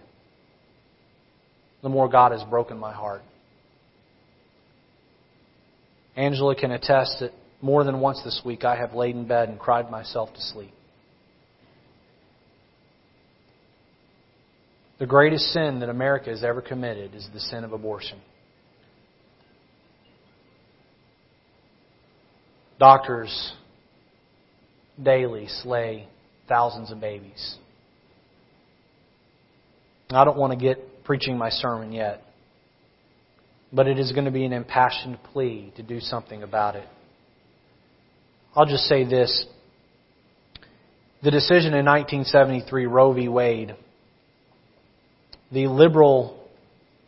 the 1.82 1.88
more 1.88 2.08
God 2.08 2.32
has 2.32 2.42
broken 2.44 2.78
my 2.78 2.92
heart. 2.92 3.22
Angela 6.16 6.56
can 6.56 6.72
attest 6.72 7.18
that 7.20 7.32
more 7.62 7.84
than 7.84 8.00
once 8.00 8.20
this 8.24 8.40
week 8.44 8.64
I 8.64 8.76
have 8.76 8.94
laid 8.94 9.14
in 9.14 9.26
bed 9.26 9.48
and 9.48 9.58
cried 9.58 9.90
myself 9.90 10.32
to 10.34 10.40
sleep. 10.40 10.72
The 14.98 15.06
greatest 15.06 15.44
sin 15.52 15.78
that 15.78 15.88
America 15.88 16.30
has 16.30 16.42
ever 16.42 16.60
committed 16.60 17.14
is 17.14 17.28
the 17.32 17.38
sin 17.38 17.62
of 17.62 17.72
abortion. 17.72 18.18
Doctors 22.80 23.52
daily 25.02 25.46
slay 25.62 26.08
thousands 26.48 26.90
of 26.90 27.00
babies. 27.00 27.56
I 30.10 30.24
don't 30.24 30.38
want 30.38 30.52
to 30.52 30.58
get 30.58 31.04
preaching 31.04 31.36
my 31.36 31.50
sermon 31.50 31.92
yet, 31.92 32.22
but 33.72 33.86
it 33.86 33.98
is 33.98 34.12
going 34.12 34.24
to 34.24 34.30
be 34.30 34.44
an 34.44 34.52
impassioned 34.52 35.22
plea 35.32 35.72
to 35.76 35.82
do 35.82 36.00
something 36.00 36.42
about 36.42 36.76
it. 36.76 36.88
I'll 38.54 38.66
just 38.66 38.84
say 38.84 39.04
this. 39.04 39.46
The 41.22 41.30
decision 41.30 41.74
in 41.74 41.84
1973, 41.84 42.86
Roe 42.86 43.12
v. 43.12 43.28
Wade, 43.28 43.74
the 45.52 45.66
liberal 45.66 46.48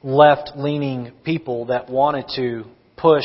left 0.02 0.52
leaning 0.56 1.12
people 1.24 1.66
that 1.66 1.88
wanted 1.88 2.26
to 2.36 2.64
push 2.96 3.24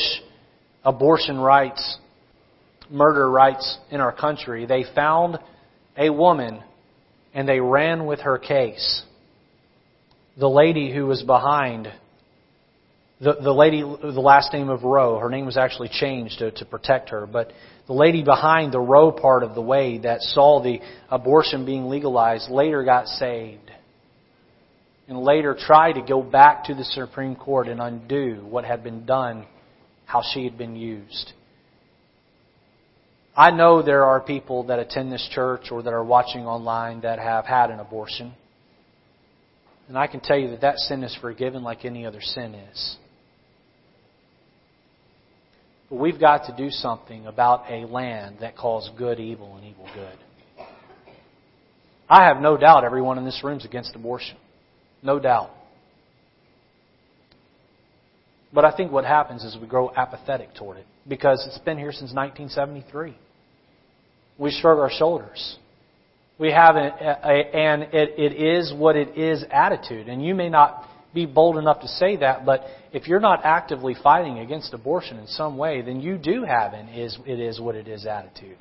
abortion 0.83 1.37
rights, 1.37 1.97
murder 2.89 3.29
rights 3.29 3.77
in 3.91 3.99
our 3.99 4.11
country, 4.11 4.65
they 4.65 4.85
found 4.95 5.37
a 5.97 6.09
woman 6.09 6.61
and 7.33 7.47
they 7.47 7.59
ran 7.59 8.05
with 8.05 8.21
her 8.21 8.37
case 8.37 9.03
the 10.37 10.49
lady 10.49 10.93
who 10.93 11.05
was 11.05 11.23
behind 11.23 11.91
the, 13.21 13.37
the 13.41 13.53
lady, 13.53 13.79
the 13.81 14.19
last 14.19 14.51
name 14.51 14.67
of 14.67 14.83
Roe, 14.83 15.19
her 15.19 15.29
name 15.29 15.45
was 15.45 15.55
actually 15.55 15.87
changed 15.89 16.39
to, 16.39 16.51
to 16.51 16.65
protect 16.65 17.11
her, 17.11 17.25
but 17.25 17.53
the 17.87 17.93
lady 17.93 18.23
behind 18.23 18.73
the 18.73 18.79
Roe 18.79 19.09
part 19.09 19.41
of 19.43 19.55
the 19.55 19.61
way 19.61 19.99
that 19.99 20.21
saw 20.21 20.61
the 20.61 20.81
abortion 21.09 21.65
being 21.65 21.85
legalized 21.85 22.49
later 22.49 22.83
got 22.83 23.07
saved. 23.07 23.71
And 25.07 25.19
later 25.19 25.55
tried 25.57 25.93
to 25.93 26.01
go 26.01 26.21
back 26.21 26.65
to 26.65 26.75
the 26.75 26.83
Supreme 26.83 27.37
Court 27.37 27.69
and 27.69 27.79
undo 27.79 28.45
what 28.49 28.65
had 28.65 28.83
been 28.83 29.05
done, 29.05 29.45
how 30.03 30.21
she 30.33 30.43
had 30.43 30.57
been 30.57 30.75
used. 30.75 31.31
I 33.37 33.51
know 33.51 33.81
there 33.81 34.05
are 34.05 34.21
people 34.21 34.63
that 34.67 34.79
attend 34.79 35.11
this 35.11 35.27
church 35.31 35.69
or 35.69 35.83
that 35.83 35.91
are 35.91 36.03
watching 36.03 36.45
online 36.45 37.01
that 37.01 37.19
have 37.19 37.45
had 37.45 37.69
an 37.69 37.79
abortion. 37.79 38.33
And 39.87 39.97
I 39.97 40.07
can 40.07 40.21
tell 40.21 40.37
you 40.37 40.51
that 40.51 40.61
that 40.61 40.77
sin 40.77 41.03
is 41.03 41.15
forgiven 41.19 41.61
like 41.61 41.83
any 41.83 42.05
other 42.05 42.21
sin 42.21 42.55
is. 42.55 42.97
But 45.89 45.97
we've 45.97 46.19
got 46.19 46.45
to 46.47 46.55
do 46.55 46.71
something 46.71 47.27
about 47.27 47.69
a 47.69 47.85
land 47.85 48.37
that 48.39 48.57
calls 48.57 48.89
good 48.97 49.19
evil 49.19 49.57
and 49.57 49.65
evil 49.65 49.87
good. 49.93 50.65
I 52.09 52.25
have 52.25 52.37
no 52.37 52.55
doubt 52.57 52.83
everyone 52.83 53.17
in 53.17 53.25
this 53.25 53.41
room 53.43 53.59
is 53.59 53.65
against 53.65 53.95
abortion. 53.95 54.37
No 55.03 55.19
doubt. 55.19 55.51
But 58.55 58.63
I 58.63 58.71
think 58.71 58.93
what 58.93 59.03
happens 59.03 59.43
is 59.43 59.57
we 59.59 59.67
grow 59.67 59.91
apathetic 59.93 60.55
toward 60.55 60.77
it 60.77 60.85
because 61.05 61.45
it's 61.45 61.59
been 61.59 61.77
here 61.77 61.91
since 61.91 62.13
1973. 62.13 63.13
We 64.37 64.51
shrug 64.51 64.79
our 64.79 64.89
shoulders. 64.89 65.57
We 66.39 66.51
have 66.51 66.77
an, 66.77 66.85
and 66.85 67.83
it, 67.93 68.17
it 68.17 68.33
is 68.33 68.73
what 68.73 68.95
it 68.95 69.17
is 69.17 69.43
attitude. 69.51 70.07
And 70.07 70.25
you 70.25 70.33
may 70.33 70.47
not 70.47 70.85
be 71.13 71.25
bold 71.25 71.57
enough 71.57 71.81
to 71.81 71.87
say 71.87 72.15
that, 72.17 72.45
but 72.45 72.61
if 72.93 73.07
you're 73.07 73.19
not 73.19 73.41
actively 73.43 73.93
fighting 74.01 74.39
against 74.39 74.73
abortion 74.73 75.17
in 75.17 75.27
some 75.27 75.57
way, 75.57 75.81
then 75.81 75.99
you 75.99 76.17
do 76.17 76.43
have 76.43 76.73
an 76.73 76.87
is, 76.87 77.17
it 77.25 77.39
is 77.41 77.59
what 77.59 77.75
it 77.75 77.89
is 77.89 78.05
attitude. 78.05 78.57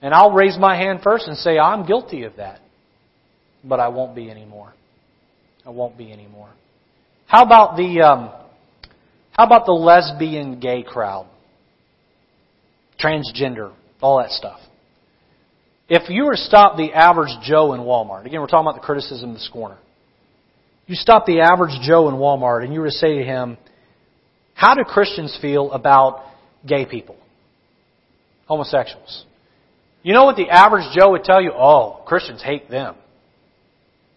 And 0.00 0.14
I'll 0.14 0.32
raise 0.32 0.56
my 0.56 0.76
hand 0.76 1.00
first 1.02 1.26
and 1.26 1.36
say, 1.36 1.58
I'm 1.58 1.84
guilty 1.84 2.22
of 2.22 2.36
that. 2.36 2.60
But 3.64 3.80
I 3.80 3.88
won't 3.88 4.14
be 4.14 4.30
anymore. 4.30 4.72
I 5.64 5.70
won't 5.70 5.98
be 5.98 6.12
anymore. 6.12 6.50
How 7.26 7.44
about 7.44 7.76
the, 7.76 8.00
um, 8.02 8.30
how 9.32 9.44
about 9.44 9.66
the 9.66 9.72
lesbian 9.72 10.60
gay 10.60 10.82
crowd? 10.82 11.28
Transgender, 13.00 13.72
all 14.00 14.18
that 14.18 14.30
stuff. 14.30 14.60
If 15.88 16.08
you 16.08 16.24
were 16.24 16.32
to 16.32 16.40
stop 16.40 16.76
the 16.76 16.92
average 16.92 17.30
Joe 17.42 17.74
in 17.74 17.80
Walmart, 17.80 18.26
again, 18.26 18.40
we're 18.40 18.46
talking 18.46 18.66
about 18.66 18.80
the 18.80 18.86
criticism 18.86 19.30
of 19.30 19.36
the 19.36 19.42
scorner. 19.42 19.78
You 20.86 20.94
stop 20.94 21.26
the 21.26 21.40
average 21.40 21.78
Joe 21.82 22.08
in 22.08 22.14
Walmart 22.14 22.64
and 22.64 22.72
you 22.72 22.80
were 22.80 22.86
to 22.86 22.92
say 22.92 23.18
to 23.18 23.24
him, 23.24 23.58
How 24.54 24.74
do 24.74 24.84
Christians 24.84 25.36
feel 25.40 25.72
about 25.72 26.24
gay 26.66 26.86
people? 26.86 27.16
Homosexuals. 28.46 29.24
You 30.02 30.14
know 30.14 30.24
what 30.24 30.36
the 30.36 30.48
average 30.48 30.84
Joe 30.96 31.10
would 31.10 31.24
tell 31.24 31.42
you? 31.42 31.52
Oh, 31.52 32.02
Christians 32.06 32.40
hate 32.42 32.70
them. 32.70 32.94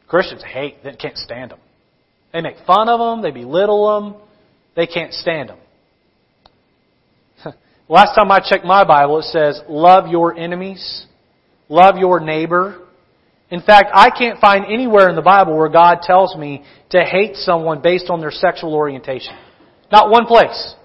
Christians 0.07 0.43
hate, 0.43 0.83
them, 0.83 0.95
can't 0.99 1.17
stand 1.17 1.51
them. 1.51 1.59
They 2.33 2.41
make 2.41 2.57
fun 2.67 2.89
of 2.89 2.99
them, 2.99 3.21
they 3.21 3.31
belittle 3.31 4.01
them, 4.01 4.21
they 4.75 4.87
can't 4.87 5.13
stand 5.13 5.49
them. 5.49 5.57
Last 7.89 8.15
time 8.15 8.31
I 8.31 8.39
checked 8.39 8.65
my 8.65 8.83
Bible, 8.85 9.19
it 9.19 9.25
says, 9.25 9.61
Love 9.67 10.07
your 10.07 10.37
enemies 10.37 11.07
Love 11.69 11.97
your 11.97 12.19
neighbor. 12.19 12.87
In 13.51 13.61
fact, 13.61 13.91
I 13.93 14.09
can't 14.09 14.39
find 14.39 14.65
anywhere 14.65 15.09
in 15.09 15.15
the 15.15 15.21
Bible 15.21 15.55
where 15.55 15.69
God 15.69 15.99
tells 16.01 16.35
me 16.35 16.65
to 16.89 17.03
hate 17.03 17.35
someone 17.35 17.81
based 17.81 18.09
on 18.09 18.19
their 18.19 18.31
sexual 18.31 18.73
orientation. 18.73 19.33
Not 19.91 20.09
one 20.09 20.25
place. 20.25 20.75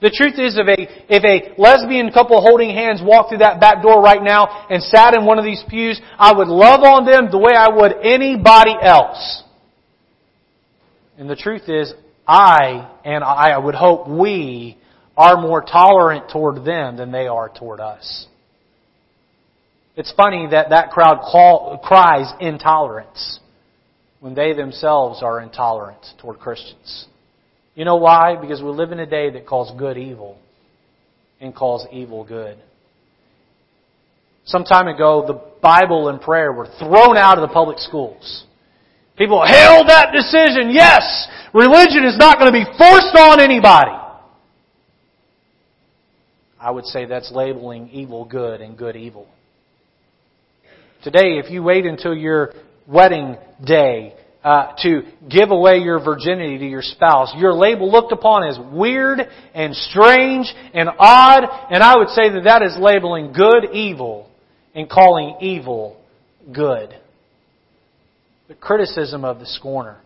The 0.00 0.10
truth 0.10 0.38
is, 0.38 0.58
if 0.58 0.66
a, 0.66 1.12
if 1.12 1.24
a 1.24 1.60
lesbian 1.60 2.12
couple 2.12 2.40
holding 2.40 2.70
hands 2.70 3.00
walked 3.02 3.30
through 3.30 3.38
that 3.38 3.60
back 3.60 3.82
door 3.82 4.00
right 4.00 4.22
now 4.22 4.66
and 4.70 4.82
sat 4.82 5.14
in 5.14 5.24
one 5.24 5.38
of 5.38 5.44
these 5.44 5.62
pews, 5.68 6.00
I 6.18 6.32
would 6.32 6.46
love 6.46 6.82
on 6.82 7.04
them 7.04 7.30
the 7.30 7.38
way 7.38 7.52
I 7.56 7.68
would 7.68 7.94
anybody 8.02 8.76
else. 8.80 9.42
And 11.18 11.28
the 11.28 11.36
truth 11.36 11.68
is, 11.68 11.92
I, 12.26 12.90
and 13.04 13.24
I 13.24 13.58
would 13.58 13.74
hope 13.74 14.08
we, 14.08 14.78
are 15.18 15.36
more 15.36 15.60
tolerant 15.60 16.30
toward 16.30 16.64
them 16.64 16.96
than 16.96 17.10
they 17.10 17.26
are 17.26 17.48
toward 17.48 17.80
us. 17.80 18.28
It's 19.96 20.12
funny 20.16 20.46
that 20.52 20.70
that 20.70 20.90
crowd 20.90 21.22
call, 21.22 21.80
cries 21.82 22.32
intolerance 22.40 23.40
when 24.20 24.36
they 24.36 24.52
themselves 24.52 25.20
are 25.20 25.40
intolerant 25.40 25.98
toward 26.20 26.38
Christians. 26.38 27.06
You 27.74 27.84
know 27.84 27.96
why? 27.96 28.36
Because 28.40 28.62
we 28.62 28.68
live 28.68 28.92
in 28.92 29.00
a 29.00 29.06
day 29.06 29.30
that 29.30 29.44
calls 29.44 29.76
good 29.76 29.98
evil 29.98 30.38
and 31.40 31.52
calls 31.52 31.84
evil 31.90 32.24
good. 32.24 32.56
Some 34.44 34.62
time 34.62 34.86
ago, 34.86 35.24
the 35.26 35.40
Bible 35.60 36.08
and 36.08 36.20
prayer 36.20 36.52
were 36.52 36.68
thrown 36.78 37.16
out 37.16 37.38
of 37.38 37.48
the 37.48 37.52
public 37.52 37.78
schools. 37.80 38.44
People 39.18 39.44
hailed 39.44 39.88
that 39.88 40.12
decision. 40.12 40.70
Yes, 40.70 41.26
religion 41.52 42.04
is 42.04 42.16
not 42.16 42.38
going 42.38 42.52
to 42.52 42.56
be 42.56 42.64
forced 42.78 43.16
on 43.18 43.40
anybody. 43.40 43.90
I 46.60 46.70
would 46.70 46.86
say 46.86 47.04
that's 47.04 47.32
labeling 47.32 47.88
evil 47.90 48.24
good 48.24 48.60
and 48.60 48.78
good 48.78 48.94
evil. 48.94 49.26
Today, 51.02 51.38
if 51.38 51.50
you 51.50 51.62
wait 51.62 51.84
until 51.84 52.14
your 52.14 52.52
wedding 52.86 53.36
day 53.64 54.14
uh, 54.44 54.74
to 54.82 55.02
give 55.28 55.50
away 55.50 55.78
your 55.78 56.02
virginity 56.02 56.58
to 56.58 56.66
your 56.66 56.82
spouse, 56.82 57.32
your 57.36 57.54
label 57.54 57.90
looked 57.90 58.12
upon 58.12 58.48
as 58.48 58.58
weird 58.72 59.20
and 59.52 59.74
strange 59.74 60.52
and 60.74 60.88
odd, 60.96 61.44
and 61.70 61.82
I 61.82 61.96
would 61.96 62.08
say 62.10 62.30
that 62.30 62.44
that 62.44 62.62
is 62.62 62.76
labeling 62.78 63.32
good 63.32 63.72
evil 63.72 64.30
and 64.74 64.88
calling 64.88 65.36
evil 65.40 66.00
good. 66.52 66.94
The 68.48 68.54
criticism 68.54 69.24
of 69.24 69.38
the 69.38 69.46
scorner. 69.46 69.98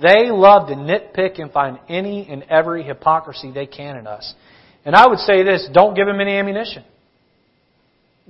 They 0.00 0.30
love 0.30 0.68
to 0.68 0.74
nitpick 0.74 1.40
and 1.40 1.52
find 1.52 1.78
any 1.88 2.26
and 2.28 2.44
every 2.44 2.82
hypocrisy 2.82 3.50
they 3.52 3.66
can 3.66 3.96
in 3.96 4.06
us. 4.06 4.34
And 4.84 4.96
I 4.96 5.06
would 5.06 5.18
say 5.18 5.42
this, 5.42 5.68
don't 5.72 5.94
give 5.94 6.06
them 6.06 6.20
any 6.20 6.32
ammunition. 6.32 6.84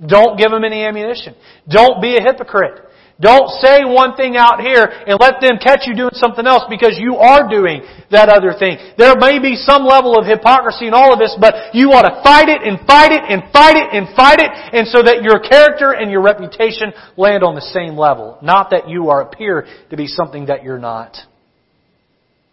Don't 0.05 0.37
give 0.37 0.51
them 0.51 0.63
any 0.63 0.83
ammunition. 0.83 1.35
Don't 1.69 2.01
be 2.01 2.17
a 2.17 2.21
hypocrite. 2.21 2.81
Don't 3.23 3.47
say 3.63 3.87
one 3.87 4.19
thing 4.19 4.35
out 4.35 4.59
here 4.59 4.83
and 4.83 5.15
let 5.15 5.39
them 5.39 5.55
catch 5.55 5.87
you 5.87 5.95
doing 5.95 6.11
something 6.19 6.45
else 6.45 6.67
because 6.69 6.99
you 6.99 7.15
are 7.15 7.47
doing 7.47 7.79
that 8.11 8.27
other 8.27 8.51
thing. 8.51 8.75
There 8.97 9.15
may 9.15 9.39
be 9.39 9.55
some 9.55 9.87
level 9.87 10.19
of 10.19 10.27
hypocrisy 10.27 10.87
in 10.87 10.93
all 10.93 11.13
of 11.13 11.19
this, 11.19 11.31
but 11.39 11.73
you 11.73 11.95
ought 11.95 12.03
to 12.03 12.19
fight 12.19 12.51
it 12.51 12.67
and 12.67 12.83
fight 12.85 13.15
it 13.15 13.23
and 13.23 13.47
fight 13.55 13.79
it 13.79 13.87
and 13.95 14.11
fight 14.13 14.43
it 14.43 14.51
and 14.51 14.85
so 14.91 15.01
that 15.01 15.23
your 15.23 15.39
character 15.39 15.95
and 15.95 16.11
your 16.11 16.21
reputation 16.21 16.91
land 17.15 17.43
on 17.43 17.55
the 17.55 17.63
same 17.71 17.97
level. 17.97 18.37
Not 18.43 18.71
that 18.71 18.89
you 18.89 19.07
are 19.07 19.21
appear 19.21 19.67
to 19.89 19.95
be 19.95 20.07
something 20.07 20.47
that 20.47 20.65
you're 20.65 20.77
not. 20.77 21.15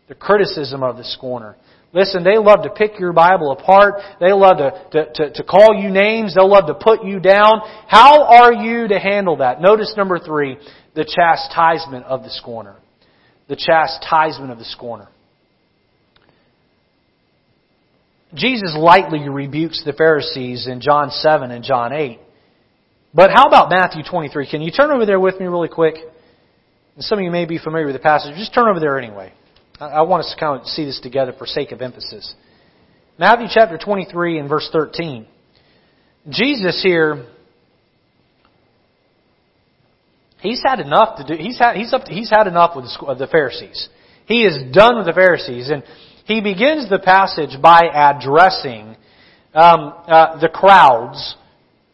The 0.07 0.14
criticism 0.14 0.85
of 0.85 0.97
the 0.97 1.05
scorner. 1.05 1.57
Listen, 1.93 2.22
they 2.22 2.38
love 2.38 2.62
to 2.62 2.70
pick 2.70 3.01
your 3.01 3.12
Bible 3.12 3.51
apart. 3.51 3.95
They 4.20 4.32
love 4.32 4.59
to, 4.59 4.84
to, 4.93 5.12
to, 5.12 5.32
to, 5.32 5.43
call 5.43 5.74
you 5.74 5.91
names. 5.91 6.34
They'll 6.36 6.49
love 6.49 6.68
to 6.68 6.74
put 6.74 7.05
you 7.05 7.18
down. 7.18 7.62
How 7.88 8.26
are 8.26 8.53
you 8.53 8.86
to 8.88 8.99
handle 8.99 9.38
that? 9.38 9.61
Notice 9.61 9.95
number 9.97 10.20
three, 10.20 10.57
the 10.95 11.05
chastisement 11.05 12.05
of 12.07 12.22
the 12.22 12.30
scorner. 12.30 12.76
The 13.49 13.57
chastisement 13.57 14.53
of 14.53 14.59
the 14.59 14.64
scorner. 14.64 15.09
Jesus 18.34 18.76
lightly 18.78 19.28
rebukes 19.28 19.82
the 19.84 19.93
Pharisees 19.93 20.68
in 20.68 20.80
John 20.80 21.11
7 21.11 21.51
and 21.51 21.64
John 21.64 21.93
8. 21.93 22.20
But 23.12 23.30
how 23.34 23.49
about 23.49 23.70
Matthew 23.70 24.05
23? 24.09 24.49
Can 24.49 24.62
you 24.62 24.70
turn 24.70 24.93
over 24.93 25.05
there 25.05 25.18
with 25.18 25.41
me 25.41 25.47
really 25.47 25.68
quick? 25.68 25.97
And 26.95 27.05
some 27.05 27.18
of 27.18 27.24
you 27.24 27.32
may 27.32 27.45
be 27.45 27.59
familiar 27.59 27.86
with 27.86 27.97
the 27.97 28.01
passage. 28.01 28.36
Just 28.36 28.55
turn 28.55 28.68
over 28.68 28.78
there 28.78 28.99
anyway. 28.99 29.32
I 29.81 30.03
want 30.03 30.24
us 30.24 30.35
to 30.35 30.39
kind 30.39 30.61
of 30.61 30.66
see 30.66 30.85
this 30.85 31.01
together 31.01 31.33
for 31.37 31.47
sake 31.47 31.72
of 31.72 31.81
emphasis. 31.81 32.35
Matthew 33.18 33.47
chapter 33.51 33.78
23 33.78 34.39
and 34.39 34.47
verse 34.47 34.68
13. 34.70 35.26
Jesus 36.28 36.83
here, 36.83 37.26
he's 40.41 40.61
had 40.62 40.81
enough 40.81 41.16
to 41.16 41.26
do, 41.26 41.43
he's 41.43 41.59
had, 41.59 41.76
he's 41.76 41.95
up 41.95 42.05
to, 42.05 42.12
he's 42.12 42.28
had 42.28 42.47
enough 42.47 42.76
with 42.76 43.18
the 43.18 43.26
Pharisees. 43.26 43.89
He 44.26 44.45
is 44.45 44.59
done 44.74 44.99
with 44.99 45.07
the 45.07 45.14
Pharisees 45.14 45.70
and 45.70 45.83
he 46.26 46.43
begins 46.43 46.91
the 46.91 46.99
passage 46.99 47.61
by 47.62 47.81
addressing 47.81 48.97
um, 49.55 49.95
uh, 50.07 50.39
the 50.41 50.51
crowds 50.53 51.37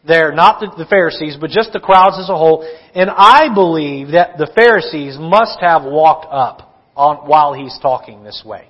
there, 0.05 0.33
not 0.33 0.59
the, 0.59 0.83
the 0.83 0.89
Pharisees, 0.89 1.37
but 1.39 1.51
just 1.51 1.71
the 1.71 1.79
crowds 1.79 2.17
as 2.19 2.29
a 2.29 2.35
whole. 2.35 2.67
And 2.93 3.09
I 3.09 3.53
believe 3.53 4.09
that 4.09 4.37
the 4.37 4.51
Pharisees 4.53 5.15
must 5.17 5.61
have 5.61 5.83
walked 5.85 6.27
up 6.29 6.66
on, 6.97 7.27
while 7.27 7.53
he's 7.53 7.77
talking 7.81 8.23
this 8.23 8.43
way. 8.45 8.67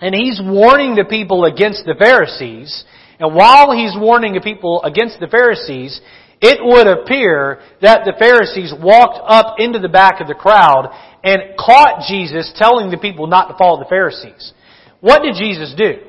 And 0.00 0.14
he's 0.14 0.40
warning 0.42 0.96
the 0.96 1.06
people 1.08 1.44
against 1.44 1.84
the 1.86 1.94
Pharisees. 1.98 2.84
And 3.18 3.34
while 3.34 3.72
he's 3.72 3.96
warning 3.96 4.34
the 4.34 4.40
people 4.40 4.82
against 4.82 5.20
the 5.20 5.28
Pharisees, 5.28 6.00
it 6.40 6.58
would 6.62 6.86
appear 6.86 7.60
that 7.80 8.04
the 8.04 8.12
Pharisees 8.18 8.74
walked 8.78 9.20
up 9.24 9.56
into 9.58 9.78
the 9.78 9.88
back 9.88 10.20
of 10.20 10.26
the 10.26 10.34
crowd 10.34 10.90
and 11.22 11.56
caught 11.56 12.04
Jesus 12.06 12.52
telling 12.56 12.90
the 12.90 12.98
people 12.98 13.26
not 13.26 13.48
to 13.48 13.56
follow 13.56 13.78
the 13.78 13.88
Pharisees. 13.88 14.52
What 15.00 15.22
did 15.22 15.36
Jesus 15.36 15.74
do? 15.76 16.00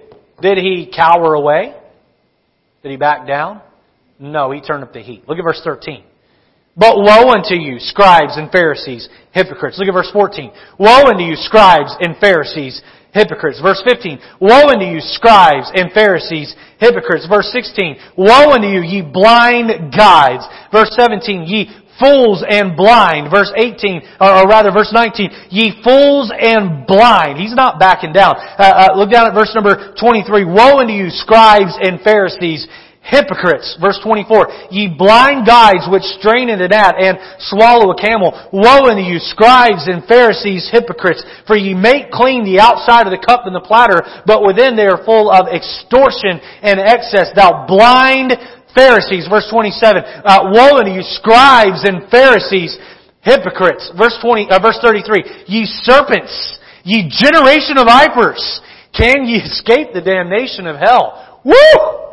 Did 0.41 0.57
he 0.57 0.91
cower 0.93 1.35
away? 1.35 1.75
Did 2.83 2.91
he 2.91 2.97
back 2.97 3.27
down? 3.27 3.61
No, 4.19 4.51
he 4.51 4.61
turned 4.61 4.83
up 4.83 4.93
the 4.93 5.01
heat. 5.01 5.27
Look 5.27 5.37
at 5.37 5.43
verse 5.43 5.61
13. 5.63 6.03
But 6.77 6.97
woe 6.97 7.31
unto 7.31 7.55
you, 7.55 7.79
scribes 7.79 8.35
and 8.35 8.51
Pharisees, 8.51 9.07
hypocrites. 9.31 9.79
Look 9.79 9.87
at 9.87 9.93
verse 9.93 10.11
14. 10.11 10.51
Woe 10.77 11.07
unto 11.07 11.23
you, 11.23 11.35
scribes 11.35 11.95
and 12.01 12.17
Pharisees, 12.17 12.81
hypocrites. 13.13 13.61
Verse 13.61 13.81
15. 13.87 14.19
Woe 14.41 14.67
unto 14.67 14.83
you, 14.83 14.99
scribes 14.99 15.71
and 15.73 15.91
Pharisees, 15.93 16.53
hypocrites. 16.77 17.27
Verse 17.27 17.47
16. 17.51 17.95
Woe 18.17 18.51
unto 18.51 18.67
you, 18.67 18.81
ye 18.83 19.01
blind 19.01 19.93
guides. 19.95 20.43
Verse 20.71 20.91
17. 20.99 21.43
Ye 21.47 21.71
fools 21.99 22.43
and 22.47 22.75
blind. 22.75 23.31
Verse 23.31 23.51
18, 23.55 24.19
or, 24.19 24.47
rather 24.47 24.71
verse 24.71 24.91
19, 24.91 25.47
ye 25.49 25.81
fools 25.83 26.31
and 26.31 26.85
blind. 26.85 27.39
He's 27.39 27.55
not 27.55 27.79
backing 27.79 28.11
down. 28.11 28.35
Uh, 28.35 28.91
uh, 28.91 28.97
look 28.97 29.11
down 29.11 29.27
at 29.27 29.33
verse 29.33 29.51
number 29.55 29.95
23. 29.99 30.45
Woe 30.45 30.79
unto 30.79 30.93
you, 30.93 31.09
scribes 31.09 31.77
and 31.79 32.01
Pharisees, 32.01 32.67
Hypocrites, 33.05 33.77
verse 33.77 34.01
24, 34.01 34.73
ye 34.73 34.89
blind 34.89 35.45
guides 35.45 35.85
which 35.93 36.01
strain 36.17 36.49
in 36.49 36.57
the 36.57 36.65
gnat 36.65 36.97
and 36.97 37.21
swallow 37.37 37.93
a 37.93 38.01
camel. 38.01 38.33
Woe 38.49 38.89
unto 38.89 39.05
you, 39.05 39.21
scribes 39.21 39.85
and 39.85 40.01
Pharisees, 40.09 40.73
hypocrites, 40.73 41.21
for 41.45 41.53
ye 41.53 41.77
make 41.77 42.09
clean 42.09 42.41
the 42.41 42.57
outside 42.57 43.05
of 43.05 43.13
the 43.13 43.21
cup 43.21 43.45
and 43.45 43.53
the 43.53 43.61
platter, 43.61 44.01
but 44.25 44.41
within 44.41 44.73
they 44.73 44.89
are 44.89 45.05
full 45.05 45.29
of 45.29 45.45
extortion 45.53 46.41
and 46.65 46.81
excess. 46.81 47.29
Thou 47.37 47.69
blind 47.69 48.33
Pharisees, 48.73 49.29
verse 49.29 49.45
27, 49.53 50.25
uh, 50.25 50.49
woe 50.49 50.81
unto 50.81 50.89
you, 50.89 51.05
scribes 51.05 51.85
and 51.85 52.09
Pharisees, 52.09 52.73
hypocrites. 53.21 53.85
Verse 53.93 54.17
20, 54.17 54.49
uh, 54.49 54.57
verse 54.57 54.81
33, 54.81 55.45
ye 55.45 55.69
serpents, 55.85 56.33
ye 56.81 57.05
generation 57.05 57.77
of 57.77 57.85
vipers, 57.85 58.41
can 58.97 59.29
ye 59.29 59.37
escape 59.45 59.93
the 59.93 60.01
damnation 60.01 60.65
of 60.65 60.81
hell? 60.81 61.41
Woo! 61.45 62.04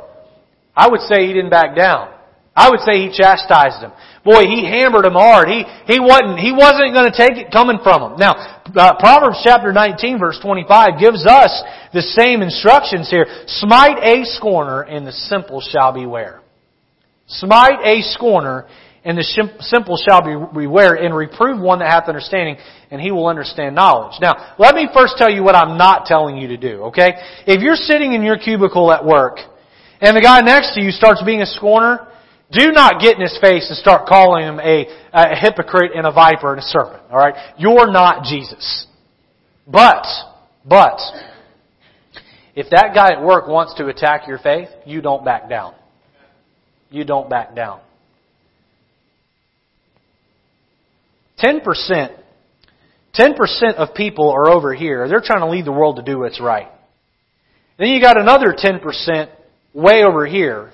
I 0.75 0.89
would 0.89 1.01
say 1.03 1.27
he 1.27 1.33
didn't 1.33 1.51
back 1.51 1.77
down. 1.77 2.13
I 2.55 2.69
would 2.69 2.81
say 2.81 3.01
he 3.01 3.09
chastised 3.09 3.83
him. 3.83 3.93
Boy, 4.25 4.45
he 4.45 4.65
hammered 4.65 5.07
him 5.07 5.15
hard. 5.15 5.49
He, 5.49 5.65
he 5.87 5.99
wasn't, 5.99 6.39
he 6.39 6.53
wasn't 6.53 6.93
going 6.93 7.11
to 7.11 7.17
take 7.17 7.39
it 7.41 7.51
coming 7.51 7.79
from 7.83 8.13
him. 8.13 8.19
Now, 8.19 8.61
uh, 8.77 9.01
Proverbs 9.01 9.41
chapter 9.43 9.73
19 9.73 10.19
verse 10.19 10.39
25 10.43 11.01
gives 11.01 11.25
us 11.27 11.63
the 11.95 12.03
same 12.03 12.43
instructions 12.43 13.09
here. 13.09 13.27
Smite 13.47 13.99
a 14.05 14.25
scorner 14.25 14.83
and 14.83 15.07
the 15.07 15.13
simple 15.13 15.61
shall 15.61 15.93
beware. 15.93 16.41
Smite 17.27 17.81
a 17.85 18.03
scorner 18.03 18.69
and 19.05 19.17
the 19.17 19.25
simple 19.61 19.97
shall 19.97 20.23
be 20.23 20.37
beware 20.55 20.95
and 20.95 21.17
reprove 21.17 21.59
one 21.59 21.81
that 21.81 21.91
hath 21.91 22.07
understanding 22.07 22.57
and 22.91 23.01
he 23.01 23.11
will 23.11 23.27
understand 23.27 23.75
knowledge. 23.75 24.19
Now, 24.21 24.55
let 24.59 24.75
me 24.75 24.89
first 24.95 25.15
tell 25.17 25.31
you 25.31 25.43
what 25.43 25.57
I'm 25.57 25.79
not 25.79 26.05
telling 26.05 26.37
you 26.37 26.49
to 26.49 26.59
do, 26.59 26.83
okay? 26.85 27.15
If 27.47 27.63
you're 27.63 27.77
sitting 27.77 28.13
in 28.13 28.23
your 28.23 28.37
cubicle 28.37 28.93
at 28.93 29.05
work 29.05 29.39
and 30.03 30.17
the 30.17 30.21
guy 30.21 30.41
next 30.41 30.75
to 30.75 30.83
you 30.83 30.91
starts 30.91 31.23
being 31.25 31.43
a 31.43 31.47
scorner, 31.47 32.09
do 32.51 32.73
not 32.73 33.01
get 33.01 33.15
in 33.15 33.23
his 33.23 33.39
face 33.41 33.69
and 33.69 33.79
start 33.79 34.07
calling 34.07 34.45
him 34.45 34.61
a, 34.61 34.87
a 35.13 35.37
hypocrite 35.37 35.93
and 35.95 36.07
a 36.07 36.13
viper 36.13 36.51
and 36.51 36.59
a 36.59 36.67
serpent. 36.67 37.03
Alright? 37.11 37.35
You're 37.57 37.91
not 37.91 38.25
Jesus. 38.25 38.87
But, 39.67 40.05
but, 40.67 40.99
if 42.55 42.69
that 42.71 42.91
guy 42.95 43.13
at 43.13 43.23
work 43.23 43.47
wants 43.47 43.75
to 43.75 43.87
attack 43.87 44.27
your 44.27 44.39
faith, 44.39 44.69
you 44.85 45.01
don't 45.01 45.25
back 45.25 45.49
down. 45.49 45.75
You 46.91 47.05
don't 47.05 47.31
back 47.31 47.55
down. 47.55 47.81
10%, 51.39 51.63
10% 53.15 53.75
of 53.77 53.95
people 53.95 54.31
are 54.31 54.51
over 54.51 54.75
here. 54.75 55.09
They're 55.09 55.23
trying 55.25 55.41
to 55.41 55.49
lead 55.49 55.65
the 55.65 55.73
world 55.73 55.97
to 55.97 56.03
do 56.03 56.19
what's 56.19 56.41
right. 56.41 56.69
Then 57.79 57.89
you 57.89 58.01
got 58.01 58.21
another 58.21 58.53
10% 58.53 59.31
way 59.73 60.03
over 60.05 60.27
here. 60.27 60.71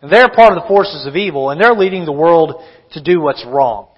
And 0.00 0.12
they're 0.12 0.28
part 0.28 0.56
of 0.56 0.62
the 0.62 0.68
forces 0.68 1.06
of 1.06 1.16
evil, 1.16 1.50
and 1.50 1.60
they're 1.60 1.74
leading 1.74 2.04
the 2.04 2.12
world 2.12 2.62
to 2.92 3.02
do 3.02 3.20
what's 3.20 3.44
wrong. 3.46 3.88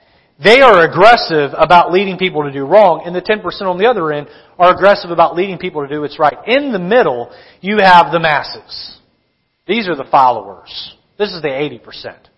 They 0.43 0.63
are 0.63 0.89
aggressive 0.89 1.51
about 1.57 1.93
leading 1.93 2.17
people 2.17 2.45
to 2.45 2.53
do 2.53 2.65
wrong, 2.65 3.03
and 3.05 3.15
the 3.15 3.21
10% 3.21 3.43
on 3.63 3.77
the 3.77 3.87
other 3.87 4.11
end 4.11 4.29
are 4.59 4.75
aggressive 4.75 5.11
about 5.11 5.37
leading 5.37 5.59
people 5.59 5.83
to 5.83 5.89
do 5.89 6.01
what's 6.01 6.19
right. 6.19 6.37
In 6.47 6.73
the 6.73 6.79
middle, 6.79 7.31
you 7.61 7.77
have 7.79 8.11
the 8.11 8.21
masses. 8.21 8.99
These 9.67 9.87
are 9.87 9.97
the 9.97 10.09
followers. 10.11 10.95
This 11.19 11.33
is 11.33 11.43
the 11.43 11.49
80%. 11.49 12.30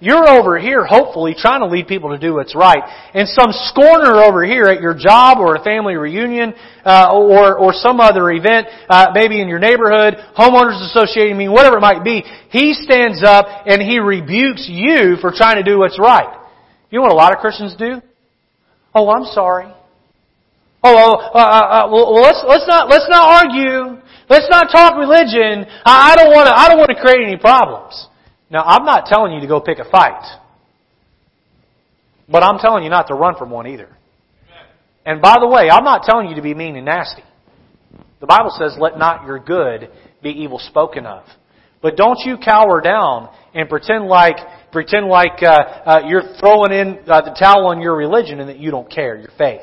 You're 0.00 0.28
over 0.28 0.58
here, 0.58 0.86
hopefully, 0.86 1.34
trying 1.36 1.60
to 1.60 1.66
lead 1.66 1.88
people 1.88 2.10
to 2.10 2.18
do 2.18 2.34
what's 2.34 2.54
right. 2.54 2.78
And 3.14 3.28
some 3.28 3.50
scorner 3.50 4.22
over 4.22 4.46
here 4.46 4.66
at 4.66 4.80
your 4.80 4.94
job 4.94 5.38
or 5.38 5.56
a 5.56 5.64
family 5.64 5.96
reunion 5.96 6.54
uh, 6.84 7.10
or, 7.12 7.58
or 7.58 7.72
some 7.72 7.98
other 7.98 8.30
event, 8.30 8.68
uh, 8.88 9.08
maybe 9.12 9.40
in 9.40 9.48
your 9.48 9.58
neighborhood, 9.58 10.14
homeowners 10.38 10.78
association 10.90 11.36
meeting, 11.36 11.52
whatever 11.52 11.78
it 11.78 11.80
might 11.80 12.04
be, 12.04 12.22
he 12.50 12.74
stands 12.74 13.24
up 13.24 13.46
and 13.66 13.82
he 13.82 13.98
rebukes 13.98 14.68
you 14.70 15.16
for 15.20 15.32
trying 15.34 15.56
to 15.56 15.64
do 15.64 15.78
what's 15.78 15.98
right. 15.98 16.46
You 16.90 17.00
know 17.00 17.02
what 17.02 17.12
a 17.12 17.16
lot 17.16 17.32
of 17.32 17.40
Christians 17.40 17.74
do? 17.76 18.00
Oh, 18.94 19.10
I'm 19.10 19.24
sorry. 19.34 19.66
Oh, 20.82 20.94
uh, 20.94 21.38
uh, 21.38 21.38
uh, 21.38 21.90
well, 21.90 22.14
let's 22.22 22.42
let's 22.46 22.66
not 22.68 22.88
let's 22.88 23.06
not 23.10 23.26
argue. 23.26 24.00
Let's 24.30 24.46
not 24.48 24.70
talk 24.70 24.96
religion. 24.96 25.66
I, 25.84 26.12
I 26.12 26.16
don't 26.16 26.30
want 26.30 26.46
to. 26.46 26.54
I 26.56 26.68
don't 26.68 26.78
want 26.78 26.90
to 26.94 27.00
create 27.00 27.26
any 27.26 27.36
problems. 27.36 28.06
Now, 28.50 28.62
I'm 28.64 28.84
not 28.84 29.06
telling 29.06 29.32
you 29.32 29.40
to 29.40 29.46
go 29.46 29.60
pick 29.60 29.78
a 29.78 29.90
fight. 29.90 30.24
But 32.28 32.42
I'm 32.42 32.58
telling 32.58 32.84
you 32.84 32.90
not 32.90 33.08
to 33.08 33.14
run 33.14 33.36
from 33.36 33.50
one 33.50 33.66
either. 33.66 33.88
And 35.04 35.22
by 35.22 35.36
the 35.40 35.48
way, 35.48 35.70
I'm 35.70 35.84
not 35.84 36.02
telling 36.02 36.28
you 36.28 36.34
to 36.36 36.42
be 36.42 36.54
mean 36.54 36.76
and 36.76 36.84
nasty. 36.84 37.22
The 38.20 38.26
Bible 38.26 38.50
says, 38.58 38.76
let 38.78 38.98
not 38.98 39.26
your 39.26 39.38
good 39.38 39.90
be 40.22 40.30
evil 40.30 40.58
spoken 40.58 41.06
of. 41.06 41.24
But 41.80 41.96
don't 41.96 42.18
you 42.24 42.36
cower 42.36 42.80
down 42.80 43.30
and 43.54 43.68
pretend 43.68 44.06
like 44.06 44.36
pretend 44.72 45.06
like 45.06 45.42
uh, 45.42 45.46
uh, 45.46 46.00
you're 46.06 46.34
throwing 46.40 46.72
in 46.72 46.98
uh, 47.08 47.22
the 47.22 47.36
towel 47.38 47.66
on 47.66 47.80
your 47.80 47.96
religion 47.96 48.40
and 48.40 48.48
that 48.48 48.58
you 48.58 48.70
don't 48.70 48.90
care 48.90 49.16
your 49.16 49.30
faith. 49.38 49.62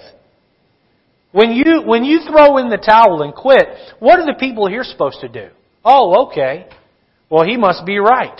When 1.31 1.51
you 1.51 1.81
when 1.86 2.05
you 2.05 2.21
throw 2.21 2.57
in 2.57 2.69
the 2.69 2.77
towel 2.77 3.21
and 3.21 3.33
quit, 3.33 3.67
what 3.99 4.19
are 4.19 4.25
the 4.25 4.39
people 4.39 4.67
here 4.67 4.83
supposed 4.83 5.19
to 5.21 5.27
do? 5.27 5.49
Oh, 5.83 6.27
okay. 6.27 6.67
Well, 7.29 7.43
he 7.43 7.57
must 7.57 7.86
be 7.86 7.97
right, 7.97 8.39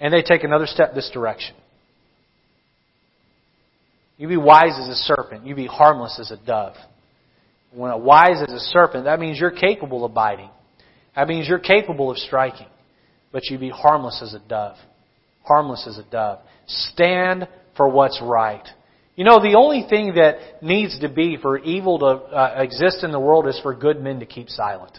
and 0.00 0.12
they 0.12 0.22
take 0.22 0.44
another 0.44 0.66
step 0.66 0.94
this 0.94 1.10
direction. 1.12 1.54
You 4.18 4.28
be 4.28 4.36
wise 4.36 4.78
as 4.80 4.88
a 4.88 4.94
serpent. 4.94 5.46
You 5.46 5.54
be 5.54 5.66
harmless 5.66 6.18
as 6.20 6.30
a 6.30 6.36
dove. 6.36 6.74
When 7.72 7.90
a 7.90 7.98
wise 7.98 8.42
as 8.42 8.52
a 8.52 8.58
serpent, 8.58 9.04
that 9.04 9.20
means 9.20 9.38
you're 9.38 9.50
capable 9.50 10.04
of 10.04 10.14
biting. 10.14 10.48
That 11.14 11.28
means 11.28 11.48
you're 11.48 11.58
capable 11.58 12.10
of 12.10 12.16
striking. 12.16 12.68
But 13.32 13.50
you 13.50 13.58
be 13.58 13.68
harmless 13.68 14.22
as 14.22 14.32
a 14.34 14.48
dove. 14.48 14.76
Harmless 15.42 15.86
as 15.86 15.98
a 15.98 16.10
dove. 16.10 16.38
Stand 16.66 17.48
for 17.76 17.88
what's 17.88 18.20
right. 18.22 18.66
You 19.16 19.24
know, 19.24 19.40
the 19.40 19.56
only 19.56 19.86
thing 19.88 20.14
that 20.14 20.62
needs 20.62 20.98
to 21.00 21.08
be 21.08 21.36
for 21.36 21.58
evil 21.58 21.98
to 21.98 22.06
uh, 22.06 22.54
exist 22.58 23.02
in 23.02 23.12
the 23.12 23.20
world 23.20 23.46
is 23.46 23.58
for 23.62 23.74
good 23.74 24.00
men 24.00 24.20
to 24.20 24.26
keep 24.26 24.48
silent. 24.48 24.98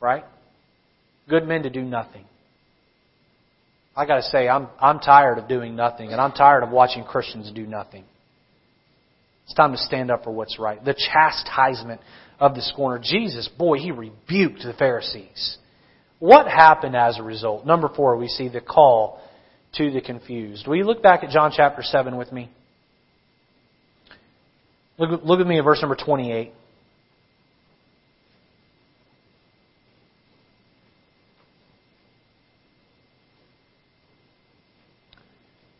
Right? 0.00 0.24
Good 1.28 1.46
men 1.46 1.62
to 1.64 1.70
do 1.70 1.82
nothing. 1.82 2.24
I 3.96 4.04
gotta 4.04 4.22
say, 4.22 4.48
I'm, 4.48 4.68
I'm 4.78 5.00
tired 5.00 5.38
of 5.38 5.48
doing 5.48 5.74
nothing, 5.74 6.12
and 6.12 6.20
I'm 6.20 6.32
tired 6.32 6.62
of 6.62 6.70
watching 6.70 7.04
Christians 7.04 7.50
do 7.54 7.66
nothing. 7.66 8.04
It's 9.44 9.54
time 9.54 9.72
to 9.72 9.78
stand 9.78 10.10
up 10.10 10.24
for 10.24 10.32
what's 10.32 10.58
right. 10.58 10.84
The 10.84 10.94
chastisement 10.94 12.00
of 12.38 12.54
the 12.54 12.62
scorner. 12.62 13.00
Jesus, 13.02 13.48
boy, 13.48 13.78
he 13.78 13.92
rebuked 13.92 14.62
the 14.62 14.74
Pharisees. 14.78 15.58
What 16.18 16.46
happened 16.46 16.96
as 16.96 17.18
a 17.18 17.22
result? 17.22 17.64
Number 17.64 17.88
four, 17.88 18.16
we 18.16 18.28
see 18.28 18.48
the 18.48 18.60
call 18.60 19.20
to 19.74 19.90
the 19.90 20.00
confused. 20.00 20.66
Will 20.66 20.76
you 20.76 20.84
look 20.84 21.02
back 21.02 21.22
at 21.22 21.30
John 21.30 21.52
chapter 21.54 21.82
7 21.82 22.16
with 22.16 22.32
me? 22.32 22.50
Look, 24.98 25.22
look 25.24 25.40
at 25.40 25.46
me 25.46 25.58
at 25.58 25.64
verse 25.64 25.80
number 25.80 25.96
28. 25.96 26.52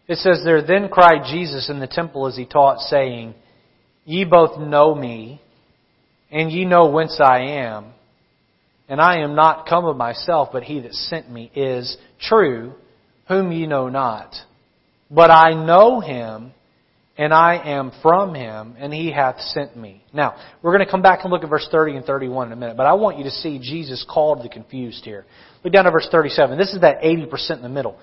It 0.08 0.18
says 0.18 0.42
there, 0.44 0.62
Then 0.62 0.88
cried 0.88 1.24
Jesus 1.30 1.68
in 1.68 1.80
the 1.80 1.86
temple 1.86 2.26
as 2.26 2.36
he 2.36 2.46
taught, 2.46 2.78
saying, 2.80 3.34
Ye 4.04 4.24
both 4.24 4.58
know 4.58 4.94
me, 4.94 5.40
and 6.30 6.50
ye 6.50 6.64
know 6.64 6.88
whence 6.88 7.20
I 7.20 7.40
am. 7.40 7.86
And 8.88 9.00
I 9.00 9.18
am 9.18 9.34
not 9.34 9.66
come 9.66 9.84
of 9.84 9.96
myself, 9.96 10.50
but 10.52 10.62
he 10.62 10.80
that 10.80 10.94
sent 10.94 11.28
me 11.30 11.50
is 11.54 11.96
true, 12.20 12.74
whom 13.26 13.50
ye 13.50 13.66
know 13.66 13.88
not. 13.88 14.34
But 15.10 15.32
I 15.32 15.54
know 15.54 15.98
him, 15.98 16.52
and 17.18 17.34
I 17.34 17.56
am 17.56 17.90
from 18.00 18.34
him, 18.34 18.76
and 18.78 18.92
he 18.92 19.10
hath 19.10 19.40
sent 19.40 19.76
me. 19.76 20.04
Now, 20.12 20.36
we're 20.62 20.72
going 20.72 20.84
to 20.84 20.90
come 20.90 21.02
back 21.02 21.20
and 21.24 21.32
look 21.32 21.42
at 21.42 21.50
verse 21.50 21.66
30 21.70 21.96
and 21.96 22.04
31 22.04 22.48
in 22.48 22.52
a 22.52 22.56
minute, 22.56 22.76
but 22.76 22.86
I 22.86 22.92
want 22.92 23.18
you 23.18 23.24
to 23.24 23.30
see 23.30 23.58
Jesus 23.58 24.04
called 24.08 24.44
the 24.44 24.48
confused 24.48 25.04
here. 25.04 25.24
Look 25.64 25.72
down 25.72 25.86
to 25.86 25.90
verse 25.90 26.08
37. 26.10 26.56
This 26.56 26.72
is 26.72 26.82
that 26.82 27.00
80% 27.02 27.56
in 27.56 27.62
the 27.62 27.68
middle. 27.68 27.98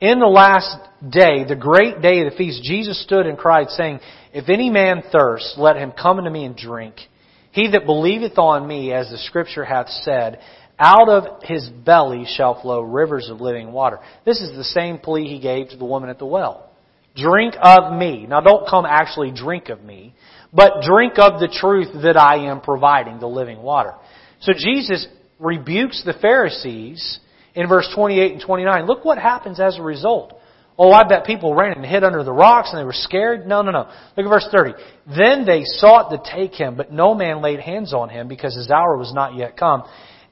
In 0.00 0.18
the 0.18 0.26
last 0.26 0.78
day, 1.06 1.44
the 1.44 1.56
great 1.56 2.00
day 2.00 2.20
of 2.20 2.30
the 2.30 2.36
feast, 2.36 2.62
Jesus 2.62 3.02
stood 3.02 3.26
and 3.26 3.36
cried, 3.36 3.68
saying, 3.68 4.00
If 4.32 4.48
any 4.48 4.70
man 4.70 5.02
thirst, 5.12 5.58
let 5.58 5.76
him 5.76 5.92
come 5.92 6.18
unto 6.18 6.30
me 6.30 6.44
and 6.44 6.56
drink. 6.56 6.94
He 7.52 7.70
that 7.72 7.84
believeth 7.84 8.38
on 8.38 8.66
me, 8.66 8.92
as 8.92 9.10
the 9.10 9.18
scripture 9.18 9.64
hath 9.64 9.88
said, 9.88 10.40
out 10.78 11.10
of 11.10 11.42
his 11.42 11.68
belly 11.68 12.24
shall 12.26 12.58
flow 12.62 12.80
rivers 12.80 13.28
of 13.28 13.42
living 13.42 13.72
water. 13.72 13.98
This 14.24 14.40
is 14.40 14.56
the 14.56 14.64
same 14.64 14.98
plea 14.98 15.28
he 15.28 15.38
gave 15.38 15.68
to 15.68 15.76
the 15.76 15.84
woman 15.84 16.08
at 16.08 16.18
the 16.18 16.24
well. 16.24 16.70
Drink 17.14 17.54
of 17.60 17.92
me. 17.92 18.24
Now 18.26 18.40
don't 18.40 18.66
come 18.66 18.86
actually 18.86 19.32
drink 19.32 19.68
of 19.68 19.82
me, 19.82 20.14
but 20.54 20.82
drink 20.82 21.18
of 21.18 21.38
the 21.40 21.48
truth 21.48 21.88
that 22.02 22.16
I 22.16 22.46
am 22.46 22.62
providing, 22.62 23.20
the 23.20 23.26
living 23.26 23.60
water. 23.60 23.94
So 24.40 24.54
Jesus 24.56 25.06
rebukes 25.38 26.02
the 26.02 26.14
Pharisees 26.14 27.18
in 27.54 27.68
verse 27.68 27.88
28 27.94 28.32
and 28.32 28.40
29. 28.42 28.86
Look 28.86 29.04
what 29.04 29.18
happens 29.18 29.60
as 29.60 29.78
a 29.78 29.82
result. 29.82 30.34
Oh, 30.78 30.92
I 30.92 31.04
bet 31.04 31.26
people 31.26 31.54
ran 31.54 31.76
and 31.76 31.84
hid 31.84 32.04
under 32.04 32.24
the 32.24 32.32
rocks 32.32 32.70
and 32.70 32.80
they 32.80 32.84
were 32.84 32.94
scared. 32.94 33.46
No, 33.46 33.60
no, 33.60 33.70
no. 33.70 33.88
Look 34.16 34.24
at 34.24 34.30
verse 34.30 34.48
30. 34.50 34.72
Then 35.14 35.44
they 35.44 35.62
sought 35.64 36.10
to 36.10 36.32
take 36.34 36.54
him, 36.54 36.76
but 36.76 36.90
no 36.90 37.14
man 37.14 37.42
laid 37.42 37.60
hands 37.60 37.92
on 37.92 38.08
him 38.08 38.28
because 38.28 38.56
his 38.56 38.70
hour 38.70 38.96
was 38.96 39.12
not 39.12 39.36
yet 39.36 39.58
come. 39.58 39.84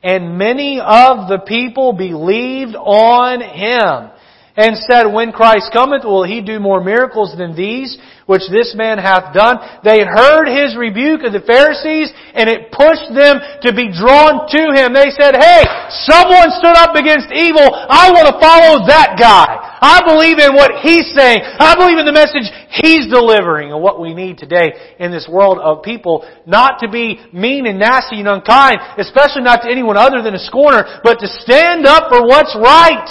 And 0.03 0.39
many 0.39 0.81
of 0.81 1.29
the 1.29 1.41
people 1.47 1.93
believed 1.93 2.77
on 2.77 3.41
him 3.41 4.11
and 4.59 4.75
said, 4.75 5.07
When 5.07 5.31
Christ 5.31 5.71
cometh, 5.73 6.03
will 6.03 6.27
he 6.27 6.43
do 6.43 6.59
more 6.59 6.83
miracles 6.83 7.33
than 7.39 7.55
these 7.55 7.97
which 8.27 8.43
this 8.51 8.75
man 8.75 8.99
hath 8.99 9.33
done? 9.33 9.63
They 9.87 10.03
heard 10.03 10.51
his 10.51 10.75
rebuke 10.75 11.23
of 11.23 11.31
the 11.31 11.47
Pharisees, 11.47 12.11
and 12.35 12.51
it 12.51 12.75
pushed 12.75 13.15
them 13.15 13.39
to 13.63 13.71
be 13.71 13.95
drawn 13.95 14.51
to 14.51 14.63
him. 14.75 14.91
They 14.91 15.15
said, 15.15 15.39
Hey, 15.39 15.63
someone 16.11 16.51
stood 16.59 16.75
up 16.75 16.99
against 16.99 17.31
evil. 17.31 17.63
I 17.71 18.11
want 18.11 18.27
to 18.27 18.37
follow 18.43 18.83
that 18.91 19.15
guy. 19.15 19.47
I 19.79 20.03
believe 20.03 20.43
in 20.43 20.59
what 20.59 20.83
he's 20.83 21.07
saying. 21.15 21.39
I 21.39 21.79
believe 21.79 22.03
in 22.03 22.07
the 22.07 22.11
message 22.11 22.51
he's 22.83 23.07
delivering. 23.07 23.71
And 23.71 23.79
what 23.79 24.03
we 24.03 24.11
need 24.11 24.43
today 24.43 24.75
in 24.99 25.15
this 25.15 25.31
world 25.31 25.63
of 25.63 25.87
people 25.87 26.27
not 26.51 26.83
to 26.83 26.91
be 26.91 27.23
mean 27.33 27.67
and 27.71 27.79
nasty 27.79 28.19
and 28.19 28.27
unkind, 28.27 28.83
especially 28.99 29.47
not 29.47 29.63
to 29.63 29.71
anyone 29.71 29.97
other 29.97 30.19
than 30.19 30.35
a 30.35 30.43
scorner, 30.43 30.83
but 31.07 31.23
to 31.23 31.31
stand 31.47 31.87
up 31.87 32.11
for 32.11 32.27
what's 32.27 32.59
right. 32.59 33.07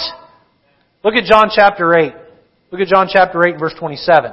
Look 1.04 1.14
at 1.14 1.24
John 1.24 1.50
chapter 1.54 1.96
8. 1.96 2.12
Look 2.72 2.80
at 2.80 2.88
John 2.88 3.08
chapter 3.10 3.46
8 3.46 3.58
verse 3.58 3.74
27. 3.78 4.32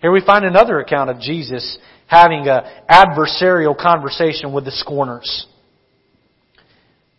Here 0.00 0.10
we 0.10 0.20
find 0.20 0.44
another 0.44 0.80
account 0.80 1.10
of 1.10 1.20
Jesus 1.20 1.78
having 2.06 2.48
an 2.48 2.62
adversarial 2.90 3.76
conversation 3.78 4.52
with 4.52 4.64
the 4.64 4.72
scorners. 4.72 5.46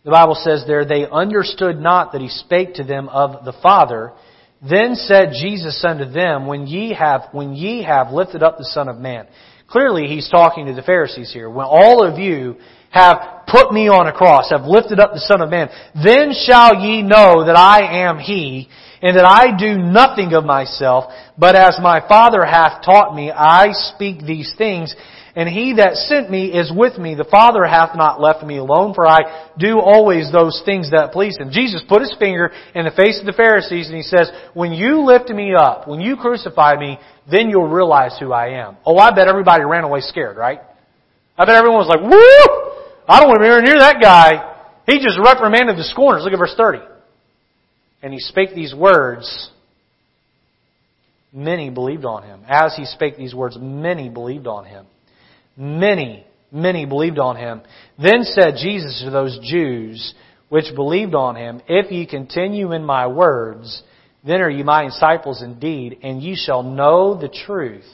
The 0.04 0.10
Bible 0.10 0.34
says 0.34 0.64
there, 0.66 0.84
they 0.84 1.06
understood 1.10 1.78
not 1.78 2.12
that 2.12 2.20
he 2.20 2.28
spake 2.28 2.74
to 2.74 2.84
them 2.84 3.08
of 3.08 3.44
the 3.44 3.54
Father. 3.62 4.12
Then 4.62 4.94
said 4.94 5.30
Jesus 5.32 5.82
unto 5.84 6.04
them, 6.04 6.46
when 6.46 6.66
ye 6.66 6.92
have, 6.92 7.22
when 7.32 7.54
ye 7.54 7.82
have 7.84 8.12
lifted 8.12 8.42
up 8.42 8.58
the 8.58 8.64
Son 8.64 8.88
of 8.88 8.98
Man. 8.98 9.26
Clearly 9.68 10.06
he's 10.06 10.28
talking 10.28 10.66
to 10.66 10.74
the 10.74 10.82
Pharisees 10.82 11.32
here. 11.32 11.48
When 11.50 11.66
all 11.66 12.06
of 12.06 12.18
you 12.18 12.56
have 12.90 13.44
put 13.46 13.72
me 13.72 13.88
on 13.88 14.06
a 14.06 14.12
cross, 14.12 14.50
have 14.50 14.64
lifted 14.64 15.00
up 15.00 15.12
the 15.12 15.20
Son 15.20 15.40
of 15.40 15.50
Man, 15.50 15.68
then 15.94 16.32
shall 16.32 16.74
ye 16.74 17.02
know 17.02 17.44
that 17.46 17.56
I 17.56 18.04
am 18.06 18.18
He, 18.18 18.68
and 19.00 19.16
that 19.16 19.24
I 19.24 19.56
do 19.56 19.78
nothing 19.78 20.34
of 20.34 20.44
myself, 20.44 21.12
but 21.38 21.54
as 21.54 21.78
my 21.80 22.06
Father 22.08 22.44
hath 22.44 22.84
taught 22.84 23.14
me, 23.14 23.30
I 23.30 23.70
speak 23.72 24.26
these 24.26 24.52
things, 24.58 24.94
and 25.36 25.48
he 25.48 25.74
that 25.74 25.94
sent 25.94 26.30
me 26.30 26.46
is 26.46 26.72
with 26.74 26.98
me. 26.98 27.14
The 27.14 27.28
Father 27.30 27.64
hath 27.64 27.94
not 27.94 28.20
left 28.20 28.44
me 28.44 28.56
alone, 28.56 28.92
for 28.92 29.06
I 29.06 29.52
do 29.56 29.78
always 29.78 30.32
those 30.32 30.60
things 30.64 30.90
that 30.90 31.12
please 31.12 31.36
him. 31.38 31.50
Jesus 31.52 31.84
put 31.88 32.02
his 32.02 32.14
finger 32.18 32.50
in 32.74 32.84
the 32.84 32.90
face 32.90 33.20
of 33.20 33.26
the 33.26 33.32
Pharisees 33.32 33.86
and 33.86 33.96
he 33.96 34.02
says, 34.02 34.32
when 34.54 34.72
you 34.72 35.04
lift 35.04 35.28
me 35.30 35.54
up, 35.54 35.86
when 35.86 36.00
you 36.00 36.16
crucify 36.16 36.74
me, 36.74 36.98
then 37.30 37.50
you'll 37.50 37.68
realize 37.68 38.16
who 38.18 38.32
I 38.32 38.66
am. 38.66 38.78
Oh, 38.84 38.98
I 38.98 39.12
bet 39.12 39.28
everybody 39.28 39.62
ran 39.64 39.84
away 39.84 40.00
scared, 40.00 40.36
right? 40.36 40.58
I 41.38 41.44
bet 41.44 41.54
everyone 41.54 41.86
was 41.86 41.88
like, 41.88 42.02
woo! 42.02 42.67
I 43.08 43.20
don't 43.20 43.28
want 43.28 43.40
to 43.40 43.44
be 43.44 43.70
near 43.70 43.78
that 43.78 44.00
guy. 44.00 44.56
He 44.86 44.98
just 45.02 45.18
reprimanded 45.18 45.76
the 45.76 45.84
scorners. 45.84 46.22
Look 46.24 46.32
at 46.32 46.38
verse 46.38 46.54
30. 46.56 46.80
And 48.02 48.12
he 48.12 48.20
spake 48.20 48.54
these 48.54 48.74
words. 48.74 49.50
Many 51.32 51.70
believed 51.70 52.04
on 52.04 52.22
him. 52.22 52.42
As 52.46 52.74
he 52.76 52.84
spake 52.84 53.16
these 53.16 53.34
words, 53.34 53.56
many 53.60 54.08
believed 54.08 54.46
on 54.46 54.64
him. 54.64 54.86
Many, 55.56 56.26
many 56.52 56.86
believed 56.86 57.18
on 57.18 57.36
him. 57.36 57.62
Then 57.98 58.22
said 58.22 58.54
Jesus 58.56 59.02
to 59.04 59.10
those 59.10 59.38
Jews 59.42 60.14
which 60.48 60.74
believed 60.74 61.14
on 61.14 61.36
him, 61.36 61.60
If 61.68 61.90
ye 61.90 62.06
continue 62.06 62.72
in 62.72 62.84
my 62.84 63.06
words, 63.06 63.82
then 64.24 64.40
are 64.40 64.50
ye 64.50 64.62
my 64.62 64.84
disciples 64.84 65.42
indeed, 65.42 65.98
and 66.02 66.22
ye 66.22 66.36
shall 66.36 66.62
know 66.62 67.18
the 67.18 67.28
truth, 67.28 67.86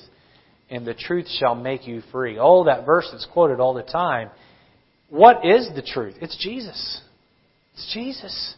and 0.71 0.87
the 0.87 0.95
truth 0.95 1.27
shall 1.29 1.55
make 1.55 1.87
you 1.87 2.03
free. 2.13 2.39
Oh, 2.39 2.65
that 2.65 2.87
verse 2.87 3.09
that's 3.11 3.27
quoted 3.27 3.61
all 3.61 3.75
the 3.75 3.83
time. 3.83 4.31
What 5.15 5.47
is 5.47 5.71
the 5.77 5.81
truth? 5.81 6.17
It's 6.21 6.37
Jesus. 6.37 7.01
It's 7.75 7.95
Jesus. 7.95 8.57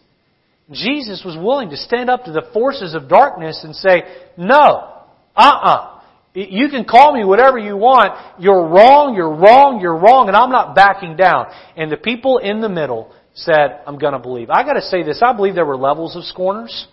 Jesus 0.73 1.23
was 1.23 1.37
willing 1.37 1.69
to 1.69 1.77
stand 1.77 2.09
up 2.09 2.25
to 2.25 2.33
the 2.33 2.49
forces 2.55 2.95
of 2.95 3.11
darkness 3.11 3.61
and 3.63 3.77
say, 3.77 4.05
no, 4.39 5.03
uh-uh. 5.37 6.01
You 6.33 6.71
can 6.71 6.87
call 6.87 7.13
me 7.13 7.25
whatever 7.25 7.59
you 7.59 7.77
want. 7.77 8.41
You're 8.41 8.67
wrong, 8.69 9.15
you're 9.15 9.35
wrong, 9.37 9.81
you're 9.83 9.99
wrong, 9.99 10.29
and 10.29 10.37
I'm 10.37 10.51
not 10.51 10.75
backing 10.75 11.15
down. 11.15 11.49
And 11.77 11.93
the 11.93 11.99
people 11.99 12.39
in 12.39 12.63
the 12.63 12.71
middle 12.71 13.13
said, 13.35 13.83
I'm 13.87 13.99
going 13.99 14.15
to 14.15 14.19
believe. 14.19 14.49
I 14.49 14.63
got 14.63 14.75
to 14.75 14.83
say 14.83 15.03
this. 15.03 15.21
I 15.23 15.35
believe 15.35 15.55
there 15.55 15.67
were 15.67 15.77
levels 15.77 16.17
of 16.17 16.25
scorners. 16.25 16.87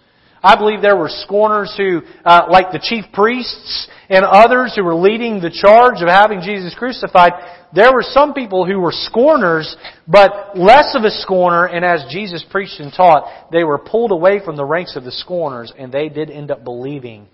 I 0.43 0.57
believe 0.57 0.81
there 0.81 0.97
were 0.97 1.09
scorners 1.09 1.73
who, 1.77 2.01
uh, 2.25 2.47
like 2.49 2.73
the 2.73 2.79
chief 2.83 3.05
priests 3.13 3.87
and 4.09 4.25
others 4.25 4.73
who 4.75 4.83
were 4.83 4.93
leading 4.93 5.39
the 5.39 5.49
charge 5.49 6.01
of 6.01 6.09
having 6.09 6.41
Jesus 6.41 6.75
crucified. 6.77 7.31
There 7.73 7.93
were 7.93 8.03
some 8.03 8.33
people 8.33 8.65
who 8.65 8.79
were 8.79 8.91
scorners, 8.91 9.75
but 10.05 10.57
less 10.57 10.95
of 10.95 11.03
a 11.03 11.11
scorner, 11.11 11.65
and 11.65 11.85
as 11.85 12.05
Jesus 12.11 12.45
preached 12.51 12.79
and 12.79 12.91
taught, 12.91 13.51
they 13.53 13.63
were 13.63 13.79
pulled 13.79 14.11
away 14.11 14.41
from 14.43 14.57
the 14.57 14.65
ranks 14.65 14.97
of 14.97 15.05
the 15.05 15.11
scorners, 15.11 15.71
and 15.77 15.93
they 15.93 16.09
did 16.09 16.29
end 16.29 16.51
up 16.51 16.65
believing 16.65 17.27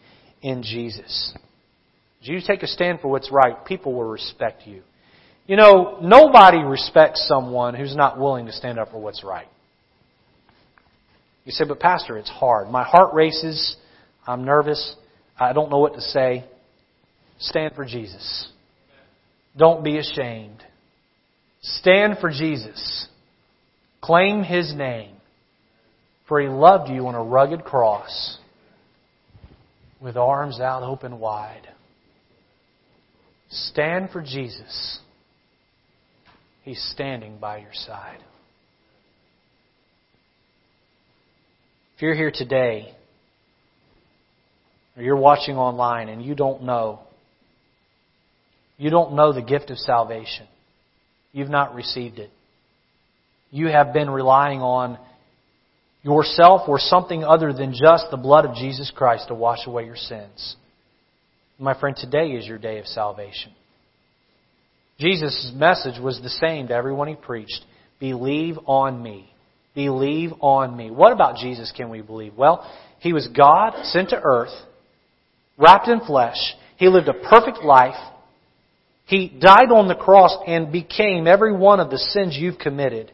in 0.43 0.62
Jesus. 0.62 1.34
You 2.22 2.39
take 2.45 2.62
a 2.64 2.68
stand 2.68 2.99
for 2.99 3.07
what's 3.07 3.32
right, 3.32 3.66
people 3.66 3.93
will 3.93 4.03
respect 4.03 4.68
you. 4.68 4.84
You 5.47 5.55
know, 5.55 5.97
nobody 5.99 6.60
respects 6.60 7.28
someone 7.28 7.74
who's 7.74 7.95
not 7.95 8.20
willing 8.20 8.45
to 8.45 8.51
stand 8.51 8.78
up 8.78 8.91
for 8.91 8.99
what's 8.99 9.24
right. 9.24 9.47
You 11.46 11.52
say, 11.52 11.66
but 11.68 11.80
Pastor, 11.80 12.18
it's 12.18 12.30
hard. 12.30 12.70
My 12.70 12.84
heart 12.84 13.14
races. 13.14 13.78
I'm 14.28 14.46
nervous. 14.46 14.96
I 15.40 15.54
don't 15.54 15.70
know 15.70 15.80
what 15.80 15.96
to 15.96 16.02
say. 16.02 16.46
Stand 17.40 17.76
for 17.76 17.86
Jesus. 17.86 18.50
Don't 19.58 19.84
be 19.84 19.98
ashamed. 19.98 20.64
Stand 21.62 22.18
for 22.20 22.30
Jesus. 22.30 23.08
Claim 24.02 24.44
His 24.44 24.74
name. 24.76 25.16
For 26.28 26.40
He 26.40 26.48
loved 26.48 26.90
you 26.90 27.08
on 27.08 27.16
a 27.16 27.24
rugged 27.24 27.64
cross 27.64 28.38
with 30.00 30.16
arms 30.16 30.60
out 30.60 30.84
open 30.84 31.20
wide. 31.20 31.68
Stand 33.50 34.12
for 34.12 34.22
Jesus. 34.22 35.00
He's 36.64 36.82
standing 36.94 37.38
by 37.40 37.58
your 37.58 37.74
side. 37.74 38.20
If 42.00 42.04
you're 42.04 42.16
here 42.16 42.32
today, 42.34 42.93
or 44.95 45.04
you're 45.04 45.18
watching 45.18 45.58
online 45.58 46.08
and 46.08 46.24
you 46.24 46.34
don't 46.34 46.64
know, 46.64 47.02
you 48.78 48.89
don't 48.89 49.16
know 49.16 49.34
the 49.34 49.41
gift 49.41 49.70
of 49.70 49.78
salvation, 49.78 50.47
you've 51.34 51.50
not 51.50 51.76
received 51.76 52.18
it, 52.18 52.32
you 53.52 53.68
have 53.68 53.91
been 53.91 54.10
relying 54.10 54.62
on 54.62 54.97
yourself 56.02 56.70
or 56.70 56.80
something 56.80 57.26
other 57.26 57.52
than 57.52 57.74
just 57.74 58.06
the 58.12 58.18
blood 58.18 58.45
of 58.45 58.56
Jesus 58.56 58.89
Christ 58.95 59.28
to 59.28 59.36
wash 59.36 59.68
away 59.68 59.84
your 59.84 59.97
sins. 59.97 60.56
My 61.60 61.78
friend, 61.78 61.97
today 61.97 62.30
is 62.30 62.47
your 62.47 62.60
day 62.60 62.80
of 62.80 62.86
salvation. 62.86 63.52
Jesus' 65.02 65.52
message 65.54 66.00
was 66.02 66.22
the 66.22 66.30
same 66.30 66.70
to 66.70 66.74
everyone 66.74 67.10
he 67.10 67.16
preached. 67.16 67.60
Believe 68.00 68.58
on 68.68 69.04
me. 69.04 69.34
Believe 69.76 70.32
on 70.39 70.76
me. 70.76 70.91
What 70.91 71.13
about 71.13 71.38
Jesus 71.38 71.72
can 71.76 71.89
we 71.89 72.01
believe? 72.01 72.36
Well, 72.36 72.70
he 72.99 73.13
was 73.13 73.28
God 73.28 73.74
sent 73.86 74.09
to 74.09 74.20
earth, 74.22 74.53
wrapped 75.57 75.88
in 75.88 76.01
flesh. 76.01 76.38
He 76.78 76.88
lived 76.88 77.07
a 77.07 77.13
perfect 77.13 77.63
life. 77.63 77.95
He 79.05 79.28
died 79.28 79.72
on 79.72 79.88
the 79.88 79.95
cross 79.95 80.38
and 80.45 80.72
became 80.72 81.28
every 81.28 81.55
one 81.55 81.80
of 81.80 81.89
the 81.89 81.97
sins 81.97 82.38
you've 82.39 82.59
committed. 82.59 83.11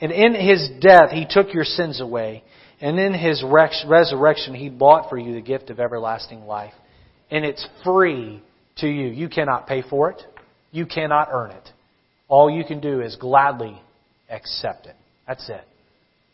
And 0.00 0.12
in 0.12 0.34
his 0.34 0.68
death, 0.80 1.10
he 1.10 1.26
took 1.28 1.54
your 1.54 1.64
sins 1.64 2.00
away. 2.00 2.42
And 2.80 2.98
in 2.98 3.14
his 3.14 3.42
resurrection, 3.42 4.54
he 4.54 4.68
bought 4.68 5.08
for 5.08 5.16
you 5.16 5.34
the 5.34 5.40
gift 5.40 5.70
of 5.70 5.80
everlasting 5.80 6.42
life. 6.42 6.74
And 7.30 7.44
it's 7.44 7.66
free 7.84 8.42
to 8.78 8.86
you. 8.86 9.08
You 9.08 9.28
cannot 9.28 9.66
pay 9.66 9.82
for 9.82 10.10
it. 10.10 10.22
You 10.70 10.84
cannot 10.84 11.28
earn 11.32 11.52
it. 11.52 11.70
All 12.28 12.50
you 12.50 12.64
can 12.64 12.80
do 12.80 13.00
is 13.00 13.16
gladly 13.16 13.80
accept 14.28 14.86
it. 14.86 14.96
That's 15.26 15.48
it. 15.48 15.62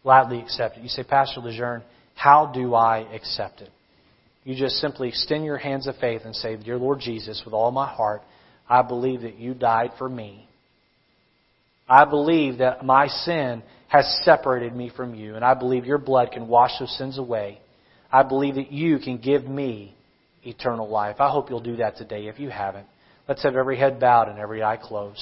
Gladly 0.03 0.41
accept 0.41 0.77
it. 0.77 0.83
You 0.83 0.89
say, 0.89 1.05
Pastor 1.05 1.41
Lejeune, 1.41 1.83
how 2.15 2.51
do 2.53 2.75
I 2.75 2.99
accept 3.15 3.61
it? 3.61 3.71
You 4.45 4.57
just 4.57 4.77
simply 4.77 5.09
extend 5.09 5.45
your 5.45 5.59
hands 5.59 5.87
of 5.87 5.97
faith 5.97 6.23
and 6.25 6.35
say, 6.35 6.57
Dear 6.57 6.77
Lord 6.77 6.99
Jesus, 7.01 7.43
with 7.45 7.55
all 7.55 7.71
my 7.71 7.89
heart, 7.89 8.23
I 8.69 8.83
believe 8.83 9.23
that 9.23 9.37
you 9.37 9.55
died 9.55 9.93
for 9.99 10.09
me. 10.09 10.49
I 11.89 12.05
believe 12.05 12.59
that 12.59 12.85
my 12.85 13.07
sin 13.07 13.63
has 13.89 14.23
separated 14.25 14.75
me 14.75 14.91
from 14.95 15.15
you, 15.15 15.37
and 15.37 15.45
I 15.45 15.55
believe 15.55 15.85
your 15.85 15.99
blood 15.99 16.31
can 16.33 16.49
wash 16.49 16.73
those 16.79 16.97
sins 16.97 17.19
away. 17.19 17.61
I 18.11 18.23
believe 18.23 18.55
that 18.55 18.73
you 18.73 18.99
can 18.99 19.19
give 19.19 19.45
me 19.45 19.95
eternal 20.43 20.89
life. 20.89 21.17
I 21.21 21.31
hope 21.31 21.51
you'll 21.51 21.61
do 21.61 21.77
that 21.77 21.97
today 21.97 22.27
if 22.27 22.39
you 22.39 22.49
haven't. 22.49 22.87
Let's 23.29 23.43
have 23.43 23.57
every 23.57 23.79
head 23.79 24.01
bowed 24.01 24.29
and 24.29 24.39
every 24.39 24.63
eye 24.63 24.79
closed. 24.79 25.21